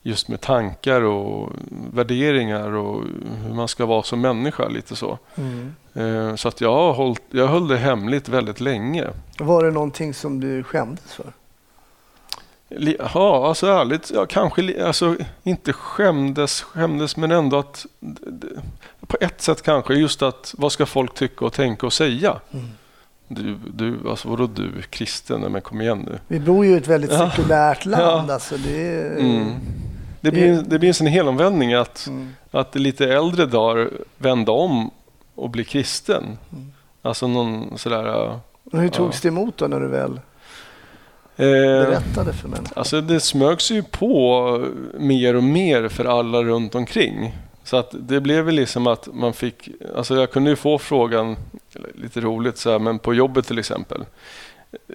Just 0.02 0.28
med 0.28 0.40
tankar 0.40 1.02
och 1.02 1.52
värderingar 1.92 2.72
och 2.72 3.04
hur 3.44 3.54
man 3.54 3.68
ska 3.68 3.86
vara 3.86 4.02
som 4.02 4.20
människa. 4.20 4.68
lite 4.68 4.96
så. 4.96 5.18
Mm. 5.34 5.74
Eh, 5.94 6.34
så 6.36 6.48
att 6.48 6.60
jag, 6.60 6.92
hållit, 6.92 7.22
jag 7.30 7.46
höll 7.46 7.68
det 7.68 7.76
hemligt 7.76 8.28
väldigt 8.28 8.60
länge. 8.60 9.06
Var 9.38 9.64
det 9.64 9.70
någonting 9.70 10.14
som 10.14 10.40
du 10.40 10.62
skämdes 10.62 11.14
för? 11.14 11.32
Ja, 13.14 13.48
alltså 13.48 13.66
ärligt, 13.66 14.10
ja, 14.14 14.26
kanske 14.26 14.86
alltså, 14.86 15.16
inte 15.42 15.72
skämdes, 15.72 16.62
skämdes 16.62 17.16
men 17.16 17.30
ändå 17.30 17.58
att 17.58 17.86
på 19.06 19.16
ett 19.20 19.40
sätt 19.40 19.62
kanske 19.62 19.94
just 19.94 20.22
att 20.22 20.54
vad 20.58 20.72
ska 20.72 20.86
folk 20.86 21.14
tycka 21.14 21.44
och 21.44 21.52
tänka 21.52 21.86
och 21.86 21.92
säga? 21.92 22.40
Mm. 22.50 22.68
Du, 23.28 23.56
du, 23.74 24.08
alltså 24.10 24.28
vadå 24.28 24.46
du, 24.46 24.82
kristen? 24.90 25.40
Men 25.40 25.60
kom 25.60 25.80
igen 25.80 25.98
nu. 26.10 26.18
Vi 26.28 26.40
bor 26.40 26.64
ju 26.66 26.72
i 26.72 26.76
ett 26.76 26.88
väldigt 26.88 27.12
Ja. 27.12 27.30
sekulärt 27.30 27.84
land. 27.86 28.30
Ja. 28.30 28.34
Alltså 28.34 28.56
det 28.56 28.86
är, 28.88 29.16
Mm. 29.18 29.50
Det 30.20 30.30
blir, 30.30 30.62
det 30.66 30.78
blir 30.78 30.88
en 30.88 30.94
sån 30.94 31.06
helomvändning 31.06 31.74
att, 31.74 32.06
Mm. 32.06 32.28
att 32.50 32.74
lite 32.74 33.12
äldre 33.12 33.46
dagar 33.46 33.90
vända 34.16 34.52
om 34.52 34.90
och 35.34 35.50
bli 35.50 35.64
kristen. 35.64 36.22
Mm. 36.52 36.72
Alltså 37.02 37.26
någon 37.26 37.78
sådär... 37.78 38.30
Och 38.72 38.78
hur 38.80 38.88
togs 38.88 39.20
det 39.20 39.28
emot 39.28 39.56
då 39.56 39.66
när 39.66 39.80
du 39.80 39.88
väl 39.88 40.20
Eh, 41.40 41.46
berättade 41.46 42.32
för 42.32 42.48
människor? 42.48 42.78
Alltså 42.78 43.00
det 43.00 43.20
smögs 43.20 43.70
ju 43.70 43.82
på 43.82 44.66
mer 44.98 45.36
och 45.36 45.42
mer 45.42 45.88
för 45.88 46.04
alla 46.04 46.42
runt 46.42 46.74
omkring. 46.74 47.36
Så 47.68 47.76
att 47.76 47.94
det 47.98 48.20
blev 48.20 48.44
väl 48.44 48.54
liksom 48.54 48.86
att 48.86 49.08
man 49.14 49.32
fick, 49.32 49.68
alltså 49.96 50.16
jag 50.16 50.30
kunde 50.30 50.50
ju 50.50 50.56
få 50.56 50.78
frågan, 50.78 51.36
lite 51.94 52.20
roligt 52.20 52.58
så 52.58 52.70
här, 52.70 52.78
men 52.78 52.98
på 52.98 53.14
jobbet 53.14 53.46
till 53.46 53.58
exempel. 53.58 54.04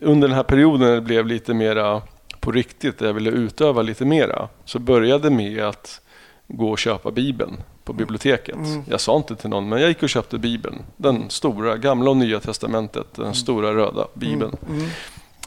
Under 0.01 0.27
den 0.27 0.36
här 0.36 0.43
perioden 0.43 0.88
när 0.88 0.95
det 0.95 1.01
blev 1.01 1.25
lite 1.27 1.53
mera 1.53 2.01
på 2.39 2.51
riktigt, 2.51 2.99
där 2.99 3.05
jag 3.05 3.13
ville 3.13 3.29
utöva 3.29 3.81
lite 3.81 4.05
mera, 4.05 4.49
så 4.65 4.79
började 4.79 5.29
med 5.29 5.59
att 5.59 6.01
gå 6.47 6.69
och 6.69 6.79
köpa 6.79 7.12
Bibeln 7.12 7.57
på 7.83 7.93
biblioteket. 7.93 8.55
Mm. 8.55 8.83
Jag 8.89 9.01
sa 9.01 9.17
inte 9.17 9.36
till 9.36 9.49
någon, 9.49 9.69
men 9.69 9.79
jag 9.79 9.89
gick 9.89 10.03
och 10.03 10.09
köpte 10.09 10.38
Bibeln. 10.38 10.81
Den 10.97 11.29
stora, 11.29 11.77
gamla 11.77 12.09
och 12.09 12.17
nya 12.17 12.39
testamentet, 12.39 13.07
den 13.15 13.33
stora 13.33 13.75
röda 13.75 14.07
Bibeln. 14.13 14.55
Mm. 14.65 14.77
Mm. 14.77 14.89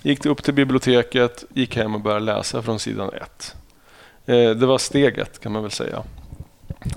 Gick 0.03 0.27
upp 0.27 0.43
till 0.43 0.55
biblioteket, 0.55 1.45
gick 1.55 1.77
hem 1.77 1.95
och 1.95 2.01
började 2.01 2.25
läsa 2.25 2.63
från 2.63 2.79
sidan 2.79 3.11
ett. 3.15 3.57
Eh, 4.27 4.51
det 4.51 4.67
var 4.67 4.79
steg 4.79 5.19
ett 5.19 5.41
kan 5.41 5.53
man 5.53 5.63
väl 5.63 5.71
säga. 5.71 6.03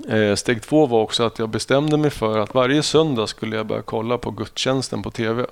Eh, 0.08 0.34
steg 0.34 0.62
två 0.62 0.86
var 0.86 1.00
också 1.00 1.22
att 1.22 1.38
jag 1.38 1.48
bestämde 1.48 1.96
mig 1.96 2.10
för 2.10 2.38
att 2.38 2.54
varje 2.54 2.82
söndag 2.82 3.26
skulle 3.26 3.56
jag 3.56 3.66
börja 3.66 3.82
kolla 3.82 4.18
på 4.18 4.30
gudstjänsten 4.30 5.02
på 5.02 5.10
TV. 5.10 5.46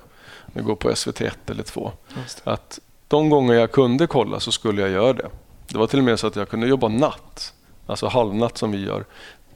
Det 0.53 0.61
går 0.61 0.75
på 0.75 0.89
SVT1 0.89 1.31
eller 1.47 1.63
2. 1.63 1.91
Just 2.23 2.45
det. 2.45 2.51
Att 2.51 2.79
de 3.07 3.29
gånger 3.29 3.53
jag 3.53 3.71
kunde 3.71 4.07
kolla 4.07 4.39
så 4.39 4.51
skulle 4.51 4.81
jag 4.81 4.89
göra 4.89 5.13
det. 5.13 5.29
Det 5.67 5.77
var 5.77 5.87
till 5.87 5.99
och 5.99 6.05
med 6.05 6.19
så 6.19 6.27
att 6.27 6.35
jag 6.35 6.49
kunde 6.49 6.67
jobba 6.67 6.87
natt, 6.87 7.53
alltså 7.85 8.07
halvnatt 8.07 8.57
som 8.57 8.71
vi 8.71 8.85
gör, 8.85 9.05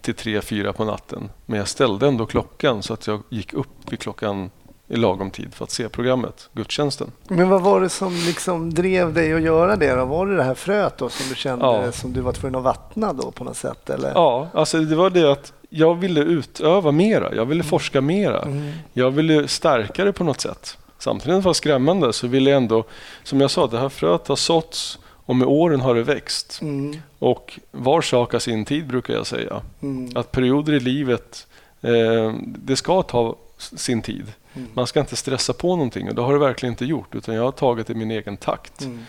till 0.02 0.13
tre 0.13 0.41
fyra 0.41 0.74
på 0.74 0.86
natten. 0.86 1.30
Men 1.46 1.60
jag 1.60 1.67
ställde 1.67 2.08
ändå 2.08 2.26
klockan 2.26 2.84
så 2.84 2.93
att 2.93 3.08
jag 3.08 3.24
gick 3.30 3.54
upp 3.54 3.91
vid 3.91 4.00
klockan 4.00 4.50
i 4.88 4.96
lagom 4.96 5.32
tid 5.32 5.54
för 5.54 5.63
att 5.63 5.72
se 5.72 5.89
programmet, 5.89 6.50
gudstjänsten. 6.54 7.12
Men 7.28 7.50
vad 7.50 7.62
var 7.62 7.82
det 7.82 7.89
som 7.89 8.13
liksom 8.13 8.74
drev 8.74 9.13
dig 9.13 9.34
att 9.34 9.41
göra 9.41 9.76
det? 9.76 9.96
Då? 9.96 10.06
Var 10.06 10.28
det 10.28 10.36
det 10.36 10.43
här 10.43 10.54
fröet 10.54 10.98
då 10.98 11.10
som 11.10 11.30
du 11.30 11.36
kände 11.36 11.65
Ja. 11.65 11.91
som 11.91 12.13
du 12.13 12.22
var 12.22 12.34
tvungen 12.34 12.56
att 12.56 12.63
vattna 12.63 13.13
då 13.13 13.32
på 13.32 13.43
något 13.43 13.58
sätt? 13.58 13.89
Eller? 13.89 14.12
Ja, 14.15 14.48
alltså 14.54 14.80
det 14.80 14.96
var 14.96 15.10
det 15.10 15.32
att 15.32 15.54
jag 15.69 15.96
ville 15.96 16.22
utöva 16.22 16.91
mera. 16.91 17.36
Jag 17.36 17.46
ville 17.46 17.63
forska 17.63 18.02
mera. 18.02 18.42
Mm. 18.42 18.71
Jag 18.94 19.12
ville 19.12 19.48
stärka 19.48 20.06
det 20.06 20.13
på 20.13 20.23
något 20.23 20.42
sätt. 20.42 20.77
Samtidigt 20.98 21.34
som 21.34 21.42
det 21.42 21.46
var 21.46 21.54
skrämmande 21.54 22.13
så 22.13 22.27
ville 22.27 22.50
jag 22.50 22.58
ändå, 22.58 22.84
som 23.23 23.42
jag 23.42 23.52
sa, 23.52 23.67
det 23.67 23.79
här 23.79 23.90
fröet 23.90 24.27
har 24.27 24.36
såtts 24.36 25.00
och 25.25 25.36
med 25.36 25.48
åren 25.48 25.81
har 25.81 25.96
det 25.96 26.04
växt. 26.04 26.60
Mm. 26.62 27.02
Och 27.19 27.60
var 27.71 28.02
sak 28.02 28.31
har 28.31 28.40
sin 28.40 28.65
tid 28.65 28.88
brukar 28.88 29.13
jag 29.13 29.27
säga. 29.27 29.62
Mm. 29.81 30.12
Att 30.15 30.31
perioder 30.31 30.73
i 30.73 30.79
livet, 30.79 31.48
eh, 31.81 32.34
det 32.46 32.75
ska 32.75 33.02
ta 33.02 33.36
sin 33.58 34.02
tid. 34.02 34.25
Mm. 34.54 34.69
Man 34.73 34.87
ska 34.87 34.99
inte 34.99 35.15
stressa 35.15 35.54
på 35.54 35.75
någonting 35.75 36.10
och 36.10 36.15
det 36.15 36.21
har 36.21 36.33
det 36.33 36.39
verkligen 36.39 36.73
inte 36.73 36.85
gjort 36.85 37.15
utan 37.15 37.35
jag 37.35 37.43
har 37.43 37.51
tagit 37.51 37.87
det 37.87 37.93
i 37.93 37.95
min 37.95 38.12
egen 38.12 38.37
takt. 38.37 38.81
Mm. 38.81 38.99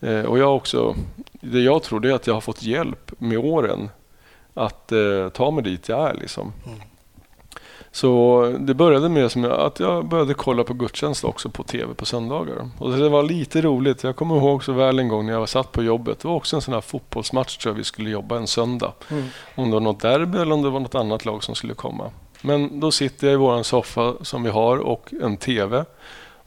Eh, 0.00 0.24
och 0.24 0.38
jag 0.38 0.56
också, 0.56 0.96
det 1.40 1.60
jag 1.60 1.82
tror 1.82 2.00
det 2.00 2.10
är 2.10 2.14
att 2.14 2.26
jag 2.26 2.34
har 2.34 2.40
fått 2.40 2.62
hjälp 2.62 3.12
med 3.18 3.38
åren 3.38 3.90
att 4.54 4.92
eh, 4.92 5.28
ta 5.28 5.50
mig 5.50 5.64
dit 5.64 5.88
jag 5.88 6.10
är. 6.10 6.14
Liksom. 6.14 6.52
Så 7.94 8.56
det 8.60 8.74
började 8.74 9.08
med 9.08 9.30
som 9.30 9.44
att 9.44 9.80
jag 9.80 10.08
började 10.08 10.34
kolla 10.34 10.64
på 10.64 10.74
gudstjänst 10.74 11.24
också 11.24 11.48
på 11.48 11.62
tv 11.62 11.94
på 11.94 12.06
söndagar. 12.06 12.70
Och 12.78 12.90
det 12.90 13.08
var 13.08 13.22
lite 13.22 13.60
roligt. 13.60 14.04
Jag 14.04 14.16
kommer 14.16 14.36
ihåg 14.36 14.64
så 14.64 14.72
väl 14.72 14.98
en 14.98 15.08
gång 15.08 15.26
när 15.26 15.32
jag 15.32 15.48
satt 15.48 15.72
på 15.72 15.82
jobbet. 15.82 16.20
Det 16.20 16.28
var 16.28 16.34
också 16.34 16.56
en 16.56 16.62
sån 16.62 16.74
här 16.74 16.80
fotbollsmatch 16.80 17.56
tror 17.56 17.72
jag 17.72 17.78
vi 17.78 17.84
skulle 17.84 18.10
jobba 18.10 18.36
en 18.36 18.46
söndag. 18.46 18.92
Mm. 19.10 19.24
Om 19.54 19.70
det 19.70 19.74
var 19.74 19.80
något 19.80 20.00
derby 20.00 20.38
eller 20.38 20.52
om 20.52 20.62
det 20.62 20.70
var 20.70 20.80
något 20.80 20.94
annat 20.94 21.24
lag 21.24 21.44
som 21.44 21.54
skulle 21.54 21.74
komma. 21.74 22.10
Men 22.44 22.80
då 22.80 22.90
sitter 22.90 23.26
jag 23.26 23.34
i 23.34 23.36
våran 23.36 23.64
soffa 23.64 24.14
som 24.20 24.42
vi 24.42 24.50
har 24.50 24.78
och 24.78 25.14
en 25.20 25.36
tv. 25.36 25.84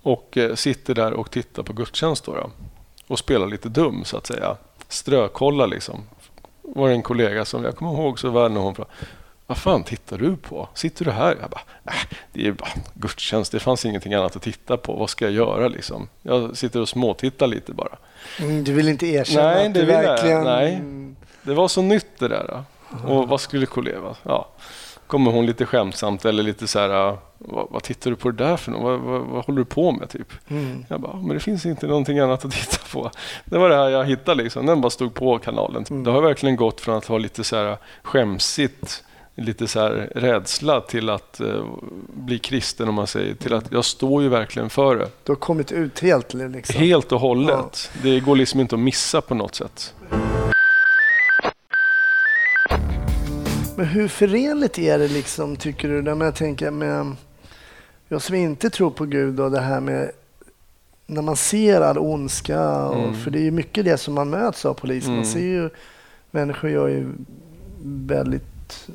Och 0.01 0.37
eh, 0.37 0.55
sitter 0.55 0.95
där 0.95 1.13
och 1.13 1.31
tittar 1.31 1.63
på 1.63 1.73
gudstjänst 1.73 2.25
då, 2.25 2.33
då. 2.33 2.51
Och 3.07 3.19
spelar 3.19 3.47
lite 3.47 3.69
dum 3.69 4.05
så 4.05 4.17
att 4.17 4.27
säga. 4.27 4.57
Strökolla 4.87 5.65
liksom. 5.65 6.03
var 6.61 6.87
det 6.87 6.93
en 6.93 7.01
kollega 7.01 7.45
som 7.45 7.63
jag 7.63 7.75
kommer 7.75 7.91
ihåg 7.91 8.19
så 8.19 8.29
väl 8.29 8.51
när 8.51 8.61
hon 8.61 8.75
frågade 8.75 8.95
vad 9.47 9.57
fan 9.57 9.83
tittar 9.83 10.17
du 10.17 10.35
på? 10.35 10.69
Sitter 10.73 11.05
du 11.05 11.11
här? 11.11 11.37
Jag 11.41 11.49
bara, 11.49 11.61
äh, 11.85 12.17
det 12.33 12.47
är 12.47 12.51
bara 12.51 12.69
gudstjänst. 12.93 13.51
Det 13.51 13.59
fanns 13.59 13.85
ingenting 13.85 14.13
annat 14.13 14.35
att 14.35 14.41
titta 14.41 14.77
på. 14.77 14.93
Vad 14.93 15.09
ska 15.09 15.25
jag 15.25 15.33
göra 15.33 15.67
liksom? 15.67 16.09
Jag 16.21 16.57
sitter 16.57 16.81
och 16.81 16.89
småtittar 16.89 17.47
lite 17.47 17.73
bara. 17.73 17.97
Mm, 18.39 18.63
du 18.63 18.73
vill 18.73 18.89
inte 18.89 19.07
erkänna 19.07 19.47
Nej, 19.47 19.67
att 19.67 19.73
det 19.73 19.79
du 19.79 19.85
vill 19.85 19.95
jag. 19.95 20.03
verkligen... 20.03 20.43
Nej. 20.43 20.81
Det 21.41 21.53
var 21.53 21.67
så 21.67 21.81
nytt 21.81 22.19
det 22.19 22.27
där. 22.27 22.63
Och 23.07 23.27
vad 23.27 23.41
skulle 23.41 23.65
kollega? 23.65 24.15
Ja. 24.23 24.47
Kommer 25.07 25.31
hon 25.31 25.45
lite 25.45 25.65
skämtsamt 25.65 26.25
eller 26.25 26.43
lite 26.43 26.67
så 26.67 26.79
här, 26.79 27.09
äh, 27.09 27.17
vad, 27.37 27.67
vad 27.69 27.83
tittar 27.83 28.09
du 28.11 28.15
på 28.15 28.31
det 28.31 28.43
där 28.43 28.57
för 28.57 28.71
något? 28.71 28.83
Vad, 28.83 28.99
vad, 28.99 29.21
vad 29.21 29.45
håller 29.45 29.59
du 29.59 29.65
på 29.65 29.91
med 29.91 30.09
typ? 30.09 30.33
Mm. 30.47 30.85
Jag 30.89 31.01
bara, 31.01 31.15
men 31.15 31.29
det 31.29 31.39
finns 31.39 31.65
inte 31.65 31.87
någonting 31.87 32.19
annat 32.19 32.45
att 32.45 32.51
titta 32.71 32.77
på. 32.91 33.11
Det 33.45 33.57
var 33.57 33.69
det 33.69 33.75
här 33.75 33.89
jag 33.89 34.05
hittade 34.05 34.43
liksom. 34.43 34.65
Den 34.65 34.81
bara 34.81 34.89
stod 34.89 35.13
på 35.13 35.39
kanalen. 35.39 35.85
Mm. 35.89 36.03
Det 36.03 36.11
har 36.11 36.21
verkligen 36.21 36.55
gått 36.55 36.81
från 36.81 36.97
att 36.97 37.09
vara 37.09 37.19
lite 37.19 37.43
så 37.43 37.55
här 37.55 37.77
skämsigt, 38.03 39.03
lite 39.35 39.67
så 39.67 39.79
här 39.79 40.09
rädsla 40.15 40.81
till 40.81 41.09
att 41.09 41.39
eh, 41.39 41.65
bli 42.13 42.39
kristen 42.39 42.89
om 42.89 42.95
man 42.95 43.07
säger. 43.07 43.35
Till 43.35 43.53
att 43.53 43.71
jag 43.71 43.85
står 43.85 44.23
ju 44.23 44.29
verkligen 44.29 44.69
för 44.69 44.95
det. 44.95 45.09
Du 45.23 45.31
har 45.31 45.37
kommit 45.37 45.71
ut 45.71 45.99
helt 45.99 46.33
liksom. 46.33 46.75
Helt 46.75 47.11
och 47.11 47.19
hållet. 47.19 47.91
Det 48.03 48.19
går 48.19 48.35
liksom 48.35 48.59
inte 48.59 48.75
att 48.75 48.81
missa 48.81 49.21
på 49.21 49.35
något 49.35 49.55
sätt. 49.55 49.93
Men 53.77 53.85
hur 53.85 54.07
förenligt 54.07 54.79
är 54.79 54.99
det 54.99 55.07
liksom, 55.07 55.55
tycker 55.55 55.89
du? 55.89 56.01
När 56.01 56.25
jag 56.25 56.35
tänker 56.35 56.71
med 56.71 57.15
jag 58.07 58.21
som 58.21 58.35
inte 58.35 58.69
tror 58.69 58.91
på 58.91 59.05
Gud 59.05 59.39
och 59.39 59.51
det 59.51 59.59
här 59.61 59.79
med 59.79 60.11
när 61.05 61.21
man 61.21 61.35
ser 61.35 61.81
all 61.81 61.97
ondska, 61.97 62.85
och, 62.85 62.99
Mm. 63.03 63.15
för 63.15 63.31
det 63.31 63.39
är 63.39 63.43
ju 63.43 63.51
mycket 63.51 63.85
det 63.85 63.97
som 63.97 64.13
man 64.13 64.29
möts 64.29 64.65
av 64.65 64.73
polisen. 64.73 65.09
Man 65.11 65.19
Mm. 65.23 65.33
ser 65.33 65.39
ju 65.39 65.69
människor 66.31 66.69
gör 66.69 66.87
ju 66.87 67.07
väldigt 67.83 68.87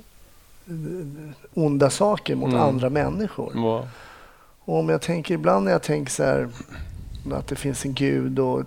onda 1.54 1.90
saker 1.90 2.34
mot 2.34 2.48
Mm. 2.48 2.60
andra 2.60 2.90
människor. 2.90 3.52
Ja. 3.54 3.88
Och 4.64 4.78
om 4.78 4.88
jag 4.88 5.02
tänker 5.02 5.34
ibland 5.34 5.64
när 5.64 5.72
jag 5.72 5.82
tänker 5.82 6.12
så 6.12 6.22
här 6.22 6.48
att 7.32 7.48
det 7.48 7.56
finns 7.56 7.84
en 7.84 7.94
gud 7.94 8.38
och 8.38 8.62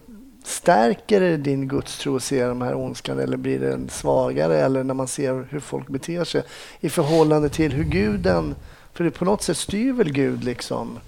stärker 0.48 1.20
det 1.22 1.38
din 1.38 1.68
gudstro 1.68 2.16
att 2.16 2.24
se 2.24 2.46
de 2.46 2.62
här 2.62 2.76
ondskan 2.76 3.20
eller 3.20 3.38
blir 3.38 3.60
den 3.60 3.90
svagare 3.90 4.58
eller 4.58 4.84
när 4.84 4.94
man 4.94 5.08
ser 5.08 5.48
hur 5.50 5.60
folk 5.60 5.88
beter 5.88 6.24
sig 6.24 6.44
i 6.80 6.90
förhållande 6.90 7.50
till 7.50 7.74
hur 7.74 7.84
guden, 7.84 8.56
för 8.94 9.04
det 9.04 9.12
på 9.12 9.26
något 9.26 9.42
sätt 9.44 9.58
styr 9.58 9.94
väl 9.94 10.12
Gud 10.12 10.44
liksom 10.44 11.00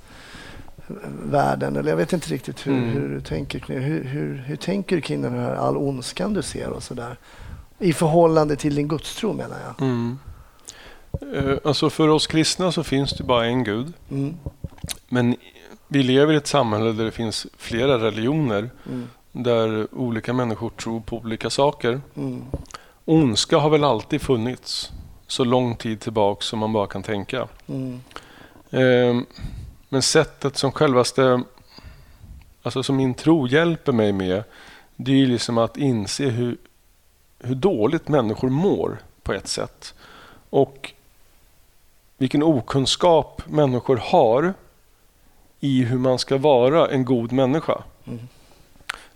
världen 1.24 1.76
eller 1.76 1.90
jag 1.90 1.98
vet 1.98 2.14
inte 2.14 2.30
riktigt 2.30 2.68
hur, 2.68 2.72
Mm. 2.74 2.90
hur 2.90 3.10
du 3.10 3.22
tänker 3.22 3.60
kring 3.60 3.80
hur, 3.80 4.04
hur, 4.04 4.36
hur 4.48 4.56
tänker 4.56 4.96
du 4.96 5.02
kring 5.02 5.22
den 5.22 5.34
här 5.34 5.56
all 5.56 5.78
ondskan 5.78 6.34
du 6.34 6.42
ser 6.42 6.70
och 6.70 6.84
sådär 6.84 7.18
i 7.80 7.94
förhållande 7.94 8.56
till 8.56 8.76
din 8.76 8.88
gudstro 8.88 9.34
menar 9.34 9.58
jag. 9.66 9.88
Mm. 9.88 10.18
Eh, 11.36 11.58
Alltså 11.64 11.90
för 11.90 12.08
oss 12.08 12.28
kristna 12.28 12.72
så 12.72 12.84
finns 12.84 13.12
det 13.18 13.24
bara 13.24 13.46
en 13.46 13.64
gud. 13.64 13.94
Mm. 14.12 14.36
Men 15.10 15.36
vi 15.88 16.04
lever 16.04 16.34
i 16.34 16.36
ett 16.36 16.48
samhälle 16.48 16.92
där 16.92 17.06
det 17.06 17.12
finns 17.12 17.48
flera 17.58 17.98
religioner. 17.98 18.70
Mm. 18.90 19.08
Där 19.44 19.88
olika 19.96 20.34
människor 20.34 20.70
tror 20.70 21.00
på 21.00 21.18
olika 21.18 21.50
saker. 21.50 22.02
Mm. 22.16 22.46
Ondska 23.06 23.58
har 23.58 23.70
väl 23.70 23.84
alltid 23.84 24.22
funnits. 24.22 24.92
Så 25.28 25.44
lång 25.44 25.76
tid 25.76 26.00
tillbaka 26.00 26.42
som 26.42 26.60
man 26.60 26.74
bara 26.74 26.88
kan 26.88 27.04
tänka. 27.04 27.48
Mm. 27.68 28.02
Eh, 28.70 29.24
Men 29.90 30.02
sättet 30.02 30.58
som 30.58 30.72
självaste, 30.72 31.44
alltså 32.64 32.84
som 32.84 32.96
min 32.96 33.14
tro 33.14 33.48
hjälper 33.48 33.92
mig 33.92 34.12
med, 34.14 34.44
det 34.96 35.12
är 35.12 35.16
ju 35.16 35.26
liksom 35.26 35.58
att 35.58 35.78
inse 35.78 36.24
hur, 36.24 36.58
hur 37.40 37.56
dåligt 37.56 38.08
människor 38.08 38.50
mår 38.50 38.98
på 39.24 39.34
ett 39.34 39.48
sätt. 39.48 39.94
Och 40.50 40.94
vilken 42.18 42.44
okunskap 42.44 43.42
människor 43.46 43.98
har 43.98 44.54
i 45.60 45.84
hur 45.84 45.98
man 45.98 46.20
ska 46.20 46.38
vara 46.38 46.88
en 46.88 47.06
god 47.06 47.32
människa. 47.32 47.84
Mm. 48.06 48.28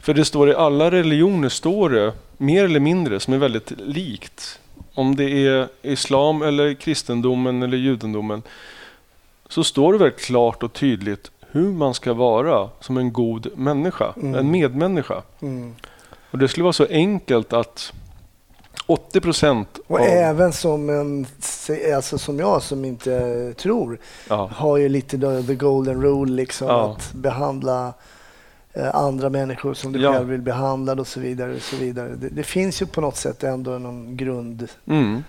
För 0.02 0.14
det 0.14 0.26
står 0.26 0.50
i 0.50 0.56
alla 0.56 0.92
religioner, 0.92 1.50
står 1.50 1.90
det 1.90 2.14
mer 2.38 2.66
eller 2.66 2.80
mindre, 2.80 3.20
som 3.20 3.34
är 3.34 3.38
väldigt 3.38 3.72
likt. 3.80 4.60
Om 4.94 5.16
det 5.16 5.48
är 5.48 5.68
islam 5.82 6.42
eller 6.42 6.74
kristendomen 6.74 7.64
eller 7.64 7.78
judendomen 7.78 8.42
så 9.50 9.64
står 9.64 9.94
det 9.94 10.00
väldigt 10.00 10.22
klart 10.22 10.64
och 10.64 10.74
tydligt 10.74 11.32
hur 11.52 11.72
man 11.72 11.94
ska 11.94 12.14
vara 12.14 12.70
som 12.80 12.98
en 12.98 13.14
god 13.14 13.48
människa, 13.58 14.14
Mm. 14.16 14.36
en 14.36 14.52
medmänniska. 14.52 15.22
Mm. 15.42 15.76
Och 16.32 16.38
det 16.38 16.48
skulle 16.48 16.64
vara 16.64 16.74
så 16.74 16.88
enkelt 16.90 17.54
att 17.54 17.94
80 18.86 19.22
procent 19.22 19.80
Och 19.88 20.00
av... 20.00 20.06
även 20.08 20.54
som 20.54 20.90
en, 20.90 21.28
alltså 21.96 22.18
som 22.18 22.40
jag 22.40 22.62
som 22.62 22.86
inte 22.86 23.54
tror, 23.58 23.98
Ja, 24.30 24.50
har 24.56 24.78
ju 24.78 24.90
lite 24.90 25.44
the, 25.48 25.56
golden 25.56 26.02
rule 26.02 26.32
liksom 26.32 26.68
Ja. 26.68 26.92
att 26.92 27.14
behandla 27.14 27.88
eh, 27.88 27.94
andra 28.94 29.30
människor 29.30 29.74
som 29.74 29.92
du 29.92 30.02
Ja. 30.02 30.14
själv 30.14 30.28
vill 30.28 30.42
behandla 30.42 30.94
och 30.94 31.08
så 31.08 31.20
vidare. 31.20 31.56
Och 31.56 31.62
så 31.62 31.76
vidare. 31.76 32.16
Det, 32.16 32.30
det 32.30 32.44
finns 32.44 32.82
ju 32.82 32.86
på 32.86 33.02
något 33.02 33.16
sätt 33.16 33.44
ändå 33.44 33.72
någon 33.72 34.18
grundtanke 34.18 35.26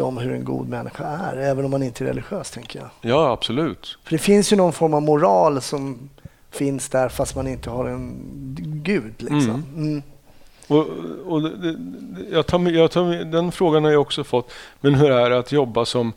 mm. 0.00 0.06
om 0.08 0.18
hur 0.18 0.32
en 0.32 0.44
god 0.44 0.68
människa 0.68 1.04
är, 1.04 1.36
även 1.36 1.64
om 1.64 1.70
man 1.70 1.82
inte 1.82 2.04
är 2.04 2.08
religiös 2.08 2.50
tänker 2.50 2.78
jag. 2.78 2.88
ja 3.00 3.32
absolut. 3.32 3.98
För 4.04 4.10
det 4.10 4.18
finns 4.18 4.52
ju 4.52 4.56
någon 4.56 4.72
form 4.72 4.94
av 4.94 5.02
moral 5.02 5.60
som 5.60 6.10
finns 6.50 6.88
där 6.88 7.08
fast 7.08 7.36
man 7.36 7.46
inte 7.48 7.70
har 7.70 7.84
en 7.88 8.14
gud. 8.84 9.14
Liksom. 9.18 9.64
Mm. 9.76 10.02
Och, 10.68 10.86
och 11.26 11.42
det, 11.42 11.56
det, 11.56 11.76
jag 12.32 12.46
tar, 12.46 12.70
jag 12.70 12.90
tar, 12.90 13.24
den 13.24 13.52
frågan 13.52 13.84
har 13.84 13.90
jag 13.90 14.00
också 14.00 14.24
fått. 14.24 14.52
Men 14.80 14.94
hur 14.94 15.10
är 15.10 15.30
det 15.30 15.38
att 15.38 15.52
jobba 15.52 15.84
som 15.84 16.12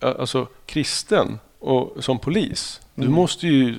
alltså, 0.00 0.46
kristen 0.66 1.38
och 1.58 2.04
som 2.04 2.18
polis? 2.18 2.80
Du 2.94 3.02
Mm. 3.02 3.14
måste 3.14 3.46
ju 3.46 3.74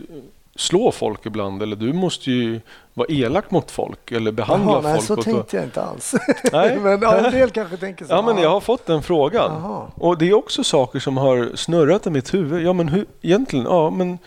slå 0.62 0.92
folk 0.92 1.26
ibland 1.26 1.64
eller 1.64 1.76
du 1.76 1.94
måste 1.94 2.32
ju 2.32 2.62
vara 2.94 3.08
elak 3.10 3.52
mot 3.52 3.72
folk 3.72 4.12
eller 4.12 4.32
behandla 4.32 4.72
Jaha, 4.72 4.82
nej, 4.82 4.94
folk. 4.94 5.06
så 5.06 5.16
på 5.16 5.22
ett- 5.22 5.26
tänkte 5.26 5.56
jag 5.58 5.66
inte 5.66 5.82
alls. 5.82 6.14
Nej. 6.52 6.80
men 6.80 7.02
ja, 7.02 7.16
en 7.16 7.32
del 7.32 7.50
kanske 7.50 7.78
tänker 7.78 8.06
så. 8.06 8.14
Ja, 8.14 8.22
men 8.22 8.38
jag 8.38 8.50
har 8.50 8.60
fått 8.60 8.86
den 8.86 9.04
frågan. 9.04 9.52
Jaha. 9.62 9.88
Och 9.96 10.18
det 10.18 10.30
är 10.30 10.34
också 10.34 10.64
saker 10.64 11.00
som 11.00 11.18
har 11.18 11.52
snurrat 11.56 12.08
i 12.08 12.10
mitt 12.10 12.34
huvud. 12.34 12.62
Ja, 12.66 12.74
men 12.74 12.88
hur, 12.90 13.06
egentligen, 13.22 13.66
ja, 13.66 13.90
men 13.90 14.18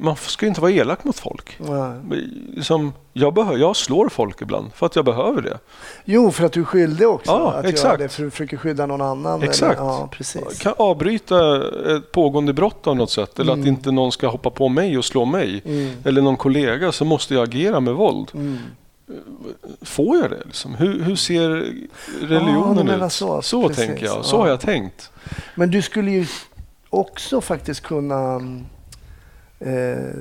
man 0.00 0.16
ska 0.16 0.46
ju 0.46 0.48
inte 0.48 0.60
vara 0.60 0.70
elak 0.72 1.04
mot 1.04 1.18
folk. 1.18 1.56
Nej. 1.58 2.28
Som, 2.62 2.92
jag, 3.12 3.34
behö, 3.34 3.56
jag 3.56 3.76
slår 3.76 4.08
folk 4.08 4.42
ibland 4.42 4.74
för 4.74 4.86
att 4.86 4.96
jag 4.96 5.04
behöver 5.04 5.42
det. 5.42 5.58
Jo, 6.04 6.30
för 6.30 6.46
att 6.46 6.52
du 6.52 6.60
är 6.60 6.64
skyldig 6.64 7.08
också 7.08 7.30
Ja, 7.32 7.48
att 7.52 7.54
göra 7.64 7.68
exakt. 7.68 7.98
det, 7.98 8.08
för 8.08 8.26
att 8.26 8.32
försöka 8.32 8.56
skydda 8.58 8.86
någon 8.86 9.02
annan. 9.02 9.42
Exakt. 9.42 9.78
Eller, 9.80 9.88
ja, 9.88 10.08
precis. 10.12 10.58
kan 10.58 10.74
avbryta 10.78 11.56
ett 11.96 12.12
pågående 12.12 12.52
brott 12.52 12.86
av 12.86 12.96
något 12.96 13.10
sätt. 13.10 13.38
Eller 13.38 13.52
Mm. 13.52 13.62
att 13.62 13.68
inte 13.68 13.90
någon 13.90 14.12
ska 14.12 14.28
hoppa 14.28 14.50
på 14.50 14.68
mig 14.68 14.98
och 14.98 15.04
slå 15.04 15.24
mig. 15.24 15.62
Mm. 15.64 15.90
Eller 16.04 16.22
någon 16.22 16.36
kollega 16.36 16.92
så 16.92 17.04
måste 17.04 17.34
jag 17.34 17.42
agera 17.42 17.80
med 17.80 17.94
våld. 17.94 18.30
Mm. 18.34 18.58
Får 19.82 20.16
jag 20.16 20.30
det? 20.30 20.42
Liksom? 20.46 20.74
Hur, 20.74 21.02
hur 21.02 21.16
ser 21.16 21.50
Ja, 21.50 21.62
du 22.20 22.26
religionen 22.26 22.86
menar 22.86 23.06
ut? 23.06 23.12
så, 23.12 23.42
så 23.42 23.68
precis. 23.68 23.86
tänker 23.86 24.04
jag. 24.06 24.18
Ja. 24.18 24.22
Så 24.22 24.36
har 24.36 24.48
jag 24.48 24.60
tänkt. 24.60 25.10
Men 25.54 25.70
du 25.70 25.82
skulle 25.82 26.10
ju 26.10 26.26
också 26.90 27.40
faktiskt 27.40 27.80
kunna 27.80 28.40
eh, 29.60 30.14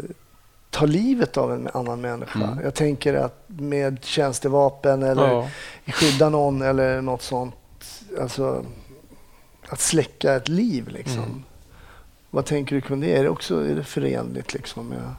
ta 0.69 0.85
livet 0.85 1.37
av 1.37 1.53
en 1.53 1.69
annan 1.73 2.01
människa. 2.01 2.43
Mm. 2.43 2.59
Jag 2.63 2.73
tänker 2.73 3.13
att 3.13 3.43
med 3.47 4.03
tjänstevapen 4.03 5.03
eller 5.03 5.27
Ja. 5.27 5.49
skydda 5.87 6.29
någon 6.29 6.61
eller 6.61 7.01
något 7.01 7.21
sånt. 7.21 7.55
Alltså 8.19 8.65
att 9.69 9.79
släcka 9.79 10.35
ett 10.35 10.47
liv 10.47 10.87
liksom. 10.87 11.23
Mm. 11.23 11.43
Vad 12.29 12.45
tänker 12.45 12.75
du 12.75 12.81
kring 12.81 12.99
det? 12.99 13.17
Är 13.17 13.23
det 13.23 13.29
också 13.29 13.65
är 13.65 13.75
det 13.75 13.83
förenligt 13.83 14.53
liksom 14.53 14.87
med... 14.87 15.13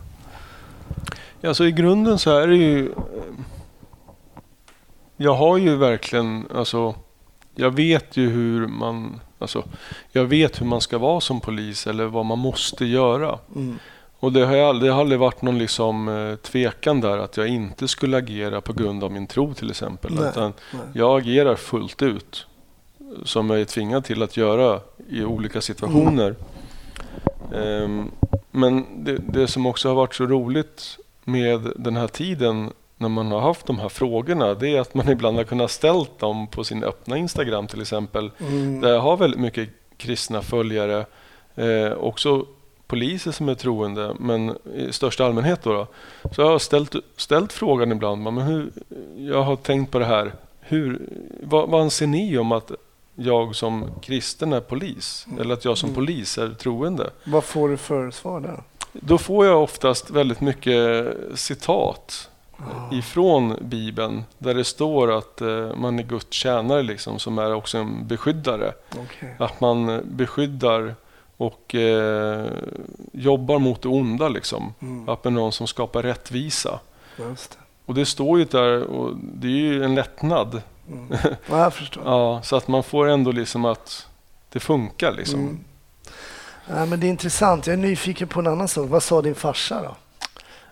Ja, 1.40 1.54
så 1.54 1.64
i 1.64 1.72
grunden 1.72 2.18
så 2.18 2.38
är 2.38 2.46
det 2.46 2.56
ju... 2.56 2.92
Jag 5.16 5.34
har 5.34 5.58
ju 5.58 5.76
verkligen, 5.76 6.46
alltså... 6.54 6.94
Jag 7.54 7.70
vet 7.70 8.16
ju 8.16 8.28
hur 8.28 8.66
man... 8.66 9.20
Alltså, 9.38 9.64
jag 10.12 10.24
vet 10.24 10.60
hur 10.60 10.66
man 10.66 10.80
ska 10.80 10.98
vara 10.98 11.20
som 11.20 11.40
polis 11.40 11.86
eller 11.86 12.04
vad 12.04 12.26
man 12.26 12.38
måste 12.38 12.84
göra. 12.84 13.38
Mm. 13.54 13.78
Och 14.20 14.32
det 14.32 14.46
har, 14.46 14.56
jag 14.56 14.68
aldrig, 14.68 14.90
det 14.90 14.94
har 14.94 15.00
aldrig 15.00 15.20
varit 15.20 15.42
någon 15.42 15.58
liksom, 15.58 16.08
eh, 16.08 16.36
tvekan 16.36 17.00
där 17.00 17.18
att 17.18 17.36
jag 17.36 17.48
inte 17.48 17.88
skulle 17.88 18.16
agera 18.16 18.60
på 18.60 18.72
grund 18.72 19.04
av 19.04 19.12
min 19.12 19.26
tro 19.26 19.54
till 19.54 19.70
exempel. 19.70 20.14
Nej, 20.14 20.28
Utan 20.28 20.52
nej. 20.72 20.82
jag 20.94 21.20
agerar 21.20 21.56
fullt 21.56 22.02
ut 22.02 22.46
som 23.24 23.50
jag 23.50 23.60
är 23.60 23.64
tvingad 23.64 24.04
till 24.04 24.22
att 24.22 24.36
göra 24.36 24.80
i 25.08 25.24
olika 25.24 25.60
situationer. 25.60 26.34
Ehm, 27.54 28.10
men 28.50 29.04
det, 29.04 29.16
det 29.16 29.48
som 29.48 29.66
också 29.66 29.88
har 29.88 29.94
varit 29.94 30.14
så 30.14 30.26
roligt 30.26 30.98
med 31.24 31.72
den 31.76 31.96
här 31.96 32.08
tiden 32.08 32.70
när 32.96 33.08
man 33.08 33.32
har 33.32 33.40
haft 33.40 33.66
de 33.66 33.78
här 33.78 33.88
frågorna 33.88 34.54
det 34.54 34.68
är 34.76 34.80
att 34.80 34.94
man 34.94 35.08
ibland 35.08 35.36
har 35.36 35.44
kunnat 35.44 35.70
ställt 35.70 36.18
dem 36.18 36.46
på 36.46 36.64
sin 36.64 36.84
öppna 36.84 37.16
Instagram 37.16 37.66
till 37.66 37.80
exempel. 37.80 38.30
Mm. 38.38 38.80
Där 38.80 38.92
jag 38.92 39.00
har 39.00 39.16
väldigt 39.16 39.40
mycket 39.40 39.68
kristna 39.96 40.42
följare. 40.42 41.06
Eh, 41.54 41.92
också 41.92 42.46
poliser 42.90 43.32
som 43.32 43.48
är 43.48 43.54
troende, 43.54 44.14
men 44.18 44.56
i 44.74 44.92
största 44.92 45.24
allmänhet. 45.24 45.62
Då, 45.62 45.72
då. 45.72 45.86
Så 46.34 46.42
jag 46.42 46.48
har 46.48 46.58
ställt, 46.58 46.94
ställt 47.16 47.52
frågan 47.52 47.92
ibland. 47.92 48.22
Men 48.22 48.38
hur, 48.38 48.70
jag 49.16 49.42
har 49.42 49.56
tänkt 49.56 49.92
på 49.92 49.98
det 49.98 50.04
här. 50.04 50.32
Hur, 50.60 51.00
vad, 51.42 51.68
vad 51.68 51.80
anser 51.80 52.06
ni 52.06 52.38
om 52.38 52.52
att 52.52 52.72
jag 53.14 53.56
som 53.56 53.86
kristen 54.02 54.52
är 54.52 54.60
polis? 54.60 55.26
Eller 55.40 55.54
att 55.54 55.64
jag 55.64 55.78
som 55.78 55.94
polis 55.94 56.38
är 56.38 56.48
troende? 56.48 57.10
Vad 57.24 57.44
får 57.44 57.68
du 57.68 57.76
för 57.76 58.10
svar 58.10 58.40
där? 58.40 58.62
Då 58.92 59.18
får 59.18 59.46
jag 59.46 59.62
oftast 59.62 60.10
väldigt 60.10 60.40
mycket 60.40 61.06
citat 61.34 62.30
ifrån 62.92 63.56
Bibeln 63.60 64.24
där 64.38 64.54
det 64.54 64.64
står 64.64 65.18
att 65.18 65.40
eh, 65.40 65.74
man 65.76 65.98
är 65.98 66.02
Guds 66.02 66.36
tjänare 66.36 66.82
liksom, 66.82 67.18
som 67.18 67.38
är 67.38 67.54
också 67.54 67.78
en 67.78 68.06
beskyddare. 68.06 68.72
Okej. 68.90 69.34
Att 69.38 69.60
man 69.60 70.00
beskyddar 70.04 70.94
och 71.40 71.74
eh, 71.74 72.46
jobbar 73.12 73.58
mot 73.58 73.82
det 73.82 73.88
onda. 73.88 74.28
Liksom. 74.28 74.74
Mm. 74.80 75.08
Att 75.08 75.26
är 75.26 75.30
någon 75.30 75.52
som 75.52 75.66
skapar 75.66 76.02
rättvisa. 76.02 76.80
Det. 77.16 77.58
Och 77.86 77.94
det 77.94 78.06
står 78.06 78.38
ju 78.38 78.44
där 78.44 78.82
och 78.82 79.16
det 79.16 79.46
är 79.46 79.50
ju 79.50 79.84
en 79.84 79.94
lättnad. 79.94 80.62
Mm. 80.88 81.08
Ja, 81.50 81.58
jag 81.58 81.74
förstår. 81.74 82.02
Ja, 82.06 82.42
så 82.42 82.56
att 82.56 82.68
man 82.68 82.82
får 82.82 83.08
ändå 83.08 83.32
liksom 83.32 83.64
att 83.64 84.06
det 84.48 84.60
funkar. 84.60 85.12
Liksom. 85.12 85.40
Mm. 85.40 85.64
Ja, 86.66 86.86
men 86.86 87.00
det 87.00 87.06
är 87.06 87.10
intressant. 87.10 87.66
Jag 87.66 87.74
är 87.74 87.78
nyfiken 87.78 88.28
på 88.28 88.40
en 88.40 88.46
annan 88.46 88.68
sak. 88.68 88.88
Vad 88.90 89.02
sa 89.02 89.22
din 89.22 89.34
farsa 89.34 89.82
då? 89.82 89.96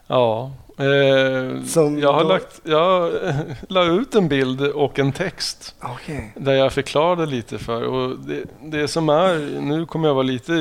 Ja. 0.07 0.53
Eh, 0.79 1.62
Som 1.64 1.99
jag 1.99 2.12
har 2.12 2.22
då- 2.22 2.29
lagt, 2.29 2.61
jag 2.64 3.12
la 3.68 3.85
ut 3.85 4.14
en 4.14 4.29
bild 4.29 4.61
och 4.62 4.99
en 4.99 5.12
text 5.12 5.74
Okej. 5.83 6.33
där 6.37 6.53
jag 6.53 6.72
förklarade 6.72 7.26
lite 7.26 7.59
för. 7.59 7.83
Och 7.83 8.18
det, 8.18 8.45
det 8.62 8.89
som 8.89 9.09
är, 9.09 9.61
nu 9.61 9.87
kommer 9.87 10.09
jag 10.09 10.14
vara 10.14 10.22
lite, 10.22 10.53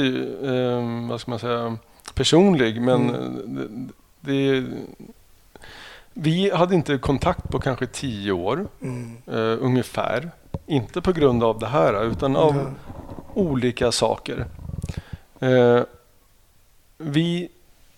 eh, 0.43 1.09
vad 1.09 1.22
ska 1.22 1.32
man 1.32 1.39
säga, 1.39 1.78
personlig, 2.13 2.82
men 2.82 3.09
Mm. 3.09 3.91
det, 4.22 4.61
det, 4.61 4.65
vi 6.13 6.51
hade 6.51 6.76
inte 6.76 6.97
kontakt 6.97 7.49
på 7.49 7.59
kanske 7.59 7.88
tio 7.88 8.32
år, 8.32 8.68
Mm. 8.82 9.18
eh, 9.28 9.57
ungefär. 9.65 10.32
Inte 10.65 11.01
på 11.01 11.11
grund 11.11 11.43
av 11.43 11.59
det 11.59 11.68
här, 11.68 12.03
utan 12.05 12.36
av 12.36 12.55
Ja. 12.55 12.65
olika 13.34 13.91
saker. 13.91 14.45
Eh, 15.39 15.82
vi, 16.97 17.49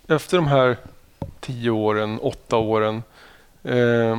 efter 0.08 0.38
de 0.38 0.48
här 0.48 0.78
tio 1.40 1.70
åren, 1.70 2.20
åtta 2.20 2.58
åren, 2.58 3.04
eh, 3.64 4.18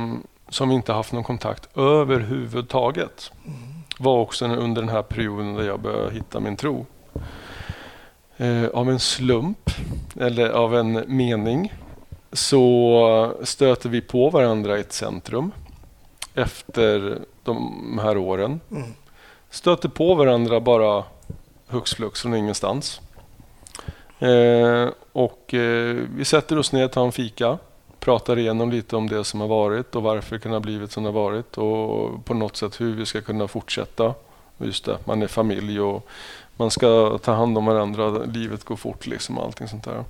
som 0.49 0.69
vi 0.69 0.75
inte 0.75 0.93
haft 0.93 1.13
någon 1.13 1.23
kontakt 1.23 1.77
överhuvudtaget, 1.77 3.31
var 3.99 4.17
också 4.17 4.45
under 4.45 4.81
den 4.81 4.89
här 4.89 5.01
perioden 5.01 5.53
där 5.53 5.63
jag 5.63 5.79
började 5.79 6.13
hitta 6.13 6.39
min 6.39 6.55
tro. 6.55 6.85
Eh, 8.37 8.65
av 8.67 8.89
en 8.89 8.99
slump, 8.99 9.69
eller 10.19 10.49
av 10.49 10.75
en 10.75 11.03
mening, 11.07 11.73
så 12.33 13.33
stöter 13.43 13.89
vi 13.89 14.01
på 14.01 14.29
varandra 14.29 14.77
i 14.77 14.81
ett 14.81 14.93
centrum 14.93 15.51
efter 16.35 17.19
de 17.43 17.99
här 18.03 18.17
åren 18.17 18.59
Mm. 18.71 18.93
stöter 19.49 19.89
på 19.89 20.15
varandra 20.15 20.59
bara 20.59 21.03
hux 21.67 21.93
flux 21.93 22.21
från 22.21 22.33
ingenstans. 22.35 23.01
Eh, 24.21 24.89
och 25.11 25.53
eh, 25.53 25.95
vi 26.15 26.25
sätter 26.25 26.57
oss 26.57 26.71
ner, 26.71 26.87
tar 26.87 27.05
en 27.05 27.11
fika, 27.11 27.57
pratar 27.99 28.39
igenom 28.39 28.71
lite 28.71 28.95
om 28.95 29.09
det 29.09 29.23
som 29.23 29.41
har 29.41 29.47
varit 29.47 29.95
och 29.95 30.03
varför 30.03 30.35
det 30.35 30.41
kan 30.41 30.51
ha 30.51 30.59
blivit 30.59 30.91
som 30.91 31.03
det 31.03 31.09
har 31.09 31.13
varit 31.13 31.57
och 31.57 32.25
på 32.25 32.33
något 32.33 32.57
sätt 32.57 32.81
hur 32.81 32.95
vi 32.95 33.05
ska 33.05 33.21
kunna 33.21 33.47
fortsätta. 33.47 34.13
Just 34.57 34.85
det, 34.85 34.97
man 35.05 35.21
är 35.21 35.27
familj 35.27 35.81
och 35.81 36.07
man 36.57 36.71
ska 36.71 37.17
ta 37.17 37.33
hand 37.33 37.57
om 37.57 37.65
varandra, 37.65 38.09
livet 38.09 38.63
går 38.63 38.75
fort 38.75 39.07
liksom 39.07 39.37
och 39.37 39.45
allting 39.45 39.67
sånt 39.67 39.83
där. 39.83 40.03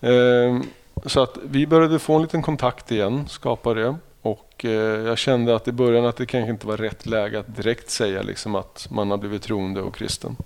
Eh, 0.00 0.60
så 1.06 1.22
att 1.22 1.38
vi 1.42 1.66
började 1.66 1.98
få 1.98 2.14
en 2.14 2.22
liten 2.22 2.42
kontakt 2.42 2.92
igen, 2.92 3.28
skapa 3.28 3.74
det. 3.74 3.96
Och 4.22 4.64
eh, 4.64 5.06
jag 5.06 5.18
kände 5.18 5.56
att 5.56 5.68
i 5.68 5.72
början 5.72 6.06
att 6.06 6.16
det 6.16 6.26
kanske 6.26 6.50
inte 6.50 6.66
var 6.66 6.76
rätt 6.76 7.06
läge 7.06 7.38
att 7.38 7.56
direkt 7.56 7.90
säga 7.90 8.22
liksom 8.22 8.54
att 8.54 8.86
man 8.90 9.10
har 9.10 9.18
blivit 9.18 9.42
troende 9.42 9.80
och 9.82 9.94
kristen. 9.94 10.36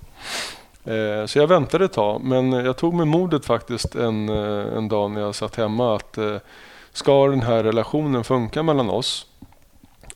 Eh, 0.85 1.27
så 1.27 1.39
jag 1.39 1.47
väntade 1.47 1.85
ett 1.85 1.93
tag, 1.93 2.21
men 2.25 2.53
jag 2.53 2.77
tog 2.77 2.95
med 2.95 3.07
modet 3.07 3.45
faktiskt 3.45 3.95
en, 3.95 4.29
eh, 4.29 4.77
en 4.77 4.89
dag 4.89 5.11
när 5.11 5.21
jag 5.21 5.35
satt 5.35 5.57
hemma 5.57 5.97
att 5.97 6.19
eh, 6.19 6.37
ska 6.93 7.27
den 7.27 7.43
här 7.43 7.63
relationen 7.65 8.25
funka 8.25 8.63
mellan 8.63 8.91
oss 8.91 9.27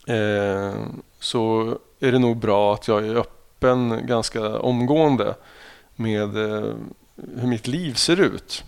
eh, 0.06 0.72
så 1.20 1.74
är 2.00 2.12
det 2.12 2.18
nog 2.18 2.36
bra 2.36 2.74
att 2.74 2.88
jag 2.88 3.06
är 3.06 3.16
öppen 3.16 4.06
ganska 4.06 4.58
omgående 4.58 5.34
med 5.96 6.36
eh, 6.36 6.74
hur 7.36 7.46
mitt 7.46 7.66
liv 7.66 7.94
ser 7.94 8.20
ut. 8.20 8.64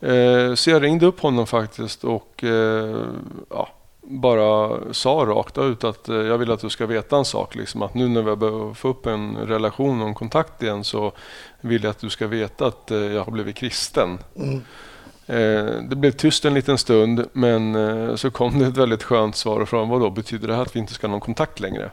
Eh, 0.00 0.54
så 0.54 0.70
jag 0.70 0.82
ringde 0.82 1.06
upp 1.06 1.20
honom 1.20 1.46
faktiskt 1.46 2.04
och 2.04 2.44
eh, 2.44 3.06
ja, 3.50 3.68
bara 4.08 4.78
sa 4.94 5.10
rakt 5.10 5.58
ut 5.58 5.84
att 5.84 6.08
eh, 6.08 6.16
jag 6.16 6.38
vill 6.38 6.52
att 6.52 6.60
du 6.60 6.70
ska 6.70 6.86
veta 6.86 7.16
en 7.16 7.24
sak. 7.24 7.54
Liksom, 7.54 7.82
att 7.82 7.94
nu 7.94 8.08
när 8.08 8.22
vi 8.22 8.36
börjar 8.36 8.74
få 8.74 8.88
upp 8.88 9.06
en 9.06 9.36
relation 9.36 10.02
och 10.02 10.08
en 10.08 10.14
kontakt 10.14 10.62
igen 10.62 10.84
så 10.84 11.12
vill 11.60 11.82
jag 11.82 11.90
att 11.90 11.98
du 11.98 12.10
ska 12.10 12.26
veta 12.26 12.66
att 12.66 12.90
eh, 12.90 12.98
jag 12.98 13.24
har 13.24 13.32
blivit 13.32 13.56
kristen. 13.56 14.18
Mm. 14.36 14.62
Eh, 15.26 15.82
det 15.82 15.96
blev 15.96 16.10
tyst 16.10 16.44
en 16.44 16.54
liten 16.54 16.78
stund 16.78 17.28
men 17.32 18.18
så 18.18 18.30
kom 18.30 18.58
det 18.58 18.66
ett 18.66 18.76
väldigt 18.76 19.02
skönt 19.02 19.36
svar 19.36 19.64
från 19.64 19.88
vad 19.88 20.00
då 20.00 20.10
betyder 20.10 20.48
det 20.48 20.54
här 20.54 20.62
att 20.62 20.76
vi 20.76 20.80
inte 20.80 20.94
ska 20.94 21.06
ha 21.06 21.10
någon 21.10 21.20
kontakt 21.20 21.60
längre? 21.60 21.90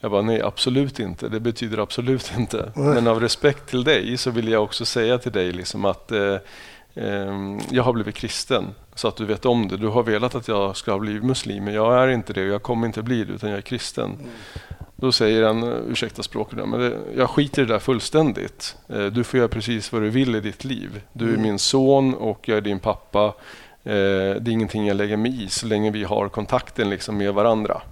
Jag 0.00 0.10
bara 0.10 0.22
nej 0.22 0.42
absolut 0.42 0.98
inte, 0.98 1.28
det 1.28 1.40
betyder 1.40 1.78
absolut 1.78 2.32
inte. 2.36 2.72
Men 2.74 3.06
av 3.06 3.20
respekt 3.20 3.70
till 3.70 3.84
dig 3.84 4.16
så 4.16 4.30
vill 4.30 4.48
jag 4.48 4.62
också 4.62 4.84
säga 4.84 5.18
till 5.18 5.32
dig 5.32 5.52
liksom 5.52 5.84
att 5.84 6.12
jag 7.70 7.82
har 7.82 7.92
blivit 7.92 8.14
kristen 8.14 8.64
så 8.94 9.08
att 9.08 9.16
du 9.16 9.24
vet 9.24 9.46
om 9.46 9.68
det. 9.68 9.76
Du 9.76 9.86
har 9.88 10.02
velat 10.02 10.34
att 10.34 10.48
jag 10.48 10.76
ska 10.76 10.98
bli 10.98 11.20
muslim 11.20 11.64
men 11.64 11.74
jag 11.74 12.02
är 12.02 12.08
inte 12.08 12.32
det 12.32 12.42
och 12.42 12.48
jag 12.54 12.62
kommer 12.62 12.86
inte 12.86 13.02
bli 13.02 13.24
det 13.24 13.32
utan 13.32 13.50
jag 13.50 13.58
är 13.58 13.62
kristen. 13.62 14.16
Då 14.96 15.12
säger 15.12 15.42
han, 15.46 15.62
ursäkta 15.88 16.22
språket, 16.22 16.68
men 16.68 16.80
det, 16.80 16.96
jag 17.16 17.30
skiter 17.30 17.62
i 17.62 17.64
det 17.64 17.72
där 17.72 17.78
fullständigt. 17.78 18.76
Eh, 18.88 19.04
Du 19.06 19.24
får 19.24 19.38
göra 19.38 19.48
precis 19.48 19.92
vad 19.92 20.02
du 20.02 20.10
vill 20.10 20.34
i 20.36 20.40
ditt 20.40 20.64
liv. 20.64 21.00
Du 21.12 21.24
är 21.24 21.28
Mm. 21.28 21.42
min 21.42 21.58
son 21.58 22.14
och 22.14 22.48
jag 22.48 22.56
är 22.56 22.60
din 22.62 22.78
pappa. 22.78 23.24
Eh, 23.24 23.32
Det 23.84 24.46
är 24.46 24.48
ingenting 24.48 24.86
jag 24.86 24.96
lägger 24.96 25.16
mig 25.16 25.44
i 25.44 25.48
så 25.48 25.66
länge 25.66 25.90
vi 25.90 26.04
har 26.04 26.28
kontakten 26.28 26.90
liksom 26.90 27.16
med 27.16 27.34
varandra. 27.34 27.82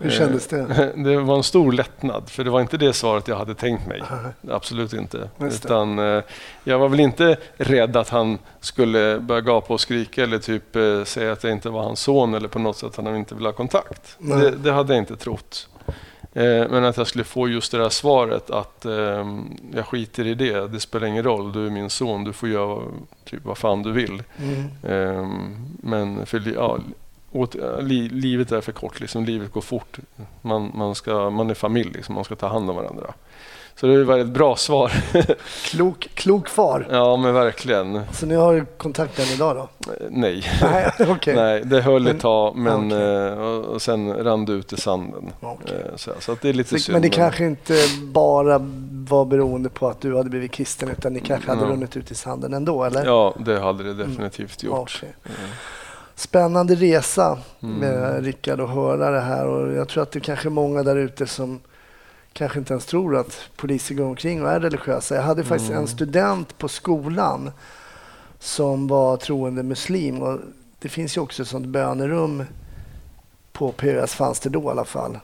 Hur 0.00 0.10
kändes 0.10 0.46
det? 0.46 0.58
Eh, 0.60 1.02
Det 1.04 1.16
var 1.16 1.36
en 1.36 1.42
stor 1.42 1.72
lättnad, 1.72 2.30
för 2.30 2.44
det 2.44 2.50
var 2.50 2.60
inte 2.60 2.76
det 2.76 2.92
svaret 2.92 3.28
jag 3.28 3.36
hade 3.36 3.54
tänkt 3.54 3.86
mig. 3.86 4.02
Absolut 4.50 4.92
inte. 4.92 5.30
Utan, 5.40 5.98
eh, 5.98 6.22
jag 6.64 6.78
var 6.78 6.88
väl 6.88 7.00
inte 7.00 7.36
rädd 7.56 7.96
att 7.96 8.08
han 8.08 8.38
skulle 8.60 9.20
börja 9.20 9.40
gapa 9.40 9.74
och 9.74 9.80
skrika 9.80 10.22
eller 10.22 10.38
typ 10.38 10.76
eh, 10.76 11.04
säga 11.04 11.32
att 11.32 11.44
jag 11.44 11.52
inte 11.52 11.70
var 11.70 11.82
hans 11.82 12.00
son 12.00 12.34
eller 12.34 12.48
på 12.48 12.58
något 12.58 12.76
sätt 12.76 12.98
att 12.98 13.04
han 13.04 13.16
inte 13.16 13.34
ville 13.34 13.48
ha 13.48 13.52
kontakt. 13.52 14.16
Det, 14.18 14.50
det 14.50 14.72
hade 14.72 14.92
jag 14.94 15.02
inte 15.02 15.16
trott. 15.16 15.68
Men 16.70 16.84
att 16.84 16.96
jag 16.96 17.06
skulle 17.06 17.24
få 17.24 17.48
just 17.48 17.72
det 17.72 17.78
där 17.78 17.88
svaret 17.88 18.50
att 18.50 18.84
eh, 18.84 19.26
jag 19.74 19.86
skiter 19.86 20.26
i 20.26 20.34
det, 20.34 20.66
det 20.68 20.80
spelar 20.80 21.06
ingen 21.06 21.24
roll, 21.24 21.52
du 21.52 21.66
är 21.66 21.70
min 21.70 21.90
son, 21.90 22.24
du 22.24 22.32
får 22.32 22.48
göra 22.48 22.82
typ 23.24 23.44
vad 23.44 23.58
fan 23.58 23.82
du 23.82 23.92
vill. 23.92 24.22
Mm. 24.38 24.64
Eh, 24.82 25.28
Men 25.82 26.26
för 26.26 26.52
ja, 26.54 26.78
åt, 27.40 27.56
li, 27.80 28.08
livet 28.08 28.52
är 28.52 28.60
för 28.60 28.72
kort, 28.72 29.00
liksom, 29.00 29.24
livet 29.24 29.52
går 29.52 29.60
fort. 29.60 29.98
Man, 30.42 30.70
man, 30.74 30.94
ska, 30.94 31.30
man 31.30 31.50
är 31.50 31.54
familj, 31.54 31.90
liksom, 31.94 32.14
man 32.14 32.24
ska 32.24 32.34
ta 32.36 32.48
hand 32.48 32.70
om 32.70 32.76
varandra. 32.76 33.14
Så 33.80 33.86
det 33.86 34.04
var 34.04 34.18
ett 34.18 34.26
bra 34.26 34.56
svar. 34.56 34.92
Klok, 35.64 36.08
klok 36.14 36.48
far. 36.48 36.86
ja, 36.90 37.16
men 37.16 37.34
verkligen. 37.34 38.00
Så 38.12 38.26
ni 38.26 38.34
har 38.34 38.66
kontakt 38.76 39.18
än 39.18 39.24
idag 39.26 39.56
då? 39.56 39.92
Eh, 39.92 39.98
Nej. 40.10 40.44
Nej, 40.62 40.90
okej. 41.08 41.34
Nej, 41.36 41.62
det 41.64 41.80
höll 41.80 42.02
Men- 42.02 42.16
ett 42.16 42.22
tag 42.22 42.56
men 42.56 42.86
okej. 42.86 43.02
eh, 43.26 43.38
och, 43.38 43.82
sen 43.82 44.14
rann 44.24 44.44
det 44.44 44.52
ut 44.52 44.72
i 44.72 44.76
sanden. 44.76 45.32
Eh, 45.42 45.48
Så, 45.96 46.10
så 46.20 46.36
det 46.42 46.48
är 46.48 46.52
lite 46.52 46.70
Så- 46.70 46.78
synd. 46.78 46.92
Men 46.92 47.02
det 47.02 47.08
kanske 47.08 47.44
inte 47.44 47.74
bara 48.02 48.58
var 49.08 49.24
beroende 49.24 49.68
på 49.68 49.88
att 49.88 50.00
du 50.00 50.16
hade 50.16 50.30
blivit 50.30 50.52
kristen 50.52 50.88
utan 50.88 51.12
ni 51.12 51.20
kanske 51.20 51.50
hade 51.50 51.62
Ja. 51.62 51.68
runnit 51.72 51.96
ut 51.96 52.10
i 52.10 52.14
sanden 52.14 52.54
ändå 52.54 52.84
eller? 52.84 53.04
Ja, 53.06 53.34
det 53.38 53.60
hade 53.60 53.84
det 53.84 53.94
definitivt 53.94 54.62
gjort. 54.62 54.78
Okej. 54.78 55.14
Mm. 55.24 55.50
Spännande 56.18 56.74
resa 56.74 57.38
Mm. 57.60 57.74
med 57.76 58.24
Rickard 58.24 58.60
att 58.60 58.70
höra 58.70 59.10
det 59.10 59.20
här 59.20 59.46
och 59.46 59.72
jag 59.72 59.88
tror 59.88 60.02
att 60.02 60.10
det 60.12 60.20
kanske 60.20 60.48
är 60.48 60.50
många 60.50 60.82
där 60.82 60.96
ute 60.96 61.26
som 61.26 61.60
kanske 62.32 62.58
inte 62.58 62.72
ens 62.72 62.86
tror 62.86 63.16
att 63.16 63.40
poliser 63.56 63.94
går 63.94 64.04
omkring 64.04 64.42
och 64.42 64.50
är 64.50 64.60
religiösa. 64.60 65.14
Jag 65.14 65.22
hade 65.22 65.44
faktiskt 65.44 65.70
Mm. 65.70 65.82
en 65.82 65.88
student 65.88 66.58
på 66.58 66.68
skolan 66.68 67.50
som 68.38 68.86
var 68.86 69.16
troende 69.16 69.62
muslim. 69.62 70.22
Och 70.22 70.38
det 70.78 70.88
finns 70.88 71.16
ju 71.16 71.20
också 71.20 71.42
ett 71.42 71.48
sånt 71.48 71.66
bönerum 71.66 72.44
på 73.52 73.72
PUS 73.72 74.14
fanns 74.14 74.40
det 74.40 74.48
då 74.50 74.62
i 74.62 74.68
alla 74.68 74.84
fall. 74.84 75.18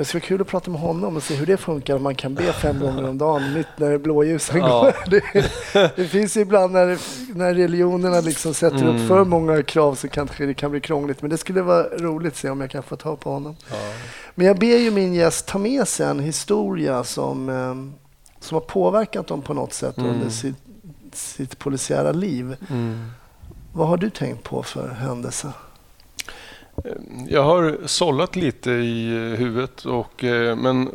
Det 0.00 0.04
skulle 0.04 0.20
vara 0.20 0.26
kul 0.28 0.40
att 0.40 0.46
prata 0.46 0.70
med 0.70 0.80
honom 0.80 1.16
och 1.16 1.22
se 1.22 1.34
hur 1.34 1.46
det 1.46 1.56
funkar 1.56 1.96
om 1.96 2.02
man 2.02 2.14
kan 2.14 2.34
be 2.34 2.52
fem 2.52 2.80
gånger 2.80 3.08
om 3.08 3.18
dagen 3.18 3.54
mitt 3.54 3.66
när 3.76 3.98
blåljusen 3.98 4.58
Ja. 4.60 4.80
går. 4.82 4.94
Det, 5.10 5.92
det 5.96 6.04
finns 6.08 6.36
ju 6.36 6.40
ibland 6.40 6.72
när, 6.72 6.98
när 7.38 7.54
religionerna 7.54 8.20
liksom 8.20 8.54
sätter 8.54 8.76
upp 8.76 8.94
Mm. 8.94 9.08
för 9.08 9.24
många 9.24 9.62
krav 9.62 9.94
så 9.94 10.08
kanske 10.08 10.46
det 10.46 10.54
kan 10.54 10.70
bli 10.70 10.80
krångligt. 10.80 11.22
Men 11.22 11.30
det 11.30 11.38
skulle 11.38 11.62
vara 11.62 11.82
roligt 11.82 12.32
att 12.32 12.38
se 12.38 12.50
om 12.50 12.60
jag 12.60 12.70
kan 12.70 12.82
få 12.82 12.96
ta 12.96 13.16
på 13.16 13.30
honom. 13.30 13.56
Ja. 13.70 13.76
Men 14.34 14.46
jag 14.46 14.58
ber 14.58 14.76
ju 14.78 14.90
min 14.90 15.14
gäst 15.14 15.46
ta 15.46 15.58
med 15.58 15.88
sig 15.88 16.06
en 16.06 16.20
historia 16.20 17.04
som, 17.04 17.48
eh, 17.48 17.74
som 18.40 18.54
har 18.54 18.60
påverkat 18.60 19.26
dem 19.26 19.42
på 19.42 19.54
något 19.54 19.72
sätt 19.72 19.98
Mm. 19.98 20.10
under 20.10 20.28
sitt, 20.30 20.56
sitt 21.12 21.58
polisiära 21.58 22.12
liv. 22.12 22.56
Mm. 22.70 23.10
Vad 23.72 23.88
har 23.88 23.96
du 23.96 24.10
tänkt 24.10 24.42
på 24.44 24.62
för 24.62 24.88
händelse? 24.88 25.52
Jag 27.28 27.42
har 27.42 27.78
sållat 27.86 28.36
lite 28.36 28.70
i 28.70 29.08
huvudet, 29.38 29.84
och, 29.84 30.24
eh, 30.24 30.56
men 30.56 30.88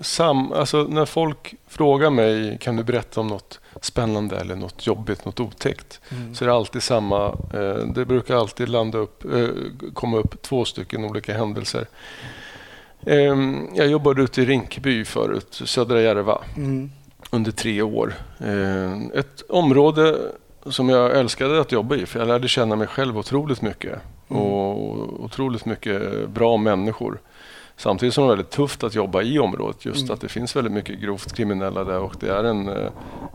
sam, 0.00 0.52
alltså 0.52 0.82
när 0.82 1.04
folk 1.04 1.54
frågar 1.68 2.10
mig 2.10 2.58
kan 2.60 2.76
du 2.76 2.82
berätta 2.84 3.20
om 3.20 3.26
något 3.26 3.60
spännande 3.80 4.36
eller 4.36 4.56
något 4.56 4.86
jobbigt, 4.86 5.24
något 5.24 5.40
otäckt, 5.40 6.00
så 6.34 6.44
är 6.44 6.48
det 6.48 6.54
alltid 6.54 6.82
samma. 6.82 7.26
eh, 7.54 7.86
Det 7.94 8.04
brukar 8.04 8.36
alltid 8.36 8.68
landa 8.68 8.98
upp, 8.98 9.24
eh, 9.34 9.48
komma 9.94 10.16
upp 10.18 10.42
två 10.42 10.64
stycken 10.64 11.04
olika 11.04 11.34
händelser. 11.36 11.86
Ehm, 13.06 13.66
Jag 13.74 13.86
jobbade 13.86 14.22
ute 14.22 14.42
i 14.42 14.44
Rinkeby 14.44 15.04
förut, 15.04 15.60
Södra 15.64 16.00
Järva 16.02 16.38
Mm. 16.56 16.90
under 17.30 17.50
tre 17.52 17.82
år. 17.82 18.14
Eh, 18.38 19.18
Ett 19.18 19.42
område 19.48 20.16
som 20.66 20.88
jag 20.88 21.18
älskade 21.18 21.60
att 21.60 21.72
jobba 21.72 21.96
i 21.96 22.06
för 22.06 22.18
jag 22.18 22.28
lärde 22.28 22.48
känna 22.48 22.76
mig 22.76 22.86
själv 22.86 23.18
otroligt 23.18 23.62
mycket 23.62 23.98
Mm. 24.36 24.42
och 24.46 25.24
otroligt 25.24 25.64
mycket 25.64 26.28
bra 26.28 26.56
människor. 26.56 27.20
Samtidigt 27.76 28.14
som 28.14 28.22
det 28.22 28.28
var 28.28 28.36
väldigt 28.36 28.52
tufft 28.52 28.84
att 28.84 28.94
jobba 28.94 29.22
i 29.22 29.38
området 29.38 29.84
just 29.84 30.00
Mm. 30.02 30.14
att 30.14 30.20
det 30.20 30.28
finns 30.28 30.56
väldigt 30.56 30.72
mycket 30.72 31.00
grovt 31.00 31.32
kriminella 31.32 31.84
där 31.84 31.98
och 31.98 32.14
det 32.20 32.28
är 32.28 32.44
en, 32.44 32.68
eh, 32.68 32.86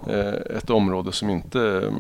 eh, 0.08 0.58
ett 0.58 0.70
område 0.70 1.12
som 1.12 1.30
inte 1.30 1.92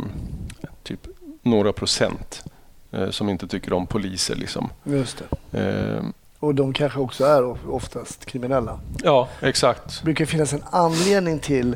eh, 0.61 0.69
typ 0.83 1.07
några 1.41 1.73
procent 1.73 2.43
eh, 2.91 3.09
som 3.09 3.29
inte 3.29 3.47
tycker 3.47 3.73
om 3.73 3.87
poliser. 3.87 4.35
Liksom. 4.35 4.69
Just 4.83 5.23
det. 5.51 5.59
Eh, 5.97 6.03
Och 6.39 6.55
de 6.55 6.73
kanske 6.73 6.99
också 6.99 7.25
är 7.25 7.43
of- 7.45 7.67
oftast 7.69 8.25
kriminella. 8.25 8.79
Ja, 9.03 9.27
exakt. 9.41 9.99
Det 9.99 10.05
brukar 10.05 10.25
finnas 10.25 10.53
en 10.53 10.63
anledning 10.71 11.39
till 11.39 11.75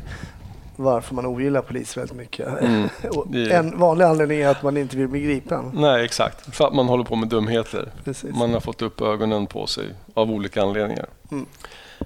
varför 0.76 1.14
man 1.14 1.26
ogillar 1.26 1.62
polis 1.62 1.96
väldigt 1.96 2.16
mycket. 2.16 2.48
Mm. 2.60 2.88
En 3.50 3.78
vanlig 3.78 4.04
anledning 4.04 4.40
är 4.40 4.48
att 4.48 4.62
man 4.62 4.76
inte 4.76 4.96
vill 4.96 5.08
bli 5.08 5.20
gripen. 5.20 5.70
Nej, 5.74 6.04
exakt. 6.04 6.56
För 6.56 6.66
att 6.66 6.74
man 6.74 6.88
håller 6.88 7.04
på 7.04 7.16
med 7.16 7.28
dumheter. 7.28 7.92
Precis. 8.04 8.34
Man 8.34 8.52
har 8.52 8.60
fått 8.60 8.82
upp 8.82 9.00
ögonen 9.00 9.46
på 9.46 9.66
sig 9.66 9.84
av 10.14 10.30
olika 10.30 10.62
anledningar. 10.62 11.06
Mm. 11.30 11.46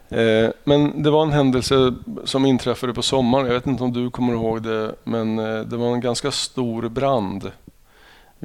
Eh, 0.08 0.50
men 0.64 1.02
det 1.02 1.10
var 1.10 1.22
en 1.22 1.32
händelse 1.32 1.94
som 2.24 2.46
inträffade 2.46 2.94
på 2.94 3.02
sommaren. 3.02 3.46
Jag 3.46 3.54
vet 3.54 3.66
inte 3.66 3.84
om 3.84 3.92
du 3.92 4.10
kommer 4.10 4.32
ihåg 4.32 4.62
det, 4.62 4.94
men 5.04 5.38
eh, 5.38 5.60
det 5.60 5.76
var 5.76 5.92
en 5.92 6.00
ganska 6.00 6.30
stor 6.30 6.88
brand 6.88 7.50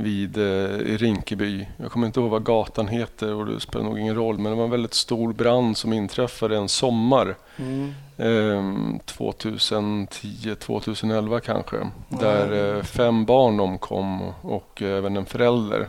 vid, 0.01 0.37
eh, 0.37 0.43
i 0.79 0.97
Rinkeby. 0.97 1.67
Jag 1.77 1.91
kommer 1.91 2.07
inte 2.07 2.19
ihåg 2.19 2.29
vad 2.29 2.43
gatan 2.43 2.87
heter 2.87 3.33
och 3.33 3.45
det 3.45 3.59
spelar 3.59 3.85
nog 3.85 3.99
ingen 3.99 4.15
roll, 4.15 4.37
men 4.37 4.51
det 4.51 4.57
var 4.57 4.63
en 4.63 4.71
väldigt 4.71 4.93
stor 4.93 5.33
brand 5.33 5.77
som 5.77 5.93
inträffade 5.93 6.57
en 6.57 6.69
sommar. 6.69 7.35
Mm. 7.57 7.93
Eh, 8.17 8.99
2010, 9.05 10.55
2011 10.55 11.39
kanske. 11.39 11.77
Där 12.09 12.75
eh, 12.77 12.83
fem 12.83 13.25
barn 13.25 13.59
omkom 13.59 14.21
och, 14.21 14.33
och 14.41 14.81
även 14.81 15.17
en 15.17 15.25
förälder. 15.25 15.87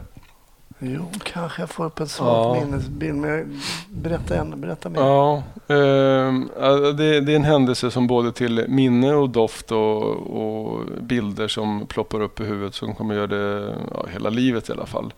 Jo, 0.84 1.04
kanske 1.24 1.62
jag 1.62 1.70
får 1.70 1.84
upp 1.84 2.00
en 2.00 2.08
svag 2.08 2.56
Ja. 2.56 2.60
minnesbild. 2.64 3.14
Men 3.18 3.60
berätta, 3.90 4.36
än, 4.36 4.60
berätta 4.60 4.88
mer. 4.88 5.00
Ja, 5.00 5.42
ja, 5.66 6.70
det, 6.92 7.20
det 7.20 7.32
är 7.32 7.36
en 7.36 7.44
händelse 7.44 7.90
som 7.90 8.06
både 8.06 8.32
till 8.32 8.64
minne 8.68 9.14
och 9.14 9.30
doft 9.30 9.72
och, 9.72 10.02
och 10.12 10.80
bilder 11.00 11.48
som 11.48 11.86
ploppar 11.86 12.20
upp 12.20 12.40
i 12.40 12.44
huvudet 12.44 12.74
som 12.74 12.94
kommer 12.94 13.14
göra 13.14 13.26
det 13.26 13.74
ja, 13.94 14.06
hela 14.12 14.30
livet 14.30 14.68
i 14.68 14.72
alla 14.72 14.86
fall. 14.86 15.12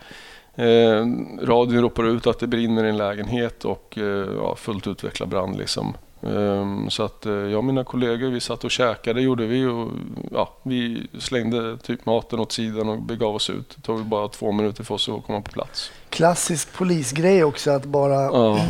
Eh, 0.54 1.06
radion 1.42 1.82
ropar 1.82 2.04
ut 2.04 2.26
att 2.26 2.38
det 2.38 2.46
brinner 2.46 2.84
i 2.84 2.88
en 2.88 2.96
lägenhet 2.96 3.64
och 3.64 3.98
eh, 3.98 4.28
ja, 4.36 4.56
fullt 4.56 4.86
utvecklad 4.86 5.28
brand. 5.28 5.56
Liksom. 5.58 5.94
Ehm, 6.26 6.90
så 6.90 7.02
att 7.02 7.26
eh, 7.26 7.32
jag 7.32 7.58
och 7.58 7.64
mina 7.64 7.84
kollegor 7.84 8.28
vi 8.30 8.40
satt 8.40 8.64
och 8.64 8.70
käkade 8.70 9.20
gjorde 9.20 9.46
vi 9.46 9.66
och 9.66 9.88
ja, 10.32 10.52
vi 10.62 11.06
slängde 11.18 11.76
typ 11.78 12.06
maten 12.06 12.40
åt 12.40 12.52
sidan 12.52 12.88
och 12.88 13.02
begav 13.02 13.34
oss 13.34 13.50
ut. 13.50 13.72
Det 13.76 13.82
tog 13.82 14.04
bara 14.06 14.28
två 14.28 14.52
minuter 14.52 14.84
för 14.84 14.94
oss 14.94 15.08
att 15.08 15.24
komma 15.26 15.40
på 15.40 15.52
plats. 15.52 15.90
Klassisk 16.08 16.72
polisgrej 16.72 17.44
också 17.44 17.70
att 17.70 17.84
bara 17.84 18.14
Ja. 18.22 18.60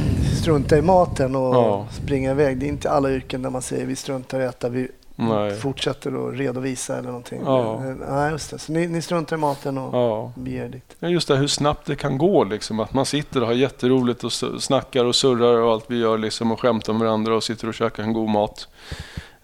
strunta 0.40 0.78
i 0.78 0.82
maten 0.82 1.36
och 1.36 1.54
Ja. 1.54 1.86
springa 1.92 2.30
iväg. 2.30 2.58
Det 2.58 2.66
är 2.66 2.68
inte 2.68 2.90
alla 2.90 3.10
yrken 3.10 3.42
där 3.42 3.50
man 3.50 3.62
säger 3.62 3.86
vi 3.86 3.96
struntar 3.96 4.40
i 4.40 4.46
att 4.46 4.54
äta, 4.54 4.68
vi 4.68 4.88
Nej. 5.16 5.56
fortsätter 5.56 6.28
att 6.28 6.34
redovisa 6.38 6.96
eller 6.98 7.08
någonting. 7.08 7.40
Ja. 7.44 7.80
Nej, 8.08 8.30
just 8.32 8.50
det. 8.50 8.58
Så 8.58 8.72
ni, 8.72 8.86
ni 8.86 9.02
struntar 9.02 9.36
i 9.36 9.38
maten 9.40 9.78
och 9.78 9.94
Ja. 9.98 10.32
beger 10.34 10.68
dit. 10.68 10.96
Ja, 10.98 11.08
just 11.08 11.28
det, 11.28 11.36
hur 11.36 11.46
snabbt 11.46 11.86
det 11.86 11.96
kan 11.96 12.18
gå. 12.18 12.44
Liksom. 12.44 12.80
Att 12.80 12.94
man 12.94 13.06
sitter 13.06 13.40
och 13.40 13.46
har 13.46 13.54
jätteroligt 13.54 14.24
och 14.24 14.32
snackar 14.62 15.04
och 15.04 15.14
surrar 15.14 15.56
och 15.60 15.72
allt 15.72 15.84
vi 15.88 15.98
gör 15.98 16.18
liksom, 16.18 16.52
och 16.52 16.60
skämtar 16.60 16.92
med 16.92 17.02
varandra 17.06 17.34
och 17.36 17.44
sitter 17.44 17.68
och 17.68 17.74
käkar 17.74 18.02
en 18.02 18.12
god 18.12 18.28
mat. 18.28 18.68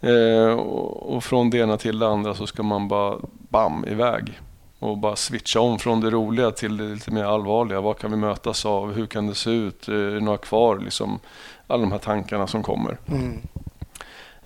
Eh, 0.00 0.52
och, 0.58 1.16
och 1.16 1.24
från 1.24 1.50
det 1.50 1.58
ena 1.58 1.76
till 1.76 1.98
det 1.98 2.08
andra 2.08 2.34
så 2.34 2.46
ska 2.46 2.62
man 2.62 2.88
bara 2.88 3.16
bam 3.48 3.84
iväg. 3.88 4.40
Och 4.78 4.98
bara 4.98 5.16
switcha 5.16 5.60
om 5.60 5.78
från 5.78 6.00
det 6.00 6.10
roliga 6.10 6.50
till 6.50 6.76
det 6.76 6.84
lite 6.84 7.10
mer 7.10 7.24
allvarliga. 7.24 7.80
Vad 7.80 7.98
kan 7.98 8.10
vi 8.10 8.16
mötas 8.16 8.66
av? 8.66 8.92
Hur 8.92 9.06
kan 9.06 9.26
det 9.26 9.34
se 9.34 9.50
ut? 9.50 9.88
Eh, 9.88 9.94
Är 9.94 10.10
det 10.10 10.20
några 10.20 10.38
kvar? 10.38 10.78
Liksom, 10.78 11.18
alla 11.66 11.80
de 11.80 11.92
här 11.92 11.98
tankarna 11.98 12.46
som 12.46 12.62
kommer. 12.62 12.98
Mm. 13.08 13.38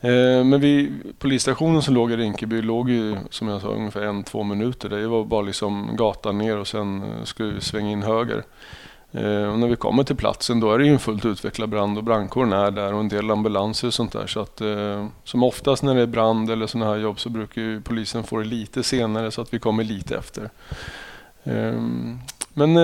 Eh, 0.05 0.45
men 0.45 0.61
vi, 0.61 0.93
polisstationen 1.19 1.83
som 1.83 1.95
låg 1.95 2.13
i 2.13 2.17
Rinkeby 2.17 2.63
låg 2.63 2.91
ju 2.91 3.17
som 3.31 3.49
jag 3.49 3.61
sa 3.61 3.69
ungefär 3.69 4.03
en, 4.03 4.25
två 4.25 4.43
minuter. 4.43 4.89
Det 4.89 5.07
var 5.07 5.25
bara 5.25 5.43
liksom 5.43 5.97
gatan 5.97 6.39
ner 6.39 6.59
och 6.59 6.67
sen 6.67 7.03
eh, 7.03 7.25
skulle 7.25 7.53
vi 7.53 7.61
svänga 7.61 7.91
in 7.91 8.03
höger. 8.03 8.45
Eh, 9.13 9.45
och 9.45 9.59
när 9.59 9.69
vi 9.69 9.77
kommer 9.77 10.05
till 10.05 10.17
platsen 10.17 10.61
då 10.61 10.73
är 10.73 10.79
det 10.79 10.87
ju 10.87 10.93
en 10.93 10.99
fullt 10.99 11.25
utvecklad 11.25 11.69
brand 11.69 11.99
och 11.99 12.05
brandkåren 12.05 12.53
är 12.53 12.71
där 12.71 12.95
och 12.95 13.01
en 13.01 13.09
del 13.09 13.31
ambulanser 13.31 13.89
och 13.89 13.95
sånt 13.95 14.13
där. 14.13 14.27
Så 14.27 14.41
att, 14.41 14.63
som 15.25 15.43
oftast 15.43 15.83
när 15.83 15.95
det 15.95 16.03
är 16.03 16.07
brand 16.07 16.51
eller 16.51 16.67
sådana 16.67 16.91
här 16.91 16.99
jobb 16.99 17.21
så 17.21 17.29
brukar 17.29 17.63
ju 17.63 17.81
polisen 17.81 18.25
få 18.25 18.39
det 18.39 18.45
lite 18.45 18.83
senare 18.83 19.31
så 19.31 19.43
att 19.43 19.55
vi 19.55 19.59
kommer 19.59 19.85
lite 19.85 20.17
efter. 20.17 20.51
Men 22.55 22.75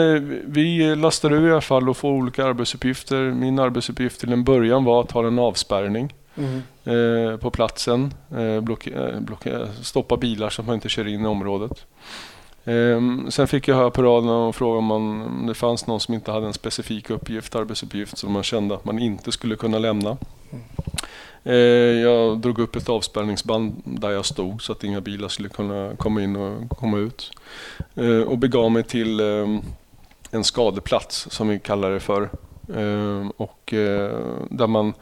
vi 0.53 0.97
lastar 0.97 1.33
ur 1.33 1.49
i 1.49 1.53
alla 1.53 1.61
fall 1.61 1.89
och 1.89 1.97
får 1.97 2.11
olika 2.11 2.45
arbetsuppgifter. 2.45 3.31
Min 3.31 3.59
arbetsuppgift 3.59 4.21
till 4.21 4.33
en 4.33 4.45
början 4.45 4.85
var 4.85 5.01
att 5.01 5.11
ha 5.11 5.27
en 5.27 5.39
avspärrning 5.39 6.13
Mm. 6.37 6.63
eh, 6.85 7.37
på 7.37 7.51
platsen. 7.51 8.15
Eh, 8.37 8.61
blocke, 8.61 8.91
eh, 8.91 9.21
blocke, 9.21 9.69
stoppa 9.83 10.17
bilar 10.17 10.51
så 10.51 10.63
att 10.63 10.67
man 10.67 10.75
inte 10.75 10.89
kör 10.89 11.09
in 11.09 11.25
i 11.25 11.27
området. 11.27 11.87
Ehm, 12.65 13.31
sen 13.31 13.47
fick 13.47 13.69
jag 13.69 13.77
höra 13.77 13.91
på 13.91 14.03
raden 14.03 14.29
och 14.31 14.57
fråga 14.57 14.79
om, 14.79 14.85
man, 14.85 15.23
om 15.23 15.47
det 15.47 15.55
fanns 15.55 15.87
någon 15.87 16.01
som 16.01 16.15
inte 16.15 16.33
hade 16.33 16.47
en 16.47 16.53
specifik 16.53 17.11
uppgift, 17.11 17.57
arbetsuppgift 17.57 18.19
som 18.19 18.33
man 18.33 18.43
kände 18.43 18.75
att 18.75 18.85
man 18.85 18.99
inte 18.99 19.33
skulle 19.33 19.57
kunna 19.57 19.79
lämna. 19.79 20.17
Eh, 21.45 21.55
jag 21.55 22.39
drog 22.39 22.59
upp 22.59 22.77
ett 22.77 22.89
avspärrningsband 22.89 23.83
där 23.85 24.11
jag 24.11 24.27
stod 24.27 24.63
så 24.63 24.73
att 24.73 24.85
inga 24.85 25.01
bilar 25.01 25.29
skulle 25.29 25.49
kunna 25.49 25.93
komma 25.97 26.23
in 26.23 26.37
och 26.37 26.79
komma 26.79 26.99
ut. 26.99 27.31
Eh, 27.95 28.21
och 28.21 28.39
begav 28.39 28.71
mig 28.71 28.83
till 28.83 29.21
eh, 29.21 29.61
en 30.31 30.45
skadeplats 30.45 31.31
som 31.31 31.49
vi 31.49 31.59
kallar 31.59 31.91
det 31.91 32.01
för. 32.01 32.23
Eh, 32.75 33.29
och 33.37 33.75
där 34.51 34.67
man 34.67 34.95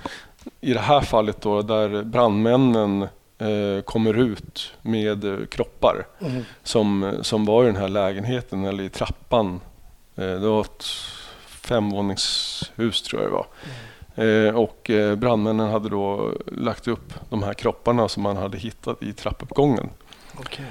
i 0.61 0.73
det 0.73 0.81
här 0.81 1.01
fallet 1.01 1.41
då, 1.41 1.63
där 1.63 2.03
brandmännen 2.03 3.03
eh, 3.39 3.83
kommer 3.85 4.15
ut 4.15 4.73
med 4.83 5.25
eh, 5.25 5.47
kroppar 5.47 6.07
Mm. 6.21 6.45
som, 6.63 7.15
som 7.23 7.45
var 7.45 7.63
i 7.65 7.67
den 7.67 7.77
här 7.77 7.89
lägenheten 7.89 8.65
eller 8.65 8.85
i 8.85 8.89
trappan. 8.91 9.61
Eh, 10.17 10.25
det 10.25 10.49
var 10.49 10.61
ett 10.61 10.85
femvåningshus 11.47 13.03
tror 13.03 13.23
jag 13.23 13.31
det 13.31 13.35
var. 13.35 13.47
Eh, 14.25 14.55
och 14.55 14.91
eh, 14.91 15.15
brandmännen 15.17 15.71
hade 15.71 15.89
då 15.89 16.33
lagt 16.47 16.89
upp 16.89 17.15
de 17.31 17.43
här 17.43 17.55
kropparna 17.55 18.09
som 18.09 18.23
man 18.23 18.37
hade 18.37 18.59
hittat 18.59 19.03
i 19.03 19.13
trappuppgången. 19.13 19.91
Okej. 20.39 20.65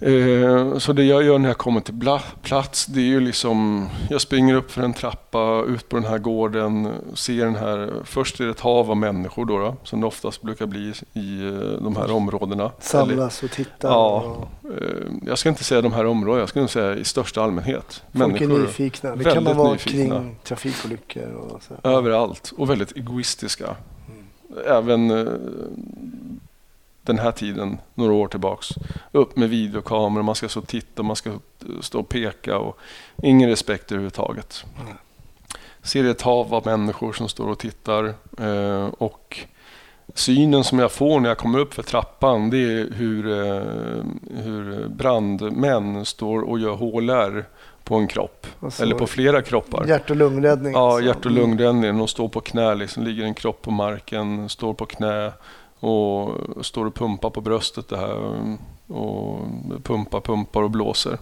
Eh, 0.00 0.78
så 0.78 0.92
det 0.92 1.04
jag 1.04 1.22
gör 1.22 1.38
när 1.38 1.48
jag 1.48 1.58
kommer 1.58 1.80
till 1.80 1.94
plats, 2.42 2.86
det 2.86 3.00
är 3.00 3.04
ju 3.04 3.20
liksom, 3.20 3.88
jag 4.10 4.20
springer 4.20 4.54
upp 4.54 4.70
för 4.70 4.82
en 4.82 4.92
trappa, 4.94 5.64
ut 5.68 5.88
på 5.88 5.96
den 5.96 6.04
här 6.04 6.18
gården, 6.18 6.92
ser 7.14 7.44
den 7.44 7.56
här, 7.56 7.90
först 8.04 8.40
är 8.40 8.44
det 8.44 8.50
ett 8.50 8.60
hav 8.60 8.90
av 8.90 8.96
människor 8.96 9.44
då, 9.44 9.58
då 9.58 9.76
som 9.84 10.00
det 10.00 10.06
oftast 10.06 10.42
brukar 10.42 10.66
bli 10.66 10.92
i 11.12 11.46
eh, 11.46 11.82
de 11.82 11.96
här 11.96 12.10
områdena. 12.10 12.70
Samlas 12.80 13.42
och 13.42 13.50
titta. 13.50 13.88
Ja. 13.88 14.16
Och 14.20 14.48
Eh, 14.70 15.06
Jag 15.26 15.38
ska 15.38 15.48
inte 15.48 15.64
säga 15.64 15.80
de 15.82 15.92
här 15.92 16.06
områdena, 16.06 16.40
jag 16.40 16.48
skulle 16.48 16.62
nog 16.62 16.70
säga 16.70 16.94
i 16.94 17.04
största 17.04 17.42
allmänhet. 17.42 18.02
folk 18.12 18.40
är 18.40 18.46
nyfikna. 18.46 19.16
Det 19.16 19.24
kan 19.24 19.44
man 19.44 19.56
vara 19.56 19.72
nyfikna. 19.72 20.18
kring 20.20 20.36
trafikolyckor 20.44 21.32
och 21.32 21.62
så. 21.62 21.88
överallt 21.88 22.52
och 22.56 22.70
väldigt 22.70 22.96
egoistiska. 22.96 23.64
Mm. 23.66 24.26
Även 24.66 25.10
eh, 25.10 25.32
den 27.02 27.18
här 27.18 27.32
tiden, 27.32 27.78
några 27.94 28.12
år 28.12 28.28
tillbaks. 28.28 28.68
Upp 29.12 29.36
med 29.36 29.50
videokameror, 29.50 30.22
man 30.22 30.34
ska 30.34 30.48
och 30.56 30.68
titta, 30.68 31.02
man 31.02 31.16
ska 31.16 31.30
stå 31.80 32.00
och 32.00 32.08
peka 32.08 32.58
och 32.58 32.78
ingen 33.22 33.50
respekt 33.50 33.92
överhuvudtaget. 33.92 34.64
Mm. 34.80 34.96
Ser 35.82 36.04
ett 36.04 36.22
hav 36.22 36.54
av 36.54 36.66
människor 36.66 37.12
som 37.12 37.28
står 37.28 37.48
och 37.48 37.58
tittar 37.58 38.14
eh, 38.38 38.86
och 38.86 39.38
synen 40.14 40.64
som 40.64 40.78
jag 40.78 40.92
får 40.92 41.20
när 41.20 41.28
jag 41.28 41.38
kommer 41.38 41.58
upp 41.58 41.74
för 41.74 41.82
trappan 41.82 42.50
det 42.50 42.58
är 42.58 42.92
hur, 42.92 43.30
eh, 43.30 43.62
hur 44.42 44.88
brandmän 44.88 46.04
står 46.04 46.42
och 46.42 46.58
gör 46.58 46.74
HLR 46.74 47.44
på 47.84 47.94
en 47.94 48.08
kropp. 48.08 48.46
Alltså, 48.60 48.82
eller 48.82 48.94
på 48.94 49.06
flera 49.06 49.42
kroppar. 49.42 49.86
Hjärt 49.86 50.10
och 50.10 50.16
lungräddning. 50.16 50.72
Ja, 50.72 50.92
alltså. 50.92 51.06
hjärt 51.06 51.26
och 51.26 51.30
lungräddning. 51.30 51.98
De 51.98 52.08
står 52.08 52.28
på 52.28 52.40
knä, 52.40 52.74
liksom, 52.74 53.02
ligger 53.04 53.24
en 53.24 53.34
kropp 53.34 53.62
på 53.62 53.70
marken, 53.70 54.48
står 54.48 54.74
på 54.74 54.86
knä 54.86 55.32
och 55.80 56.36
står 56.66 56.86
och 56.86 56.94
pumpar 56.94 57.30
på 57.30 57.40
bröstet 57.40 57.88
det 57.88 57.96
här. 57.96 58.16
Och 58.86 59.38
pumpar, 59.82 60.20
pumpar 60.20 60.62
och 60.62 60.70
blåser. 60.70 61.18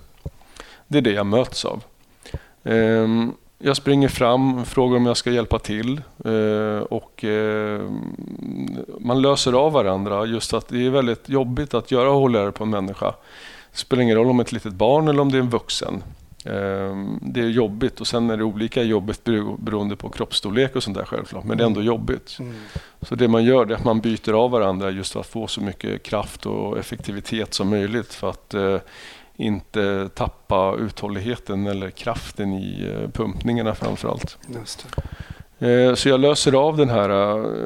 Det 0.87 0.99
är 0.99 1.03
det 1.03 1.13
jag 1.13 1.27
möts 1.27 1.65
av. 1.65 1.83
Ehm, 2.65 3.33
jag 3.59 3.77
springer 3.77 4.09
fram, 4.09 4.65
frågar 4.65 4.97
om 4.97 5.07
jag 5.07 5.17
ska 5.17 5.31
hjälpa 5.31 5.59
till 5.59 6.01
eh, 6.25 6.83
och 6.83 7.25
eh, 7.25 7.83
man 8.99 9.23
löser 9.23 9.53
av 9.53 9.73
varandra. 9.73 10.27
Just 10.27 10.55
att 10.55 10.69
det 10.69 10.87
är 10.87 10.91
väldigt 10.91 11.29
jobbigt 11.29 11.75
att 11.75 11.91
göra 11.91 12.11
HLR 12.11 12.51
på 12.51 12.65
en 12.65 12.71
människa. 12.71 13.15
Det 13.73 13.79
spelar 13.79 14.03
ingen 14.03 14.17
roll 14.17 14.31
om 14.31 14.37
det 14.37 14.41
är 14.41 14.45
ett 14.45 14.53
litet 14.53 14.73
barn 14.73 15.09
eller 15.09 15.23
om 15.23 15.33
det 15.33 15.39
är 15.39 15.43
en 15.43 15.51
vuxen. 15.51 16.03
Ehm, 16.49 17.19
Det 17.23 17.41
är 17.41 17.49
jobbigt 17.49 18.01
och 18.01 18.07
sen 18.07 18.31
är 18.31 18.37
det 18.37 18.45
olika 18.45 18.83
jobbigt 18.83 19.25
bero- 19.25 19.57
beroende 19.61 19.97
på 19.97 20.09
kroppsstorlek 20.09 20.77
och 20.77 20.83
sånt 20.83 20.97
där 20.97 21.05
självklart. 21.05 21.45
Men 21.45 21.57
det 21.59 21.65
är 21.65 21.67
ändå 21.67 21.83
jobbigt. 21.83 22.37
Mm. 22.41 22.55
Så 23.03 23.15
det 23.15 23.29
man 23.29 23.45
gör 23.45 23.67
är 23.71 23.75
att 23.75 23.85
man 23.85 24.01
byter 24.01 24.33
av 24.33 24.51
varandra 24.51 24.91
just 24.91 25.13
för 25.13 25.21
att 25.21 25.27
få 25.27 25.47
så 25.47 25.61
mycket 25.61 26.03
kraft 26.03 26.47
och 26.47 26.79
effektivitet 26.79 27.55
som 27.55 27.69
möjligt 27.69 28.15
för 28.15 28.31
att 28.31 28.55
eh, 28.55 28.77
inte 29.37 30.09
tappa 30.15 30.77
uthålligheten 30.79 31.67
eller 31.67 31.91
kraften 31.91 32.53
i 32.53 32.93
eh, 32.95 33.11
pumpningarna 33.11 33.75
framförallt. 33.75 34.39
Just 34.55 34.87
det. 34.97 35.03
Eh, 35.89 35.95
Så 35.95 36.09
jag 36.09 36.21
löser 36.21 36.53
av 36.53 36.77
den 36.77 36.89
här 36.91 37.09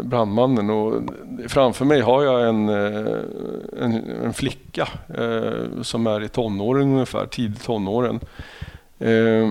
brandmannen 0.02 0.70
och 0.70 1.02
framför 1.48 1.84
mig 1.84 2.00
har 2.00 2.22
jag 2.22 2.48
en, 2.48 2.68
en, 2.68 4.10
en 4.24 4.32
flicka 4.32 4.88
som 5.82 6.06
är 6.06 6.22
i 6.22 6.28
tonåren 6.28 6.82
ungefär, 6.82 7.26
tidigt 7.26 7.64
tonåren. 7.64 8.20
Eh, 9.02 9.48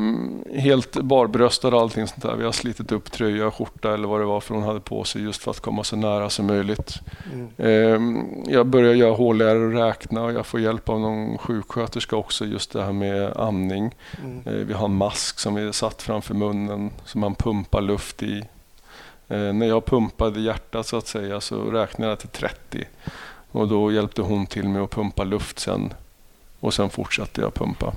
Helt 0.62 0.92
barbröstad 1.02 1.68
och 1.76 1.82
allting 1.82 2.08
sånt 2.08 2.22
där. 2.22 2.36
Vi 2.36 2.44
har 2.46 2.52
slitit 2.52 2.92
upp 2.92 3.12
tröja 3.12 3.52
skjorta 3.52 3.94
eller 3.94 4.08
vad 4.08 4.20
det 4.20 4.26
var 4.26 4.40
för 4.42 4.56
hon 4.56 4.64
hade 4.64 4.80
på 4.80 5.04
sig 5.04 5.22
just 5.24 5.44
för 5.44 5.52
att 5.52 5.60
komma 5.60 5.84
så 5.84 5.96
nära 5.96 6.30
som 6.30 6.46
möjligt. 6.48 6.94
Mm. 7.34 7.50
Eh, 7.58 8.54
Jag 8.54 8.66
börjar 8.68 8.94
göra 8.94 9.14
HLR 9.16 9.56
och 9.56 9.72
räkna 9.74 10.24
och 10.24 10.34
jag 10.34 10.46
får 10.46 10.60
hjälp 10.60 10.90
av 10.90 11.00
någon 11.00 11.38
sjuksköterska 11.38 12.16
också 12.16 12.46
just 12.46 12.72
det 12.74 12.84
här 12.84 12.92
med 12.92 13.38
andning. 13.38 13.96
Mm. 14.24 14.42
Eh, 14.46 14.66
Vi 14.66 14.74
har 14.74 14.86
en 14.86 14.96
mask 14.96 15.40
som 15.40 15.58
är 15.58 15.72
satt 15.72 16.02
framför 16.02 16.34
munnen 16.34 16.92
som 17.06 17.22
man 17.22 17.36
pumpar 17.36 17.82
luft 17.82 18.24
i. 18.24 18.44
När 19.28 19.66
jag 19.66 19.86
pumpade 19.86 20.40
hjärtat 20.42 20.88
så 20.88 20.98
att 20.98 21.08
säga 21.08 21.42
så 21.42 21.56
räknade 21.72 22.12
jag 22.12 22.20
till 22.20 22.30
30 22.30 22.86
och 23.52 23.68
då 23.68 23.92
hjälpte 23.92 24.22
hon 24.22 24.46
till 24.46 24.70
med 24.70 24.82
att 24.82 24.90
pumpa 24.92 25.24
luft 25.24 25.60
sen 25.60 25.94
och 26.60 26.74
sen 26.74 26.90
fortsatte 26.90 27.42
jag 27.42 27.54
pumpa. 27.54 27.94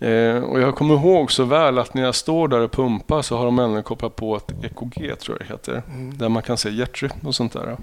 Eh, 0.00 0.36
Och 0.44 0.60
jag 0.60 0.74
kommer 0.76 0.94
ihåg 0.94 1.32
så 1.32 1.44
väl 1.44 1.78
att 1.78 1.94
när 1.94 2.02
jag 2.02 2.14
står 2.14 2.48
där 2.48 2.60
och 2.60 2.72
pumpar 2.72 3.22
så 3.22 3.36
har 3.36 3.44
de 3.44 3.58
även 3.58 3.82
kopplat 3.82 4.16
på 4.16 4.36
ett 4.36 4.52
EKG 4.64 5.16
tror 5.18 5.36
jag 5.40 5.48
det 5.48 5.52
heter. 5.54 5.82
Mm. 5.94 6.18
Där 6.18 6.28
man 6.28 6.42
kan 6.42 6.56
se 6.56 6.70
hjärtrytm 6.70 7.26
och 7.26 7.34
sånt 7.34 7.52
där. 7.52 7.76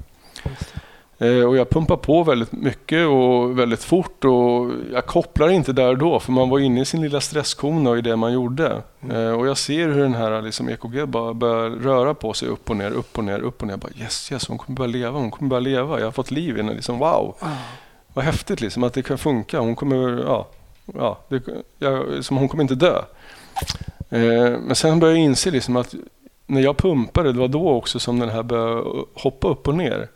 Eh, 1.18 1.44
Och 1.48 1.58
jag 1.58 1.70
pumpar 1.70 1.98
på 1.98 2.24
väldigt 2.24 2.52
mycket 2.52 3.08
och 3.08 3.60
väldigt 3.60 3.84
fort 3.84 4.26
och 4.26 4.72
jag 4.94 5.06
kopplar 5.06 5.50
inte 5.50 5.74
där 5.74 5.90
och 5.90 5.98
då 5.98 6.20
för 6.20 6.32
man 6.32 6.50
var 6.50 6.60
inne 6.60 6.82
i 6.82 6.86
sin 6.86 7.02
lilla 7.02 7.22
stresskona 7.22 7.98
i 7.98 8.02
det 8.02 8.16
man 8.16 8.34
gjorde. 8.34 8.82
Mm. 9.04 9.16
Eh, 9.28 9.32
Och 9.40 9.48
jag 9.48 9.58
ser 9.58 9.88
hur 9.90 10.02
den 10.02 10.14
här 10.16 10.42
liksom, 10.42 10.70
EKG 10.70 11.06
bara 11.08 11.34
börjar 11.34 11.70
röra 11.70 12.14
på 12.14 12.34
sig 12.34 12.48
upp 12.50 12.70
och 12.70 12.76
ner, 12.78 12.92
upp 12.92 13.18
och 13.18 13.24
ner, 13.24 13.40
upp 13.40 13.62
och 13.62 13.68
ner. 13.68 13.74
Jag 13.74 13.80
bara, 13.80 13.92
yes, 14.02 14.32
yes, 14.32 14.48
hon 14.48 14.58
kommer 14.58 14.78
börja 14.78 14.92
leva, 14.92 15.20
hon 15.20 15.32
kommer 15.32 15.50
börja 15.50 15.60
leva. 15.60 16.00
Jag 16.00 16.08
har 16.08 16.12
fått 16.12 16.32
liv 16.32 16.56
i 16.58 16.62
henne. 16.62 16.74
Liksom, 16.74 17.00
wow, 17.00 17.36
Ah. 17.40 17.48
vad 18.14 18.26
häftigt 18.26 18.62
liksom, 18.62 18.84
att 18.84 18.94
det 18.94 19.02
kan 19.02 19.18
funka. 19.18 19.60
Hon 19.60 19.76
kommer, 19.76 20.24
ja, 20.28 20.48
ja, 20.94 21.20
det, 21.30 21.42
jag, 21.80 22.26
som 22.26 22.38
hon 22.38 22.48
kommer 22.50 22.62
inte 22.64 22.76
dö. 22.76 23.02
Eh, 24.10 24.60
Men 24.60 24.76
sen 24.76 25.00
började 25.00 25.20
jag 25.20 25.26
inse 25.26 25.52
liksom 25.52 25.76
att 25.76 25.96
när 26.46 26.62
jag 26.62 26.78
pumpade, 26.78 27.34
det 27.34 27.40
var 27.40 27.48
då 27.48 27.70
också 27.70 28.00
som 28.00 28.20
den 28.20 28.30
här 28.30 28.44
började 28.44 28.84
hoppa 29.14 29.48
upp 29.48 29.68
och 29.68 29.76
ner. 29.76 30.08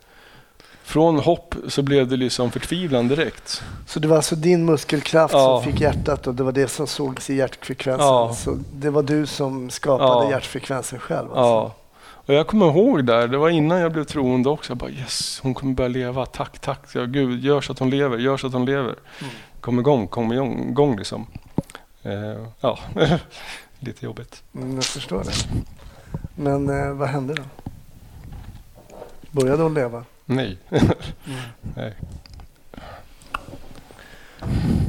Från 0.82 1.18
hopp 1.18 1.54
så 1.68 1.82
blev 1.82 2.08
det 2.08 2.16
liksom 2.16 2.50
förtvivlan 2.50 3.08
direkt. 3.08 3.62
Så 3.86 4.00
det 4.00 4.08
var 4.08 4.16
alltså 4.16 4.36
din 4.36 4.64
muskelkraft 4.64 5.34
Ja. 5.34 5.62
som 5.62 5.72
fick 5.72 5.80
hjärtat 5.80 6.26
och 6.26 6.34
det 6.34 6.42
var 6.42 6.52
det 6.52 6.68
som 6.68 6.86
sågs 6.86 7.30
i 7.30 7.34
hjärtfrekvensen. 7.34 8.06
Ja. 8.06 8.32
Så 8.34 8.58
det 8.74 8.90
var 8.90 9.02
du 9.02 9.26
som 9.26 9.70
skapade 9.70 10.24
Ja. 10.24 10.30
hjärtfrekvensen 10.30 10.98
själv? 10.98 11.28
Alltså. 11.28 11.40
Ja. 11.42 11.74
Och 12.26 12.34
jag 12.34 12.46
kommer 12.46 12.66
ihåg 12.66 13.04
där, 13.04 13.28
det 13.28 13.38
var 13.38 13.48
innan 13.50 13.80
jag 13.80 13.92
blev 13.92 14.04
troende 14.04 14.48
också. 14.48 14.70
Jag 14.70 14.76
bara 14.78 14.90
yes, 14.90 15.40
hon 15.42 15.54
kommer 15.54 15.74
börja 15.74 15.88
leva. 15.88 16.26
Tack, 16.26 16.58
tack. 16.58 16.80
Ja, 16.94 17.04
Gud, 17.04 17.44
gör 17.44 17.60
så 17.60 17.72
att 17.72 17.78
hon 17.78 17.90
lever, 17.90 18.18
gör 18.18 18.36
så 18.36 18.46
att 18.46 18.52
hon 18.52 18.64
lever. 18.66 18.94
Mm. 19.20 19.32
Kom 19.60 19.78
igång, 19.78 20.06
kom 20.06 20.32
igång, 20.32 20.96
liksom. 20.96 21.26
Eh, 22.02 22.46
ja, 22.60 22.78
lite 23.78 24.04
jobbigt. 24.04 24.42
Mm, 24.54 24.74
jag 24.74 24.84
förstår 24.84 25.24
det. 25.24 25.62
Men 26.34 26.68
eh, 26.68 26.92
vad 26.92 27.08
hände 27.08 27.34
då? 27.34 27.42
Började 29.30 29.62
hon 29.62 29.74
leva? 29.74 30.04
Nej. 30.24 30.58
Mm. 30.70 30.86
Nej. 31.76 31.94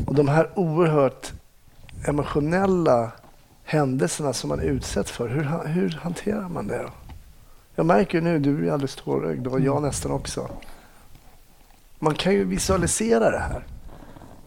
Och 0.06 0.16
de 0.16 0.28
här 0.28 0.50
oerhört 0.56 1.32
emotionella 2.06 3.12
händelserna 3.64 4.34
som 4.34 4.48
man 4.50 4.60
utsätts 4.60 5.12
för, 5.12 5.28
hur, 5.28 5.68
hur 5.68 6.00
hanterar 6.02 6.50
man 6.50 6.68
det 6.68 6.78
då? 6.78 6.90
Jag 7.76 7.86
märker 7.86 8.18
ju 8.18 8.24
nu, 8.24 8.40
du 8.40 8.68
är 8.68 8.72
alldeles 8.72 8.96
tårögd 8.96 9.48
och 9.48 9.60
jag 9.60 9.82
nästan 9.82 10.12
också. 10.12 10.50
Man 12.00 12.16
kan 12.16 12.34
ju 12.34 12.44
visualisera 12.44 13.32
det 13.32 13.40
här. 13.40 13.66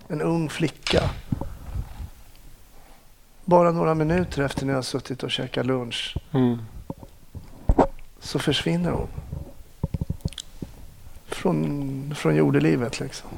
En 0.09 0.21
ung 0.21 0.49
flicka. 0.51 1.11
Bara 3.45 3.73
några 3.73 3.95
minuter 3.95 4.43
efter 4.43 4.67
när 4.67 4.73
jag 4.73 4.79
har 4.79 4.83
suttit 4.83 5.23
och 5.23 5.31
käkat 5.31 5.67
lunch 5.67 6.17
Mm. 6.33 6.59
så 8.21 8.39
försvinner 8.39 8.91
hon. 8.91 9.09
Från, 11.27 12.15
från 12.17 12.37
jordelivet 12.37 13.01
liksom. 13.01 13.31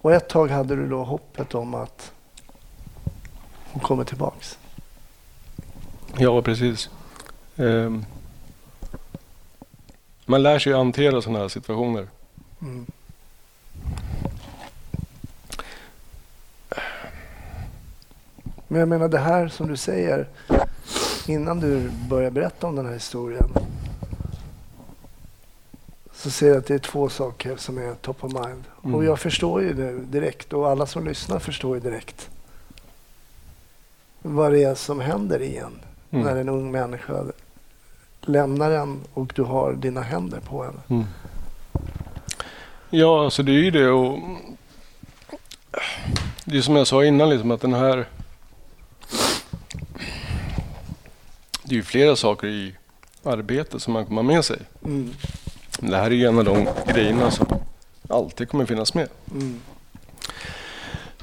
Och 0.00 0.12
ett 0.12 0.28
tag 0.28 0.48
hade 0.48 0.76
du 0.76 0.88
då 0.88 1.04
hoppet 1.04 1.54
om 1.54 1.74
att 1.74 2.12
hon 3.72 3.80
kommer 3.82 4.04
tillbaks. 4.04 4.58
Ja, 6.16 6.42
precis. 6.42 6.90
Ehm. 7.56 8.04
Man 10.26 10.42
lär 10.42 10.58
sig 10.58 10.72
att 10.72 10.78
hantera 10.78 11.22
sådana 11.22 11.38
här 11.38 11.48
situationer. 11.48 12.08
Mm. 12.60 12.86
Men 18.68 18.80
jag 18.80 18.88
menar 18.88 19.08
det 19.08 19.18
här 19.18 19.48
som 19.48 19.68
du 19.68 19.76
säger 19.76 20.28
innan 21.26 21.60
du 21.60 21.90
börjar 22.08 22.30
berätta 22.30 22.66
om 22.66 22.76
den 22.76 22.86
här 22.86 22.92
historien 22.92 23.48
så 26.12 26.30
ser 26.30 26.48
jag 26.48 26.56
att 26.56 26.66
det 26.66 26.74
är 26.74 26.78
två 26.78 27.08
saker 27.08 27.56
som 27.56 27.78
är 27.78 27.94
top 27.94 28.24
of 28.24 28.32
mind. 28.32 28.64
Mm. 28.84 28.94
Och 28.94 29.04
jag 29.04 29.18
förstår 29.18 29.62
ju 29.62 29.72
det 29.72 29.92
direkt 29.92 30.52
och 30.52 30.68
alla 30.68 30.86
som 30.86 31.04
lyssnar 31.04 31.38
förstår 31.38 31.74
ju 31.74 31.80
direkt 31.80 32.30
vad 34.22 34.52
det 34.52 34.62
är 34.64 34.74
som 34.74 35.00
händer 35.00 35.42
i 35.42 35.56
en 35.56 35.72
Mm. 36.10 36.24
när 36.24 36.36
en 36.36 36.48
ung 36.48 36.70
människa 36.70 37.24
lämnar 38.20 38.70
en 38.70 39.00
och 39.14 39.32
du 39.36 39.42
har 39.42 39.72
dina 39.72 40.00
händer 40.00 40.40
på 40.40 40.64
henne. 40.64 40.80
Mm. 40.88 41.04
Ja, 42.90 43.24
alltså 43.24 43.42
det 43.42 43.52
är 43.52 43.62
ju 43.62 43.70
det 43.70 43.88
och 43.88 44.18
det 46.44 46.58
är 46.58 46.62
som 46.62 46.76
jag 46.76 46.86
sa 46.86 47.04
innan 47.04 47.30
liksom 47.30 47.50
att 47.50 47.60
den 47.60 47.74
här 47.74 48.06
det 51.68 51.74
är 51.74 51.76
ju 51.76 51.82
flera 51.82 52.16
saker 52.16 52.48
i 52.48 52.74
arbetet 53.22 53.82
som 53.82 53.92
man 53.92 54.06
kommer 54.06 54.22
med 54.22 54.44
sig. 54.44 54.58
Mm. 54.84 55.10
Det 55.78 55.96
här 55.96 56.06
är 56.06 56.10
ju 56.14 56.26
en 56.26 56.38
av 56.38 56.44
de 56.44 56.68
grejerna 56.92 57.30
som 57.30 57.46
alltid 58.08 58.48
kommer 58.48 58.66
finnas 58.66 58.94
med. 58.94 59.08
Mm. 59.30 59.60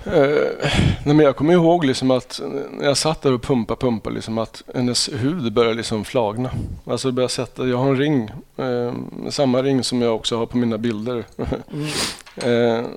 Eh, 0.05 0.71
men 1.03 1.19
jag 1.19 1.35
kommer 1.35 1.53
ihåg 1.53 1.85
liksom 1.85 2.11
att 2.11 2.41
när 2.71 2.85
jag 2.85 2.97
satt 2.97 3.21
där 3.21 3.33
och 3.33 3.41
pumpade, 3.41 3.79
pumpade 3.79 4.15
liksom 4.15 4.37
att 4.37 4.63
hennes 4.75 5.09
hud 5.13 5.53
började 5.53 5.75
liksom 5.75 6.05
flagna. 6.05 6.51
Alltså 6.85 7.11
började 7.11 7.33
sätta, 7.33 7.67
jag 7.67 7.77
har 7.77 7.89
en 7.89 7.97
ring, 7.97 8.31
eh, 8.57 8.93
samma 9.29 9.63
ring 9.63 9.83
som 9.83 10.01
jag 10.01 10.15
också 10.15 10.37
har 10.37 10.45
på 10.45 10.57
mina 10.57 10.77
bilder. 10.77 11.23
Mm. 11.73 11.87
eh, 12.81 12.89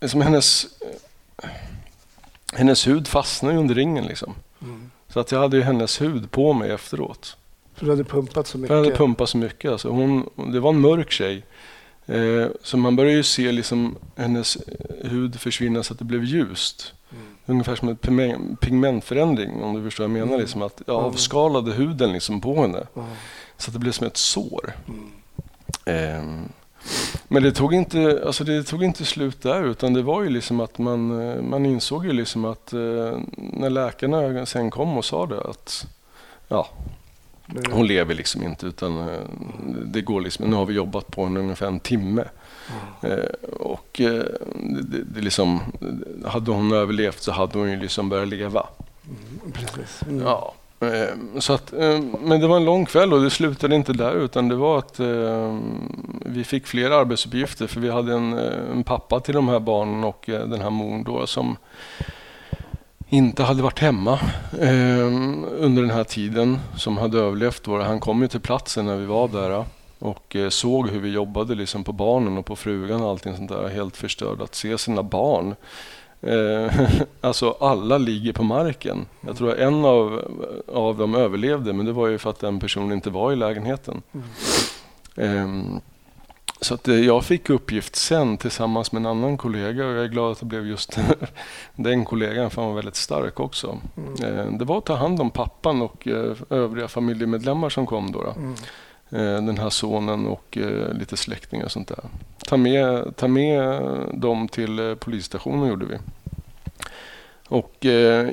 liksom 0.00 0.20
hennes, 0.20 0.66
hennes 2.52 2.86
hud 2.86 3.08
fastnade 3.08 3.56
under 3.56 3.74
ringen 3.74 4.04
liksom. 4.04 4.34
Mm. 4.62 4.90
Så 5.12 5.20
att 5.20 5.32
jag 5.32 5.38
hade 5.40 5.56
ju 5.56 5.62
hennes 5.62 6.00
hud 6.00 6.30
på 6.30 6.52
mig 6.52 6.70
efteråt. 6.70 7.36
För 7.74 7.84
du 7.84 7.90
hade 7.92 8.04
pumpat 8.04 8.46
så 8.46 8.52
För 8.52 8.58
mycket? 8.58 8.70
jag 8.76 8.84
hade 8.84 8.96
pumpat 8.96 9.28
så 9.28 9.36
mycket. 9.38 9.70
Alltså 9.72 9.88
hon, 9.90 10.28
det 10.52 10.60
var 10.60 10.70
en 10.70 10.80
mörk 10.80 11.10
tjej. 11.10 11.42
Eh, 12.06 12.46
så 12.62 12.76
man 12.76 12.96
började 12.96 13.16
ju 13.16 13.22
se 13.22 13.52
liksom 13.52 13.96
hennes 14.16 14.58
hud 15.04 15.40
försvinna 15.40 15.82
så 15.82 15.92
att 15.92 15.98
det 15.98 16.04
blev 16.04 16.24
ljust. 16.24 16.94
Mm. 17.12 17.24
Ungefär 17.46 17.74
som 17.76 17.88
en 17.88 17.96
pigme- 17.96 18.56
pigmentförändring 18.56 19.62
om 19.62 19.74
du 19.74 19.82
förstår 19.82 20.04
vad 20.04 20.10
jag 20.10 20.14
menar. 20.14 20.26
Mm. 20.32 20.40
Liksom 20.40 20.62
att 20.62 20.82
jag 20.86 20.94
Mm. 20.96 21.06
avskalade 21.06 21.72
huden 21.72 22.12
liksom 22.12 22.40
på 22.40 22.60
henne. 22.62 22.86
Ja. 22.94 23.06
Så 23.56 23.70
att 23.70 23.72
det 23.72 23.78
blev 23.78 23.92
som 23.92 24.06
ett 24.06 24.16
sår. 24.16 24.72
Mm. 25.86 26.48
Men 27.28 27.42
det 27.42 27.52
tog, 27.52 27.74
inte, 27.74 28.22
alltså 28.26 28.44
det 28.44 28.62
tog 28.62 28.84
inte 28.84 29.04
slut 29.04 29.42
där 29.42 29.62
utan 29.64 29.92
det 29.94 30.02
var 30.02 30.22
ju 30.22 30.28
liksom 30.28 30.60
att 30.60 30.78
man, 30.78 31.30
eh, 31.30 31.42
man 31.42 31.66
insåg 31.66 32.06
ju 32.06 32.12
liksom 32.12 32.44
att 32.44 32.72
eh, 32.72 33.18
när 33.36 33.70
läkarna 33.70 34.46
sen 34.46 34.70
kom 34.70 34.98
och 34.98 35.04
sa 35.04 35.26
det 35.26 35.40
att 35.40 35.86
ja, 36.48 36.68
Nu- 37.46 37.62
hon 37.72 37.86
lever 37.86 38.14
liksom 38.14 38.42
inte 38.42 38.66
utan 38.66 38.98
eh, 39.08 39.20
det 39.84 40.00
går 40.00 40.20
liksom, 40.20 40.50
nu 40.50 40.56
har 40.56 40.66
vi 40.66 40.74
jobbat 40.74 41.06
på 41.10 41.24
henne 41.24 41.40
ungefär 41.40 41.66
en 41.66 41.80
timme. 41.80 42.24
Eh, 43.02 43.52
och 43.60 43.88
det, 43.96 44.38
det, 44.82 45.02
det 45.14 45.20
liksom, 45.20 45.60
hade 46.26 46.50
hon 46.50 46.72
överlevt 46.72 47.22
så 47.22 47.32
hade 47.32 47.58
hon 47.58 47.70
ju 47.70 47.76
liksom 47.76 48.08
börjat 48.08 48.28
leva. 48.28 48.66
Mm, 49.08 49.52
Precis. 49.52 50.02
Mm. 50.02 50.22
Ja. 50.26 50.54
Eh, 50.82 51.38
så 51.38 51.52
att, 51.52 51.72
eh, 51.72 52.00
men 52.20 52.40
det 52.40 52.46
var 52.46 52.56
en 52.56 52.64
lång 52.64 52.86
kväll 52.86 53.12
och 53.12 53.22
det 53.22 53.30
slutade 53.30 53.74
inte 53.74 53.92
där 53.92 54.14
utan 54.14 54.48
det 54.48 54.54
var 54.54 54.78
att 54.78 55.00
eh, 55.00 55.58
vi 56.26 56.44
fick 56.44 56.66
fler 56.66 56.90
arbetsuppgifter 56.90 57.66
för 57.66 57.80
vi 57.80 57.90
hade 57.90 58.12
en, 58.12 58.32
en 58.72 58.84
pappa 58.84 59.20
till 59.20 59.34
de 59.34 59.48
här 59.48 59.60
barnen 59.60 60.04
och 60.04 60.24
den 60.26 60.60
här 60.60 60.70
mor 60.70 61.04
då 61.04 61.26
som 61.26 61.56
inte 63.08 63.42
hade 63.42 63.62
varit 63.62 63.78
hemma 63.78 64.20
under 65.58 65.82
den 65.82 65.90
här 65.90 66.04
tiden 66.04 66.58
som 66.76 66.96
hade 66.96 67.18
överlevt. 67.18 67.64
Då. 67.64 67.82
Han 67.82 68.00
kom 68.00 68.22
ju 68.22 68.28
till 68.28 68.40
platsen 68.40 68.86
när 68.86 68.96
vi 68.96 69.06
var 69.06 69.28
där 69.28 69.64
och 69.98 70.36
såg 70.50 70.88
hur 70.88 71.00
vi 71.00 71.08
jobbade 71.08 71.54
liksom 71.54 71.84
på 71.84 71.92
barnen 71.92 72.38
och 72.38 72.46
på 72.46 72.56
frugan 72.56 73.02
och 73.02 73.10
allting 73.10 73.36
sånt 73.36 73.48
där. 73.48 73.68
Helt 73.68 73.96
förstörd 73.96 74.42
att 74.42 74.54
se 74.54 74.78
sina 74.78 75.02
barn. 75.02 75.54
Eh, 76.22 76.90
alltså 77.20 77.56
alla 77.60 77.98
ligger 77.98 78.32
på 78.32 78.42
marken. 78.42 79.06
Jag 79.20 79.36
tror 79.36 79.50
att 79.50 79.58
en 79.58 79.84
av, 79.84 80.22
av 80.68 80.98
dem 80.98 81.14
överlevde 81.14 81.72
men 81.72 81.86
det 81.86 81.92
var 81.92 82.08
ju 82.08 82.18
för 82.18 82.30
att 82.30 82.40
den 82.40 82.60
personen 82.60 82.92
inte 82.92 83.10
var 83.10 83.32
i 83.32 83.36
lägenheten. 83.36 84.02
Ehm, 85.16 85.80
så 86.60 86.74
att 86.74 86.88
eh, 86.88 87.00
jag 87.00 87.24
fick 87.24 87.50
uppgift 87.50 87.96
sen 87.96 88.36
tillsammans 88.36 88.92
med 88.92 89.00
en 89.00 89.06
annan 89.06 89.36
kollega 89.36 89.86
och 89.86 89.92
jag 89.92 90.04
är 90.04 90.08
glad 90.08 90.32
att 90.32 90.40
det 90.40 90.46
blev 90.46 90.66
just 90.66 90.98
den 91.76 92.04
kollegan 92.04 92.50
för 92.50 92.62
han 92.62 92.70
var 92.70 92.76
väldigt 92.76 92.96
stark 92.96 93.40
också. 93.40 93.78
Mm. 93.96 94.38
Eh, 94.38 94.58
Det 94.58 94.64
var 94.64 94.78
att 94.78 94.86
ta 94.86 94.94
hand 94.94 95.20
om 95.20 95.30
pappan 95.30 95.82
och 95.82 96.08
eh, 96.08 96.36
övriga 96.50 96.88
familjemedlemmar 96.88 97.68
som 97.68 97.86
kom 97.86 98.12
då. 98.12 98.22
då. 98.22 98.30
Mm. 98.30 98.54
Eh, 99.12 99.18
Den 99.42 99.58
här 99.58 99.70
sonen 99.70 100.26
och 100.26 100.58
eh, 100.58 100.94
lite 100.94 101.16
släktingar 101.16 101.64
och 101.64 101.72
sånt 101.72 101.88
där. 101.88 101.98
Ta 102.46 102.56
med, 102.56 103.16
ta 103.16 103.28
med 103.28 103.82
dem 104.14 104.48
till 104.48 104.78
eh, 104.78 104.94
polisstationen 104.94 105.68
gjorde 105.68 105.86
vi. 105.86 105.98
Och 107.48 107.86
eh, 107.86 108.28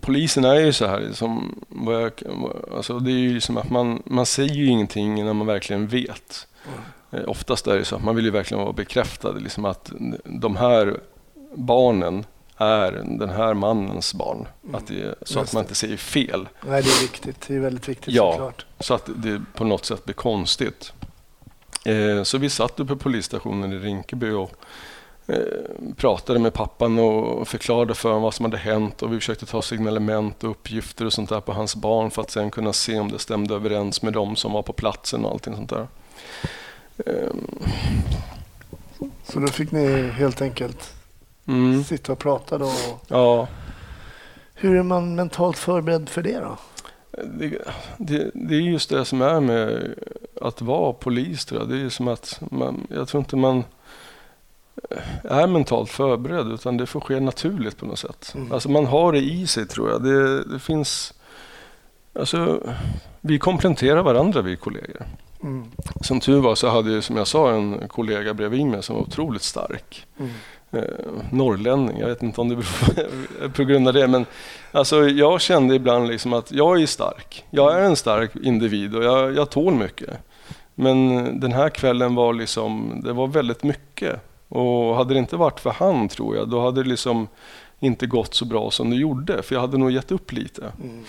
polisen 0.00 0.44
är 0.44 0.54
ju 0.54 0.72
så 0.72 0.86
här, 0.86 1.08
som, 1.12 1.58
vad 1.68 2.02
jag, 2.02 2.12
alltså 2.76 2.98
det 2.98 3.10
är 3.10 3.18
ju 3.18 3.40
som 3.40 3.56
att 3.56 3.70
man, 3.70 4.02
man 4.06 4.26
säger 4.26 4.54
ju 4.54 4.66
ingenting 4.66 5.24
när 5.24 5.32
man 5.32 5.46
verkligen 5.46 5.86
vet. 5.86 6.46
Eh, 7.10 7.20
Oftast 7.26 7.66
är 7.66 7.78
det 7.78 7.84
så 7.84 7.96
att 7.96 8.04
man 8.04 8.16
vill 8.16 8.24
ju 8.24 8.30
verkligen 8.30 8.62
vara 8.64 8.72
bekräftad, 8.72 9.32
liksom 9.32 9.64
att 9.64 9.92
de 10.24 10.56
här 10.56 11.00
barnen 11.54 12.24
är 12.56 12.92
den 13.18 13.28
här 13.30 13.54
mannens 13.54 14.14
barn. 14.14 14.48
Att 14.72 14.86
det, 14.86 15.14
så 15.22 15.38
att 15.38 15.42
Just 15.42 15.52
man 15.54 15.62
det. 15.62 15.64
inte 15.64 15.74
säger 15.74 15.96
fel. 15.96 16.48
Nej, 16.66 16.82
det 16.82 16.88
är 16.90 17.02
viktigt. 17.02 17.44
Det 17.48 17.54
är 17.54 17.60
väldigt 17.60 17.88
viktigt 17.88 18.14
Ja. 18.14 18.32
såklart. 18.32 18.66
Så 18.80 18.94
att 18.94 19.08
det 19.16 19.42
på 19.54 19.64
något 19.64 19.84
sätt 19.84 20.04
blir 20.04 20.14
konstigt. 20.14 20.92
Eh, 21.84 22.22
så 22.22 22.38
vi 22.38 22.50
satt 22.50 22.80
uppe 22.80 22.92
på 22.94 22.96
polisstationen 22.96 23.72
i 23.72 23.78
Rinkeby 23.78 24.30
och 24.30 24.52
eh, 25.26 25.36
pratade 25.96 26.38
med 26.38 26.54
pappan 26.54 26.98
och 26.98 27.48
förklarade 27.48 27.94
för 27.94 28.08
honom 28.08 28.22
vad 28.22 28.34
som 28.34 28.44
hade 28.44 28.56
hänt 28.56 29.02
och 29.02 29.12
vi 29.12 29.16
försökte 29.18 29.46
ta 29.46 29.62
signalement 29.62 30.44
och 30.44 30.50
uppgifter 30.50 31.04
och 31.06 31.12
sånt 31.12 31.28
där 31.28 31.40
på 31.40 31.52
hans 31.52 31.76
barn 31.76 32.10
för 32.10 32.22
att 32.22 32.30
sen 32.30 32.50
kunna 32.50 32.72
se 32.72 32.98
om 33.00 33.10
det 33.10 33.18
stämde 33.18 33.54
överens 33.54 34.02
med 34.02 34.12
dem 34.12 34.36
som 34.36 34.52
var 34.52 34.62
på 34.62 34.72
platsen 34.72 35.24
och 35.24 35.30
allting 35.32 35.54
sånt 35.56 35.70
där. 35.70 35.86
Eh, 37.06 37.30
Så 39.24 39.40
då 39.40 39.46
fick 39.46 39.70
ni 39.72 40.08
helt 40.10 40.42
enkelt 40.42 40.94
mm, 41.46 41.84
sitta 41.84 42.12
och 42.12 42.18
prata 42.18 42.58
då. 42.58 42.72
ja, 43.08 43.48
Hur 44.54 44.76
är 44.76 44.82
man 44.82 45.14
mentalt 45.14 45.58
förberedd 45.58 46.08
för 46.08 46.22
det 46.22 46.40
då? 46.40 46.58
det, 47.22 47.58
det, 47.98 48.30
det 48.34 48.54
är 48.54 48.60
just 48.60 48.90
det 48.90 49.04
som 49.04 49.22
är 49.22 49.40
med 49.40 49.94
att 50.40 50.62
vara 50.62 50.92
polis. 50.92 51.44
Tror 51.44 51.60
jag. 51.60 51.70
Det 51.70 51.80
är 51.80 51.88
som 51.88 52.08
att 52.08 52.40
man, 52.50 52.86
jag 52.90 53.08
tror 53.08 53.18
inte 53.18 53.36
man 53.36 53.64
är 55.22 55.46
mentalt 55.46 55.90
förberedd 55.90 56.52
utan 56.52 56.76
det 56.76 56.86
får 56.86 57.00
ske 57.00 57.20
naturligt 57.20 57.76
på 57.76 57.86
något 57.86 57.98
sätt. 57.98 58.32
Mm. 58.34 58.52
Alltså 58.52 58.70
man 58.70 58.86
har 58.86 59.12
det 59.12 59.20
i 59.20 59.46
sig 59.46 59.66
tror 59.66 59.90
jag. 59.90 60.02
Det, 60.02 60.44
det 60.44 60.58
finns... 60.58 61.14
Alltså, 62.18 62.60
vi 63.20 63.38
kompletterar 63.38 64.02
varandra 64.02 64.42
vi 64.42 64.56
kollegor. 64.56 65.06
Mm. 65.42 65.70
Som 66.00 66.20
tur 66.20 66.40
var 66.40 66.54
så 66.54 66.68
hade 66.68 66.92
jag 66.92 67.04
som 67.04 67.16
jag 67.16 67.26
sa 67.26 67.50
en 67.50 67.88
kollega 67.88 68.34
bredvid 68.34 68.66
mig 68.66 68.82
som 68.82 68.96
var 68.96 69.02
otroligt 69.02 69.42
stark. 69.42 70.06
Mm. 70.18 70.30
Eh, 70.76 70.82
norrlänning, 71.32 71.98
jag 71.98 72.08
vet 72.08 72.22
inte 72.22 72.40
om 72.40 72.48
det 72.48 72.56
beror 72.56 73.48
på 73.56 73.64
grund 73.64 73.88
av 73.88 73.94
det. 73.94 74.08
Men 74.08 74.26
alltså, 74.72 75.08
jag 75.08 75.40
kände 75.40 75.74
ibland 75.74 76.08
liksom 76.08 76.32
att 76.32 76.52
jag 76.52 76.82
är 76.82 76.86
stark. 76.86 77.44
Jag 77.50 77.78
är 77.80 77.84
en 77.84 77.96
stark 77.96 78.30
individ 78.42 78.94
och 78.94 79.04
jag, 79.04 79.36
jag 79.36 79.50
tål 79.50 79.74
mycket. 79.74 80.10
Men 80.74 81.40
den 81.40 81.52
här 81.52 81.70
kvällen 81.70 82.14
var 82.14 82.34
liksom, 82.34 83.00
det 83.04 83.12
var 83.12 83.26
väldigt 83.26 83.62
mycket. 83.62 84.20
Och 84.48 84.96
hade 84.96 85.14
det 85.14 85.18
inte 85.18 85.36
varit 85.36 85.60
för 85.60 85.70
han 85.70 86.08
tror 86.08 86.36
jag, 86.36 86.48
då 86.48 86.60
hade 86.60 86.82
det 86.82 86.88
liksom 86.88 87.28
inte 87.80 88.06
gått 88.06 88.34
så 88.34 88.44
bra 88.44 88.70
som 88.70 88.90
det 88.90 88.96
gjorde. 88.96 89.42
För 89.42 89.54
jag 89.54 89.60
hade 89.60 89.78
nog 89.78 89.90
gett 89.90 90.12
upp 90.12 90.32
lite. 90.32 90.72
Mm. 90.82 91.04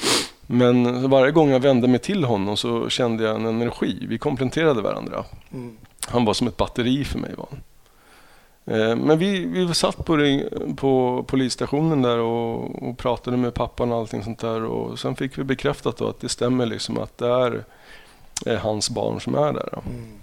Men 0.48 1.10
varje 1.10 1.32
gång 1.32 1.50
jag 1.50 1.60
vände 1.60 1.88
mig 1.88 2.00
till 2.00 2.24
honom 2.24 2.58
så 2.58 2.90
kände 2.90 3.24
jag 3.24 3.36
en 3.36 3.46
energi. 3.46 4.06
Vi 4.10 4.18
kompletterade 4.18 4.82
varandra. 4.82 5.26
Mm. 5.54 5.78
Han 6.08 6.26
var 6.26 6.34
som 6.34 6.48
ett 6.48 6.58
batteri 6.58 7.04
för 7.04 7.20
mig. 7.20 7.32
Var 7.38 7.48
han. 7.50 7.60
Eh, 8.66 8.96
Men 8.96 9.18
vi, 9.18 9.46
vi 9.46 9.74
satt 9.74 10.06
på, 10.06 10.18
ring- 10.18 10.76
på 10.76 11.24
polisstationen 11.28 12.02
där 12.02 12.18
och, 12.18 12.84
och 12.90 12.98
pratade 12.98 13.38
med 13.38 13.54
pappan 13.54 13.92
och 13.92 13.98
allting 13.98 14.24
sånt 14.24 14.40
där. 14.40 14.64
Och 14.64 15.00
sen 15.00 15.16
fick 15.16 15.38
vi 15.38 15.44
bekräftat 15.44 16.02
att 16.02 16.20
det 16.20 16.30
stämmer 16.30 16.66
liksom 16.66 16.98
att 16.98 17.18
det 17.18 17.28
är 17.28 17.64
eh, 18.46 18.60
hans 18.60 18.90
barn 18.90 19.22
som 19.22 19.36
är 19.36 19.54
där. 19.54 19.70
Mm. 19.86 20.20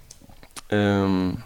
Ehm, 0.69 1.37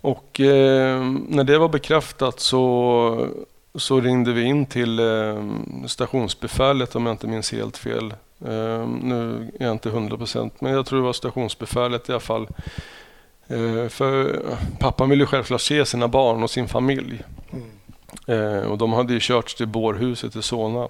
och 0.00 0.40
ehm, 0.40 1.26
när 1.28 1.44
det 1.44 1.58
var 1.58 1.68
bekräftat 1.68 2.40
så, 2.40 3.26
så 3.74 4.00
ringde 4.00 4.32
vi 4.32 4.42
in 4.42 4.66
till 4.66 4.98
ehm, 5.00 5.84
stationsbefälet 5.88 6.96
om 6.96 7.06
jag 7.06 7.12
inte 7.12 7.26
minns 7.26 7.52
helt 7.52 7.76
fel. 7.76 8.14
Ehm, 8.46 8.98
nu 9.02 9.50
är 9.60 9.64
jag 9.64 9.72
inte 9.72 9.90
hundra 9.90 10.16
procent 10.16 10.60
men 10.60 10.72
jag 10.72 10.86
tror 10.86 10.98
det 10.98 11.04
var 11.04 11.12
stationsbefälet 11.12 12.08
i 12.08 12.12
alla 12.12 12.20
fall. 12.20 12.46
Ehm, 13.50 13.90
för 13.90 14.42
pappan 14.78 15.10
ville 15.10 15.26
självklart 15.26 15.60
se 15.60 15.84
sina 15.84 16.08
barn 16.08 16.42
och 16.42 16.50
sin 16.50 16.68
familj. 16.68 17.22
Mm. 17.52 17.66
Eh, 18.26 18.62
och 18.62 18.78
de 18.78 18.92
hade 18.92 19.12
ju 19.12 19.20
körts 19.20 19.54
till 19.54 19.66
bårhuset 19.66 20.36
i 20.36 20.42
Solna. 20.42 20.88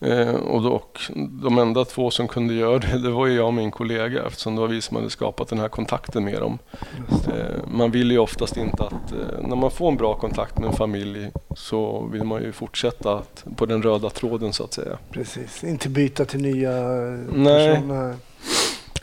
Eh, 0.00 0.34
och, 0.34 0.62
då, 0.62 0.70
och 0.70 1.00
de 1.42 1.58
enda 1.58 1.84
två 1.84 2.10
som 2.10 2.28
kunde 2.28 2.54
göra 2.54 2.78
det, 2.78 2.98
det 2.98 3.10
var 3.10 3.26
jag 3.26 3.46
och 3.46 3.54
min 3.54 3.70
kollega 3.70 4.26
eftersom 4.26 4.54
det 4.54 4.60
var 4.60 4.68
vi 4.68 4.80
som 4.80 4.96
hade 4.96 5.10
skapat 5.10 5.48
den 5.48 5.58
här 5.58 5.68
kontakten 5.68 6.24
med 6.24 6.40
dem. 6.40 6.58
Eh, 7.10 7.68
man 7.72 7.90
vill 7.90 8.10
ju 8.10 8.18
oftast 8.18 8.56
inte 8.56 8.82
att, 8.82 9.12
eh, 9.12 9.48
när 9.48 9.56
man 9.56 9.70
får 9.70 9.88
en 9.88 9.96
bra 9.96 10.14
kontakt 10.14 10.58
med 10.58 10.68
en 10.68 10.76
familj 10.76 11.30
så 11.56 12.08
vill 12.12 12.24
man 12.24 12.42
ju 12.42 12.52
fortsätta 12.52 13.22
på 13.56 13.66
den 13.66 13.82
röda 13.82 14.10
tråden 14.10 14.52
så 14.52 14.64
att 14.64 14.72
säga. 14.72 14.98
Precis. 15.10 15.64
Inte 15.64 15.88
byta 15.88 16.24
till 16.24 16.40
nya 16.40 16.70
Nej. 17.32 17.74
personer. 17.74 18.16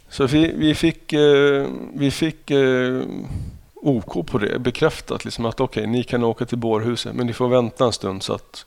Så 0.10 0.26
vi, 0.26 0.52
vi 0.56 0.76
fick, 0.76 1.14
eh, 1.14 1.68
vi 1.94 2.12
fick 2.12 2.52
eh, 2.52 3.02
OK 3.76 4.28
på 4.28 4.38
det, 4.38 4.60
bekräftat 4.60 5.26
liksom 5.26 5.46
att 5.46 5.60
okej, 5.60 5.88
ni 5.88 6.04
kan 6.04 6.24
åka 6.24 6.46
till 6.46 6.58
bårhuset 6.58 7.16
men 7.16 7.28
ni 7.28 7.34
får 7.34 7.48
vänta 7.48 7.86
en 7.86 7.94
stund 7.94 8.24
så 8.24 8.34
att 8.34 8.66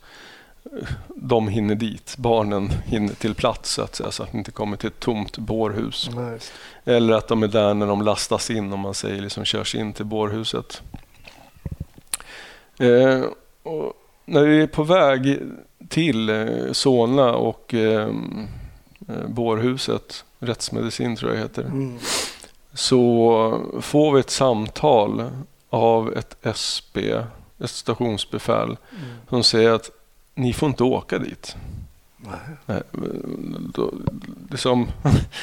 eh, 0.65 0.87
de 1.15 1.47
hinner 1.47 1.75
dit, 1.75 2.15
barnen 2.17 2.69
hinner 2.85 3.13
till 3.13 3.35
plats 3.35 3.71
så 3.71 3.81
att 3.81 3.95
säga, 3.95 4.11
så 4.11 4.23
att 4.23 4.33
ni 4.33 4.39
inte 4.39 4.51
kommer 4.51 4.77
till 4.77 4.87
ett 4.87 4.99
tomt 4.99 5.37
bårhus. 5.37 6.09
Just 6.31 6.53
Eller 6.85 7.13
att 7.13 7.27
de 7.27 7.43
är 7.43 7.47
där 7.47 7.73
när 7.73 7.87
de 7.87 8.01
lastas 8.01 8.49
in, 8.49 8.73
om 8.73 8.79
man 8.79 8.93
säger, 8.93 9.21
liksom 9.21 9.45
körs 9.45 9.75
in 9.75 9.93
till 9.93 10.05
bårhuset. 10.05 10.81
Eh, 12.79 13.23
när 14.25 14.43
vi 14.43 14.61
är 14.61 14.67
på 14.67 14.83
väg 14.83 15.39
till 15.89 16.31
Solna 16.71 17.33
och 17.33 17.73
eh, 17.73 18.09
eh, 19.07 19.27
bårhuset, 19.27 20.25
rättsmedicin 20.39 21.15
tror 21.15 21.31
jag 21.33 21.39
heter, 21.41 21.61
Mm. 21.63 21.97
så 22.73 23.61
får 23.81 24.13
vi 24.13 24.19
ett 24.19 24.29
samtal 24.29 25.29
av 25.69 26.13
ett 26.17 26.35
SB, 26.41 27.11
ett 27.59 27.69
stationsbefäl, 27.69 28.65
Mm. 28.67 28.77
som 29.29 29.43
säger 29.43 29.71
att 29.71 29.89
ni 30.35 30.53
får 30.53 30.69
inte 30.69 30.83
åka 30.83 31.17
dit. 31.19 31.55
Eh, 32.67 32.77
då, 33.73 33.91
liksom, 34.51 34.87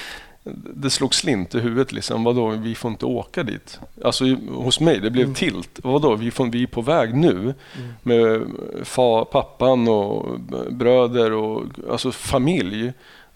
det 0.75 0.91
slog 0.91 1.15
slint 1.15 1.55
i 1.55 1.61
huvudet. 1.61 1.93
Liksom. 1.93 2.25
Vadå, 2.25 2.49
vi 2.49 2.75
får 2.75 2.91
inte 2.91 3.07
åka 3.07 3.43
dit? 3.43 3.81
Alltså 4.05 4.25
hos 4.51 4.81
mig, 4.81 5.01
det 5.01 5.11
blev 5.11 5.25
Mm. 5.25 5.35
tilt. 5.35 5.81
Vadå, 5.83 6.17
vi, 6.17 6.31
får, 6.31 6.47
vi 6.47 6.63
är 6.63 6.67
på 6.67 6.83
väg 6.83 7.15
nu 7.15 7.55
med 8.03 8.43
fa, 8.83 9.25
pappan 9.25 9.89
och 9.89 10.41
bröder 10.71 11.33
och 11.33 11.63
alltså 11.91 12.13
familj. 12.13 12.93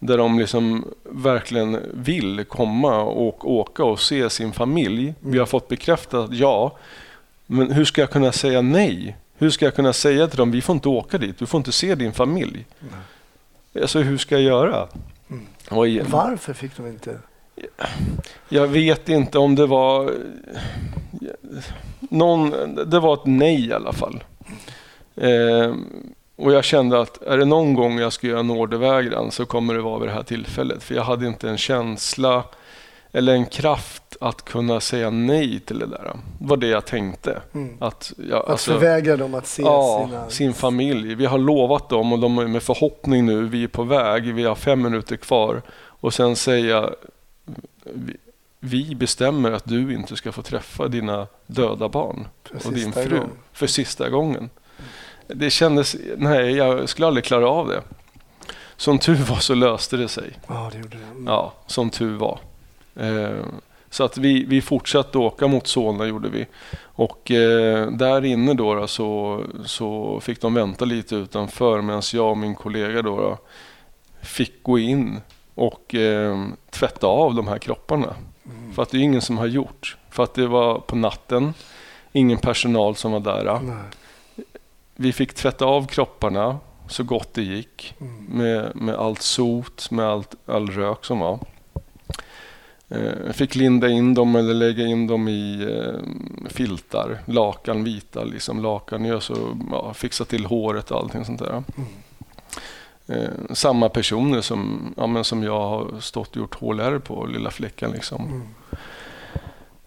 Där 0.07 0.19
de 0.19 0.39
liksom 0.39 0.85
verkligen 1.03 1.81
vill 1.93 2.45
komma 2.45 3.03
och 3.03 3.51
åka 3.51 3.85
och 3.85 4.01
se 4.01 4.31
sin 4.31 4.53
familj. 4.53 5.15
Vi 5.21 5.39
har 5.39 5.47
fått 5.47 5.69
bekräftat 5.69 6.25
att 6.25 6.35
ja, 6.35 6.77
men 7.47 7.73
hur 7.73 7.85
ska 7.85 8.01
jag 8.01 8.11
kunna 8.11 8.33
säga 8.33 8.61
nej? 8.61 9.17
Hur 9.37 9.51
ska 9.51 9.65
jag 9.65 9.75
kunna 9.75 9.93
säga 9.93 10.27
till 10.29 10.39
dem, 10.39 10.51
vi 10.51 10.61
får 10.61 10.75
inte 10.75 10.89
åka 10.89 11.19
dit, 11.19 11.39
du 11.39 11.47
får 11.47 11.59
inte 11.59 11.73
se 11.73 11.95
din 11.95 12.13
familj. 12.13 12.65
Alltså 13.81 13.99
hur 13.99 14.19
ska 14.19 14.35
jag 14.35 14.43
göra? 14.43 14.89
Mm. 15.31 16.11
Varför 16.11 16.53
fick 16.53 16.77
de 16.77 16.87
inte? 16.87 17.19
jag 18.49 18.67
vet 18.67 19.09
inte 19.09 19.39
om 19.39 19.55
det 19.55 19.67
var... 19.67 20.13
Någon, 22.01 22.75
det 22.91 23.01
var 23.01 23.15
ett 23.15 23.27
nej 23.27 23.69
i 23.69 23.73
alla 23.73 23.93
fall. 23.93 24.25
Eh, 25.17 25.75
och 26.37 26.53
jag 26.53 26.65
kände 26.65 27.01
att 27.01 27.23
är 27.23 27.39
det 27.39 27.45
någon 27.45 27.75
gång 27.75 27.99
jag 27.99 28.13
ska 28.13 28.27
göra 28.27 28.41
en 28.41 28.51
ordervägran 28.51 29.31
så 29.31 29.47
kommer 29.47 29.75
det 29.75 29.81
vara 29.81 29.99
vid 29.99 30.09
det 30.09 30.13
här 30.13 30.23
tillfället. 30.23 30.83
För 30.83 30.95
jag 30.95 31.03
hade 31.03 31.27
inte 31.27 31.49
en 31.49 31.59
känsla 31.59 32.45
eller 33.13 33.33
en 33.35 33.47
kraft 33.47 34.17
att 34.21 34.45
kunna 34.45 34.81
säga 34.81 35.11
nej 35.11 35.61
till 35.61 35.79
det 35.79 35.87
där. 35.87 36.05
Det 36.05 36.47
var 36.47 36.57
det 36.57 36.67
jag 36.67 36.85
tänkte. 36.87 37.43
Mm. 37.55 37.77
Att 37.81 38.13
jag, 38.31 38.39
Att 38.43 38.49
alltså- 38.51 38.73
förvägra 38.73 39.17
dem 39.17 39.35
att 39.35 39.47
se 39.47 39.63
Ja, 39.63 40.07
sina... 40.09 40.31
sin 40.31 40.55
familj. 40.55 41.15
Vi 41.15 41.27
har 41.27 41.39
lovat 41.39 41.89
dem 41.89 42.13
och 42.13 42.19
de 42.19 42.39
är 42.39 42.47
med 42.47 42.63
förhoppning 42.63 43.27
nu. 43.27 43.43
Vi 43.49 43.65
är 43.65 43.69
på 43.69 43.83
väg, 43.83 44.35
vi 44.35 44.45
har 44.45 44.55
fem 44.55 44.83
minuter 44.83 45.17
kvar. 45.17 45.63
Och 45.77 46.15
sen 46.15 46.37
säga 46.37 46.91
vi, 48.61 48.95
bestämmer 48.95 49.53
att 49.53 49.65
du 49.65 49.95
inte 49.95 50.17
ska 50.17 50.33
få 50.33 50.43
träffa 50.43 50.89
dina 50.89 51.27
döda 51.47 51.89
barn 51.89 52.29
För 52.45 52.67
och 52.69 52.73
din 52.75 52.93
fru 52.93 53.09
gången. 53.09 53.31
för 53.53 53.67
sista 53.67 54.09
gången. 54.09 54.51
Det 55.27 55.51
kändes, 55.51 55.97
nej 56.17 56.57
jag 56.57 56.89
skulle 56.89 57.07
aldrig 57.07 57.25
klara 57.25 57.49
av 57.49 57.69
det. 57.69 57.83
Som 58.77 58.99
tur 58.99 59.15
var 59.15 59.37
så 59.37 59.55
löste 59.55 59.97
det 59.97 60.09
sig. 60.09 60.39
Ja, 60.47 60.71
det 60.73 60.79
gjorde 60.79 60.97
det. 60.97 61.05
Mm. 61.05 61.27
Ja, 61.27 61.53
som 61.67 61.91
tur 61.91 62.17
var. 62.17 62.39
Eh, 62.97 63.45
så 63.91 64.05
att 64.05 64.19
vi, 64.19 64.45
vi 64.45 64.61
fortsatte 64.61 65.19
åka 65.19 65.47
mot 65.47 65.67
Solna 65.67 66.07
gjorde 66.07 66.29
vi. 66.29 66.47
Och 66.83 67.31
eh, 67.31 67.91
där 67.91 68.25
inne 68.25 68.55
då, 68.55 68.75
då 68.75 68.87
så, 68.87 69.43
så 69.65 70.21
fick 70.21 70.41
de 70.41 70.55
vänta 70.55 70.85
lite 70.85 71.17
utanför 71.17 71.83
medan 71.83 72.03
jag 72.13 72.31
och 72.31 72.39
min 72.39 72.55
kollega 72.55 73.03
då, 73.03 73.17
då 73.17 73.39
fick 74.23 74.63
gå 74.63 74.79
in 74.79 75.21
och 75.55 75.95
eh, 75.95 76.47
tvätta 76.71 77.07
av 77.07 77.35
de 77.35 77.49
här 77.49 77.59
kropparna. 77.59 78.15
För 78.75 78.83
att 78.83 78.91
det 78.91 78.97
är 78.97 79.03
ingen 79.03 79.21
som 79.21 79.39
har 79.39 79.47
gjort. 79.47 79.97
För 80.11 80.23
att 80.23 80.35
det 80.35 80.47
var 80.47 80.79
på 80.79 80.97
natten, 80.97 81.55
ingen 82.13 82.39
personal 82.39 82.97
som 82.97 83.13
var 83.13 83.21
där. 83.21 83.61
Nej. 83.63 83.77
Vi 84.97 85.13
fick 85.13 85.35
tvätta 85.35 85.65
av 85.65 85.87
kropparna 85.87 86.59
så 86.89 87.03
gott 87.05 87.35
det 87.35 87.43
gick 87.43 87.95
Mm. 88.01 88.25
med, 88.25 88.77
med 88.77 88.95
allt 88.95 89.23
sot, 89.23 89.91
med 89.91 90.07
allt, 90.07 90.35
all 90.47 90.71
rök 90.71 91.05
som 91.05 91.19
var. 91.19 91.39
Eh, 92.89 93.13
Jag 93.27 93.35
fick 93.37 93.55
linda 93.55 93.89
in 93.89 94.15
dem 94.15 94.37
eller 94.37 94.55
lägga 94.55 94.87
in 94.87 95.07
dem 95.07 95.29
i 95.29 95.63
eh, 95.63 96.49
filtar, 96.49 97.19
lakan 97.25 97.85
vita, 97.85 98.25
liksom 98.25 98.63
lakan 98.63 99.05
gör 99.05 99.21
så, 99.21 99.59
ja, 99.71 99.95
fixa 99.95 100.25
till 100.25 100.45
håret 100.45 100.91
och 100.91 100.99
allting 100.99 101.25
sånt 101.25 101.39
där. 101.41 101.63
Eh, 103.07 103.29
samma 103.55 103.89
personer 103.89 104.41
som, 104.41 104.95
ja, 104.97 105.25
som 105.25 105.43
jag 105.43 105.69
har 105.69 106.01
stått 106.01 106.31
och 106.31 106.37
gjort 106.37 106.55
HLR 106.55 106.99
på, 106.99 107.27
lilla 107.27 107.51
fläckan 107.51 107.91
liksom. 107.91 108.23
Mm. 108.27 108.47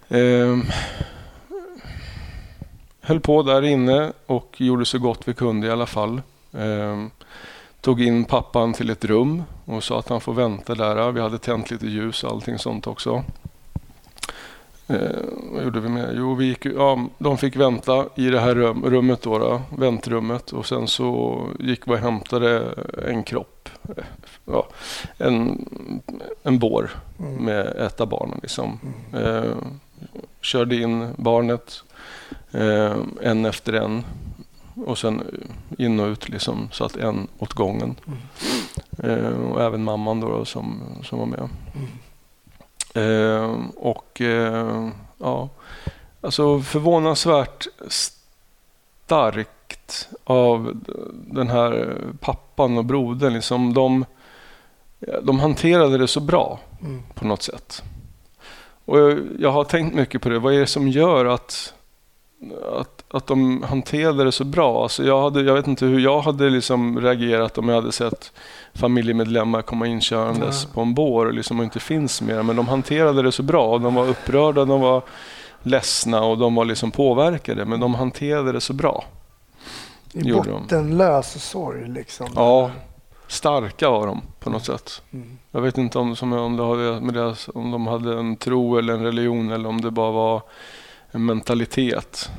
Eh, 0.09 0.73
höll 3.07 3.19
på 3.19 3.43
där 3.43 3.61
inne 3.61 4.11
och 4.25 4.55
gjorde 4.57 4.85
så 4.85 4.99
gott 4.99 5.27
vi 5.27 5.33
kunde 5.33 5.67
i 5.67 5.71
alla 5.71 5.85
fall. 5.85 6.21
Eh, 6.53 7.05
tog 7.81 8.01
in 8.01 8.25
pappan 8.25 8.73
till 8.73 8.89
ett 8.89 9.05
rum 9.05 9.43
och 9.65 9.83
sa 9.83 9.99
att 9.99 10.09
han 10.09 10.21
får 10.21 10.33
vänta 10.33 10.75
där. 10.75 11.11
Vi 11.11 11.21
hade 11.21 11.37
tänt 11.37 11.71
lite 11.71 11.87
ljus 11.87 12.23
och 12.23 12.31
allting 12.31 12.59
sånt 12.59 12.87
också. 12.87 13.23
Eh, 14.87 14.97
vad 15.51 15.63
gjorde 15.63 15.79
vi 15.79 15.89
med? 15.89 16.13
Jo, 16.17 16.35
vi 16.35 16.45
gick, 16.45 16.65
ja, 16.65 17.07
de 17.17 17.37
fick 17.37 17.55
vänta 17.55 18.05
i 18.15 18.29
det 18.29 18.39
här 18.39 18.55
rum, 18.55 18.85
rummet, 18.85 19.21
då, 19.21 19.37
då, 19.37 19.61
väntrummet 19.77 20.51
och 20.51 20.65
sen 20.65 20.87
så 20.87 21.39
gick 21.59 21.87
vi 21.87 21.91
och 21.91 21.97
hämtade 21.97 22.73
en 23.07 23.23
kropp. 23.23 23.69
Ja, 24.45 24.67
en, 25.17 25.65
en 26.43 26.59
bår 26.59 26.89
Mm. 27.19 27.45
med 27.45 27.65
ett 27.65 28.01
av 28.01 28.07
barnen. 28.07 28.39
Liksom. 28.41 28.79
Eh, 29.13 29.55
körde 30.41 30.75
in 30.75 31.13
barnet 31.17 31.83
eh, 32.51 32.95
en 33.21 33.45
efter 33.45 33.73
en 33.73 34.03
och 34.85 34.97
sen 34.97 35.23
in 35.77 35.99
och 35.99 36.07
ut 36.07 36.29
liksom, 36.29 36.69
så 36.71 36.85
att 36.85 36.95
en 36.95 37.27
åt 37.39 37.53
gången. 37.53 37.95
Eh, 39.03 39.27
och 39.27 39.63
även 39.63 39.83
mamman 39.83 40.19
då, 40.19 40.29
då 40.29 40.45
som, 40.45 40.81
som 41.03 41.19
var 41.19 41.25
med. 41.25 41.49
Eh, 42.93 43.55
och 43.75 44.21
eh, 44.21 44.89
ja, 45.17 45.49
alltså 46.21 46.61
förvånansvärt 46.61 47.67
starkt 47.87 50.09
av 50.23 50.81
den 51.13 51.47
här 51.47 51.97
pappan 52.19 52.77
och 52.77 52.85
brodern. 52.85 53.33
Liksom 53.33 53.73
de, 53.73 54.05
de 55.23 55.39
hanterade 55.39 55.97
det 55.97 56.07
så 56.07 56.19
bra 56.19 56.59
Mm. 56.81 57.03
på 57.15 57.25
något 57.25 57.43
sätt. 57.43 57.83
Och 58.85 58.99
jag, 58.99 59.19
jag 59.39 59.51
har 59.51 59.63
tänkt 59.63 59.95
mycket 59.95 60.21
på 60.21 60.29
det. 60.29 60.39
Vad 60.39 60.53
är 60.53 60.59
det 60.59 60.67
som 60.67 60.87
gör 60.87 61.25
att, 61.25 61.73
att, 62.79 63.03
att 63.09 63.27
de 63.27 63.63
hanterade 63.63 64.23
det 64.23 64.31
så 64.31 64.43
bra? 64.43 64.83
Alltså 64.83 65.03
jag, 65.03 65.21
hade, 65.21 65.41
jag 65.41 65.53
vet 65.53 65.67
inte 65.67 65.85
hur 65.85 65.99
jag 65.99 66.21
hade 66.21 66.49
liksom 66.49 67.01
reagerat 67.01 67.57
om 67.57 67.69
jag 67.69 67.75
hade 67.75 67.91
sett 67.91 68.31
familjemedlemmar 68.73 69.61
komma 69.61 69.87
inkörandes 69.87 70.63
Ja. 70.63 70.69
på 70.73 70.81
en 70.81 70.93
bår 70.93 71.25
och 71.25 71.33
liksom 71.33 71.61
inte 71.61 71.79
finns 71.79 72.21
mer. 72.21 72.43
Men 72.43 72.55
de 72.55 72.67
hanterade 72.67 73.21
det 73.21 73.31
så 73.31 73.43
bra. 73.43 73.77
De 73.77 73.95
var 73.95 74.07
upprörda, 74.07 74.65
de 74.65 74.81
var 74.81 75.01
ledsna 75.63 76.23
och 76.23 76.37
de 76.37 76.55
var 76.55 76.65
liksom 76.65 76.91
påverkade. 76.91 77.65
Men 77.65 77.79
de 77.79 77.95
hanterade 77.95 78.51
det 78.51 78.61
så 78.61 78.73
bra. 78.73 79.03
I 80.13 80.19
Gjorde 80.19 80.49
de. 80.51 80.61
bottenlös 80.61 81.43
sorg 81.49 81.87
liksom. 81.87 82.27
Ja, 82.35 82.71
starka 83.27 83.89
var 83.89 84.07
de 84.07 84.21
på 84.39 84.49
något 84.49 84.65
sätt. 84.65 85.01
Mm. 85.13 85.37
Jag 85.51 85.61
vet 85.61 85.77
inte 85.77 85.99
om, 85.99 86.15
som, 86.15 86.33
om, 86.33 86.57
det 86.57 86.63
hade, 86.63 87.35
om 87.53 87.71
de 87.71 87.87
hade 87.87 88.19
en 88.19 88.35
tro 88.35 88.77
eller 88.77 88.93
en 88.93 89.03
religion 89.03 89.51
eller 89.51 89.69
om 89.69 89.81
det 89.81 89.91
bara 89.91 90.11
var 90.11 90.41
en 91.11 91.25
mentalitet 91.25 92.29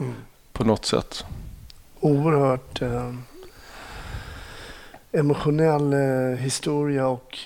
Mm. 0.00 0.12
på 0.52 0.64
något 0.64 0.84
sätt. 0.84 1.24
Oerhört 2.00 2.82
eh, 2.82 3.14
emotionell 5.12 5.92
eh, 5.92 6.38
historia 6.38 7.06
och 7.08 7.38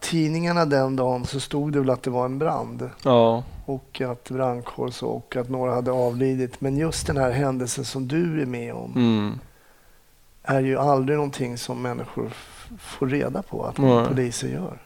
tidningarna 0.00 0.64
den 0.64 0.96
dagen 0.96 1.26
så 1.26 1.40
stod 1.40 1.72
det 1.72 1.78
väl 1.80 1.90
att 1.90 2.02
det 2.02 2.10
var 2.10 2.24
en 2.24 2.38
brand 2.38 2.90
Ja, 3.02 3.44
och 3.64 4.00
att 4.00 4.30
brandkår 4.30 4.90
så 4.90 5.06
och 5.06 5.36
att 5.36 5.48
några 5.48 5.74
hade 5.74 5.90
avlidit. 5.90 6.60
Men 6.60 6.76
just 6.76 7.06
den 7.06 7.16
här 7.16 7.30
händelsen 7.30 7.84
som 7.84 8.08
du 8.08 8.42
är 8.42 8.46
med 8.46 8.74
om 8.74 8.92
mm, 8.96 9.38
är 10.42 10.60
ju 10.60 10.78
aldrig 10.78 11.16
någonting 11.16 11.58
som 11.58 11.82
människor 11.82 12.30
får 12.78 13.06
reda 13.06 13.42
på 13.42 13.64
att 13.64 13.78
Nej. 13.78 14.06
poliser 14.08 14.48
gör. 14.48 14.78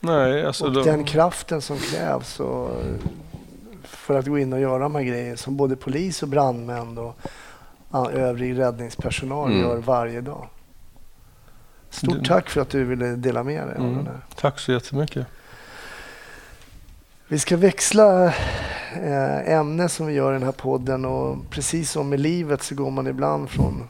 nej 0.00 0.46
alltså 0.46 0.64
och 0.64 0.72
då, 0.72 0.82
den 0.82 1.04
kraften 1.04 1.62
som 1.62 1.76
krävs 1.78 2.40
och, 2.40 2.70
för 3.82 4.18
att 4.18 4.26
gå 4.26 4.38
in 4.38 4.52
och 4.52 4.60
göra 4.60 4.78
de 4.78 4.94
här 4.94 5.02
grejerna 5.02 5.36
som 5.36 5.56
både 5.56 5.76
polis 5.76 6.22
och 6.22 6.28
brandmän 6.28 6.98
och 6.98 7.16
övrig 8.12 8.58
räddningspersonal 8.58 9.50
Mm. 9.50 9.60
gör 9.62 9.76
varje 9.76 10.20
dag. 10.20 10.48
Stort 11.90 12.26
tack 12.26 12.50
för 12.50 12.60
att 12.60 12.70
du 12.70 12.84
ville 12.84 13.06
dela 13.16 13.42
med 13.42 13.66
dig 13.66 13.76
av 13.76 13.82
Mm. 13.84 14.08
Tack 14.34 14.58
så 14.58 14.72
jättemycket. 14.72 15.26
Vi 17.28 17.38
ska 17.38 17.56
växla 17.56 18.24
eh, 18.94 19.50
ämne 19.52 19.88
som 19.88 20.06
vi 20.06 20.12
gör 20.14 20.30
i 20.30 20.34
den 20.34 20.42
här 20.42 20.52
podden 20.52 21.04
och 21.04 21.36
precis 21.50 21.90
som 21.90 22.08
med 22.08 22.20
livet 22.20 22.62
så 22.62 22.74
går 22.74 22.90
man 22.90 23.06
ibland 23.06 23.50
från 23.50 23.88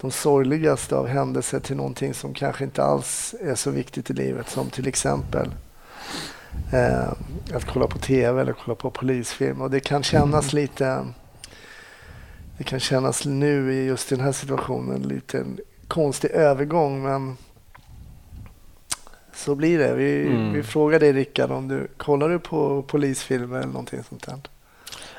de 0.00 0.10
sorgligaste 0.10 0.96
av 0.96 1.06
händelser 1.06 1.60
till 1.60 1.76
någonting 1.76 2.14
som 2.14 2.34
kanske 2.34 2.64
inte 2.64 2.82
alls 2.82 3.34
är 3.40 3.54
så 3.54 3.70
viktigt 3.70 4.10
i 4.10 4.12
livet 4.12 4.48
som 4.48 4.70
till 4.70 4.88
exempel 4.88 5.50
att 7.54 7.64
kolla 7.64 7.86
på 7.86 7.98
tv 7.98 8.40
eller 8.40 8.52
kolla 8.52 8.74
på 8.74 8.90
polisfilm 8.90 9.60
och 9.60 9.70
det 9.70 9.80
kan 9.80 10.02
kännas 10.02 10.52
lite 10.52 11.04
det 12.58 12.64
kan 12.64 12.80
kännas 12.80 13.24
nu 13.24 13.72
i 13.74 13.84
just 13.86 14.08
den 14.08 14.20
här 14.20 14.32
situationen 14.32 15.02
lite 15.02 15.38
en 15.38 15.58
konstig 15.88 16.30
övergång 16.30 17.02
men 17.02 17.36
så 19.34 19.54
blir 19.54 19.78
det. 19.78 19.94
Vi, 19.94 20.26
Mm. 20.26 20.52
vi 20.52 20.62
frågar 20.62 21.00
dig 21.00 21.12
Rickard 21.12 21.50
om 21.50 21.68
du 21.68 21.88
kollar 21.96 22.28
du 22.28 22.38
på 22.38 22.82
polisfilmer 22.82 23.56
eller 23.58 23.66
någonting 23.66 24.00
sånt 24.08 24.26
där? 24.26 24.38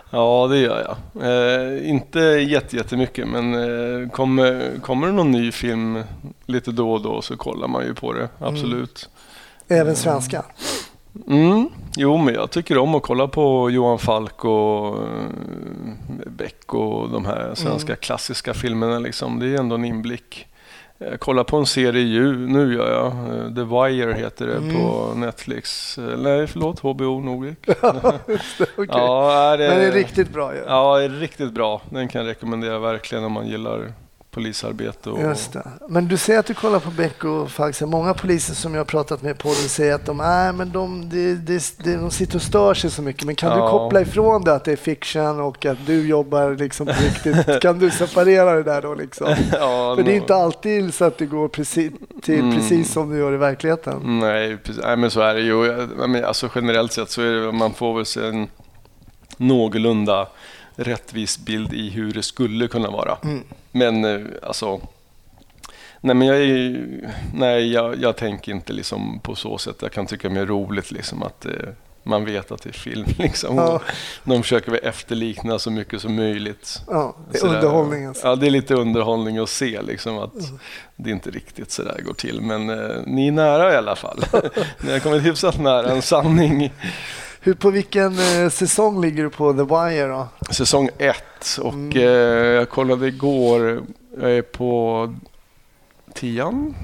Ja, 0.10 0.48
det 0.48 0.58
gör 0.58 0.82
jag. 1.14 1.24
Eh, 1.26 1.90
inte 1.90 2.20
jätte- 2.20 2.76
jättemycket, 2.78 3.28
men 3.28 3.54
eh, 3.54 4.10
kommer, 4.10 4.80
kommer 4.82 5.08
det 5.08 5.14
någon 5.14 5.32
ny 5.32 5.52
film 5.52 6.04
lite 6.46 6.72
då 6.72 6.92
och 6.94 7.02
då 7.02 7.22
så 7.22 7.38
kollar 7.38 7.68
man 7.68 7.86
ju 7.86 7.94
på 7.94 8.14
det. 8.14 8.30
Absolut. 8.40 9.10
Även 9.68 9.96
svenska. 9.96 10.46
Mm. 11.28 11.70
Jo, 11.98 12.18
men 12.18 12.34
jag 12.34 12.52
tycker 12.52 12.78
om 12.78 12.96
att 12.96 13.04
kolla 13.04 13.28
på 13.28 13.70
Johan 13.70 14.00
Falk 14.00 14.46
och 14.46 14.98
eh, 14.98 15.04
Beck 16.26 16.74
och 16.74 17.10
de 17.10 17.26
här 17.26 17.56
svenska 17.56 17.96
klassiska 17.96 18.54
filmerna. 18.54 19.00
Liksom. 19.00 19.40
Det 19.40 19.48
är 19.48 19.60
ändå 19.60 19.76
en 19.76 19.86
inblick. 19.86 20.48
Jag 20.98 21.20
kollar 21.20 21.44
på 21.44 21.58
en 21.58 21.66
serie 21.66 22.02
ju, 22.04 22.48
nu 22.48 22.74
gör 22.74 22.92
jag. 22.92 23.06
Eh, 23.08 23.56
The 23.56 23.64
Wire 23.64 24.14
heter 24.14 24.48
det 24.48 24.74
på 24.74 25.14
Netflix. 25.16 25.98
Eh, 25.98 26.18
Nej, 26.18 26.48
förlåt, 26.48 26.80
HBO 26.80 27.20
Nordic. 27.20 27.58
Okej. 28.78 28.88
Ja, 28.88 29.58
det, 29.58 29.68
Men 29.68 29.78
det 29.78 29.86
är 29.86 29.92
riktigt 29.92 30.34
bra 30.34 30.56
ju. 30.56 30.62
Ja, 30.68 30.98
det 30.98 31.04
är 31.04 31.10
riktigt 31.10 31.52
bra. 31.52 31.82
Den 31.90 32.08
kan 32.08 32.22
jag 32.22 32.30
rekommendera 32.30 32.80
verkligen 32.80 33.24
om 33.24 33.32
man 33.32 33.48
gillar 33.48 33.94
polisarbete. 34.36 35.10
Och, 35.10 35.22
Just 35.22 35.54
det. 35.54 35.68
Men 35.90 36.08
du 36.08 36.18
säger 36.18 36.40
att 36.40 36.46
du 36.46 36.54
kollar 36.54 36.80
på 36.80 36.92
Beck 36.92 37.24
och. 37.24 37.76
Så 37.76 37.88
Många 37.88 38.14
poliser 38.14 38.54
som 38.54 38.74
jag 38.74 38.80
har 38.80 38.86
pratat 38.86 39.22
med 39.22 39.38
på 39.38 39.50
det 39.50 39.56
säger 39.70 39.96
att 39.96 40.06
de, 40.06 40.20
äh, 40.20 40.26
men 40.54 40.72
de, 40.72 41.10
de, 41.10 41.36
de, 41.36 41.60
de, 41.96 42.12
sitter 42.12 42.36
och 42.36 42.42
stör 42.42 42.74
sig 42.74 42.92
så 42.92 43.02
mycket. 43.02 43.24
Men 43.24 43.36
kan 43.36 43.52
du 43.52 43.58
Ja. 43.58 43.70
koppla 43.70 44.02
ifrån 44.02 44.44
det 44.44 44.54
att 44.54 44.64
det 44.66 44.72
är 44.72 44.76
fiction 44.76 45.40
och 45.40 45.66
att 45.66 45.78
du 45.86 46.08
jobbar 46.08 46.56
liksom 46.56 46.88
på 46.88 46.94
riktigt? 46.94 47.62
kan 47.62 47.80
du 47.80 47.92
separera 47.92 48.54
det 48.54 48.64
där 48.64 48.82
då 48.82 48.94
liksom? 48.96 49.28
ja, 49.52 49.96
För 49.96 50.04
det 50.04 50.12
är 50.12 50.16
inte 50.16 50.36
alltid 50.36 50.94
så 50.94 51.06
att 51.06 51.18
det 51.18 51.26
går 51.26 51.48
precis, 51.48 51.92
till 52.22 52.40
Mm. 52.40 52.56
precis 52.56 52.92
som 52.94 53.10
du 53.10 53.18
gör 53.18 53.34
i 53.34 53.38
verkligheten. 53.38 54.20
Nej, 54.20 54.58
precis. 54.58 54.84
Nej, 54.84 54.98
men 54.98 55.12
så 55.12 55.22
är 55.22 55.34
det 55.34 55.42
ju. 55.42 56.26
Alltså, 56.26 56.50
generellt 56.56 56.92
sett 56.94 57.10
så 57.10 57.22
är 57.22 57.32
det, 57.32 57.52
man 57.52 57.74
får 57.74 57.96
väl 57.96 58.06
se 58.06 58.28
en 58.28 58.48
någorlunda 59.38 60.28
rättvis 60.76 61.38
bild 61.38 61.74
i 61.74 61.90
hur 61.90 62.14
det 62.14 62.24
skulle 62.24 62.68
kunna 62.68 62.90
vara. 62.90 63.18
Mm. 63.24 63.44
Men 63.72 64.06
eh, 64.06 64.22
alltså, 64.44 64.82
nej 66.02 66.16
men 66.16 66.28
jag, 66.28 66.38
är, 66.42 66.86
nej, 67.34 67.72
jag, 67.74 68.02
jag 68.02 68.18
tänker 68.18 68.52
inte 68.52 68.74
liksom 68.74 69.20
på 69.20 69.36
så 69.36 69.58
sätt. 69.58 69.76
Jag 69.82 69.92
kan 69.92 70.06
tycka 70.06 70.30
det 70.30 70.40
är 70.40 70.46
roligt 70.46 70.92
liksom 70.92 71.24
att 71.24 71.46
eh, 71.46 71.52
man 72.06 72.26
vet 72.26 72.52
att 72.52 72.62
det 72.62 72.70
är 72.70 72.74
film. 72.74 73.06
Liksom. 73.18 73.58
Ja. 73.58 73.82
De 74.24 74.44
försöker 74.44 74.72
väl 74.72 74.80
efterlikna 74.84 75.60
så 75.60 75.72
mycket 75.72 76.02
som 76.02 76.16
möjligt. 76.16 76.82
Ja, 76.88 77.16
det 77.32 77.38
är 77.38 77.40
Sådär. 77.40 77.56
underhållningen. 77.56 78.16
Ja, 78.24 78.36
det 78.36 78.46
är 78.46 78.50
lite 78.50 78.76
underhållning 78.76 79.38
att 79.38 79.50
se 79.50 79.82
liksom 79.82 80.18
att 80.18 80.34
det 80.96 81.12
inte 81.12 81.30
riktigt 81.32 81.72
så 81.72 81.84
där 81.84 82.02
går 82.02 82.14
till. 82.14 82.42
Men 82.42 82.70
eh, 82.70 82.96
ni 83.06 83.28
är 83.28 83.32
nära 83.32 83.74
i 83.74 83.76
alla 83.76 83.96
fall. 83.96 84.26
ni 84.80 84.92
har 84.92 85.00
kommit 85.00 85.26
hyfsat 85.26 85.60
nära 85.60 85.92
en 85.92 86.02
sanning. 86.02 86.74
Hur, 87.46 87.54
på 87.54 87.70
vilken 87.70 88.14
eh, 88.20 88.50
säsong 88.50 89.02
ligger 89.02 89.24
du 89.24 89.30
på 89.30 89.54
The 89.54 89.64
Wire 89.64 90.08
då? 90.08 90.28
Säsong 90.52 90.90
ett 90.98 91.58
och 91.62 91.74
Mm. 91.74 91.98
eh, 91.98 92.04
jag 92.04 92.70
kollade 92.70 93.08
igår. 93.08 93.82
Jag 94.22 94.32
är 94.32 94.42
på 94.42 95.14
tian, 96.14 96.76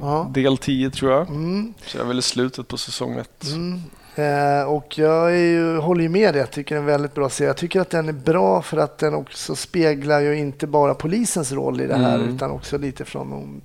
Ja. 0.00 0.30
del 0.34 0.58
10 0.58 0.90
tror 0.90 1.12
jag. 1.12 1.28
Mm. 1.28 1.74
Så 1.86 1.96
jag 1.96 2.04
är 2.04 2.08
väl 2.08 2.18
i 2.18 2.22
slutet 2.22 2.68
på 2.68 2.76
säsong 2.76 3.18
ett. 3.18 3.44
Mm. 3.46 3.82
Eh, 4.14 4.62
och 4.68 4.98
jag 4.98 5.36
ju, 5.38 5.76
håller 5.78 6.02
ju 6.02 6.08
med 6.08 6.34
dig. 6.34 6.40
Jag 6.40 6.50
tycker 6.50 6.74
det 6.74 6.78
är 6.78 6.80
en 6.80 6.86
väldigt 6.86 7.14
bra 7.14 7.28
serie. 7.28 7.48
Jag 7.48 7.56
tycker 7.56 7.80
att 7.80 7.90
den 7.90 8.08
är 8.08 8.12
bra 8.12 8.62
för 8.62 8.76
att 8.76 8.98
den 8.98 9.14
också 9.14 9.56
speglar 9.56 10.20
ju 10.20 10.36
inte 10.38 10.66
bara 10.66 10.94
polisens 10.94 11.52
roll 11.52 11.80
i 11.80 11.86
det 11.86 11.96
här 11.96 12.14
Mm. 12.18 12.34
utan 12.34 12.50
också 12.50 12.78
lite 12.78 13.04
från 13.04 13.30
de 13.30 13.60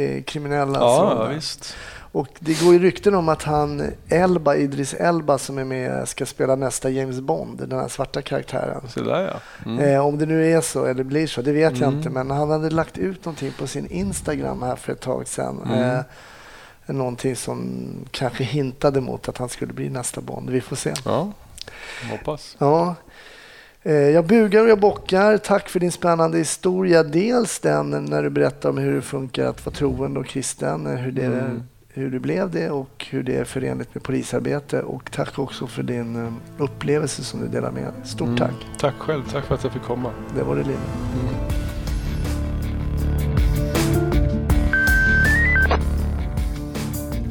eh, 0.00 0.22
kriminella. 0.22 0.78
Ja, 0.78 1.16
roll. 1.18 1.34
visst. 1.34 1.76
Och 2.14 2.28
det 2.38 2.62
går 2.64 2.72
ju 2.72 2.78
rykten 2.78 3.14
om 3.14 3.28
att 3.28 3.42
han 3.42 3.82
Elba, 4.08 4.54
Idris 4.54 4.94
Elba 4.94 5.38
som 5.38 5.58
är 5.58 5.64
med 5.64 6.08
ska 6.08 6.26
spela 6.26 6.56
nästa 6.56 6.90
James 6.90 7.20
Bond, 7.20 7.68
den 7.68 7.78
här 7.78 7.88
svarta 7.88 8.22
karaktären. 8.22 8.80
Så 8.88 9.00
där 9.00 9.20
ja. 9.22 9.70
Mm. 9.70 9.84
Eh, 9.84 10.06
om 10.06 10.18
det 10.18 10.26
nu 10.26 10.50
är 10.52 10.60
så 10.60 10.84
eller 10.84 11.04
blir 11.04 11.26
så, 11.26 11.42
det 11.42 11.52
vet 11.52 11.78
jag 11.78 11.86
Mm. 11.88 11.98
inte. 11.98 12.10
Men 12.10 12.30
han 12.30 12.50
hade 12.50 12.70
lagt 12.70 12.98
ut 12.98 13.24
någonting 13.24 13.52
på 13.58 13.66
sin 13.66 13.86
Instagram 13.86 14.62
här 14.62 14.76
för 14.76 14.92
ett 14.92 15.00
tag 15.00 15.28
sedan. 15.28 15.60
Mm. 15.66 15.80
Eh, 15.96 16.00
någonting 16.94 17.36
som 17.36 17.86
kanske 18.10 18.44
hintade 18.44 19.00
mot 19.00 19.28
att 19.28 19.38
han 19.38 19.48
skulle 19.48 19.72
bli 19.72 19.90
nästa 19.90 20.20
Bond. 20.20 20.50
Vi 20.50 20.60
får 20.60 20.76
se. 20.76 20.92
Ja, 21.04 21.32
hoppas. 22.10 22.56
Ja. 22.58 22.94
Eh, 23.82 23.92
Jag 23.94 24.26
bugar 24.26 24.62
och 24.62 24.68
jag 24.68 24.80
bockar. 24.80 25.38
Tack 25.38 25.68
för 25.68 25.80
din 25.80 25.92
spännande 25.92 26.38
historia. 26.38 27.02
Dels 27.02 27.58
den 27.58 27.90
när 27.90 28.22
du 28.22 28.30
berättar 28.30 28.68
om 28.68 28.78
hur 28.78 28.94
det 28.94 29.02
funkar 29.02 29.46
att 29.46 29.66
vara 29.66 29.74
troende 29.76 30.20
och 30.20 30.26
kristen, 30.26 30.86
hur, 30.86 31.12
det, 31.12 31.24
Mm. 31.24 31.62
Hur 31.96 32.10
du 32.10 32.18
blev 32.18 32.50
det 32.50 32.70
och 32.70 33.06
hur 33.10 33.22
det 33.22 33.36
är 33.36 33.44
förenligt 33.44 33.94
med 33.94 34.02
polisarbete. 34.02 34.82
Och 34.82 35.10
tack 35.12 35.38
också 35.38 35.66
för 35.66 35.82
din 35.82 36.16
eh, 36.26 36.32
upplevelse 36.58 37.24
som 37.24 37.40
du 37.40 37.48
delar 37.48 37.70
med 37.70 37.82
dig. 37.82 37.92
Stort 38.04 38.26
Mm. 38.28 38.38
tack. 38.38 38.54
Tack 38.78 38.94
själv, 38.98 39.22
tack 39.32 39.44
för 39.44 39.54
att 39.54 39.64
jag 39.64 39.72
fick 39.72 39.82
komma. 39.82 40.10
Det 40.36 40.42
var 40.42 40.56
det 40.56 40.62
livet. 40.62 40.80
Mm. 41.22 41.34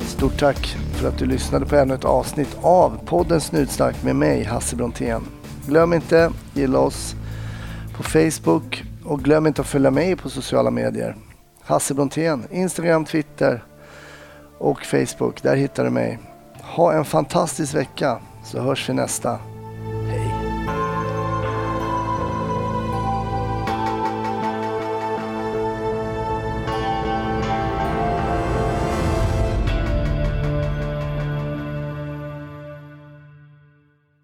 Stort 0.02 0.40
tack 0.40 0.78
för 0.94 1.08
att 1.08 1.18
du 1.18 1.26
lyssnade 1.26 1.66
på 1.66 1.76
ännu 1.76 1.94
ett 1.94 2.06
avsnitt 2.06 2.58
av 2.62 3.00
podden 3.06 3.42
Snutsnack 3.42 4.04
med 4.04 4.16
mig, 4.16 4.44
Hasse 4.44 4.76
Brontén. 4.76 5.22
Glöm 5.68 5.94
inte 5.94 6.32
gilla 6.54 6.80
oss 6.80 7.16
på 7.98 8.04
Facebook 8.04 8.84
och 9.06 9.20
glöm 9.24 9.48
inte 9.48 9.62
att 9.62 9.68
följa 9.68 9.92
mig 9.92 10.16
på 10.16 10.30
sociala 10.30 10.72
medier. 10.72 11.16
Hasse 11.62 11.94
Brontén, 11.94 12.44
Instagram, 12.52 13.06
Twitter 13.06 13.64
och 14.58 14.86
Facebook. 14.86 15.44
Där 15.44 15.56
hittar 15.56 15.84
du 15.84 15.90
mig. 15.90 16.20
Ha 16.62 16.94
en 16.94 17.06
fantastisk 17.06 17.76
vecka 17.76 18.20
så 18.44 18.62
hörs 18.62 18.90
vi 18.90 18.94
nästa. 18.94 19.40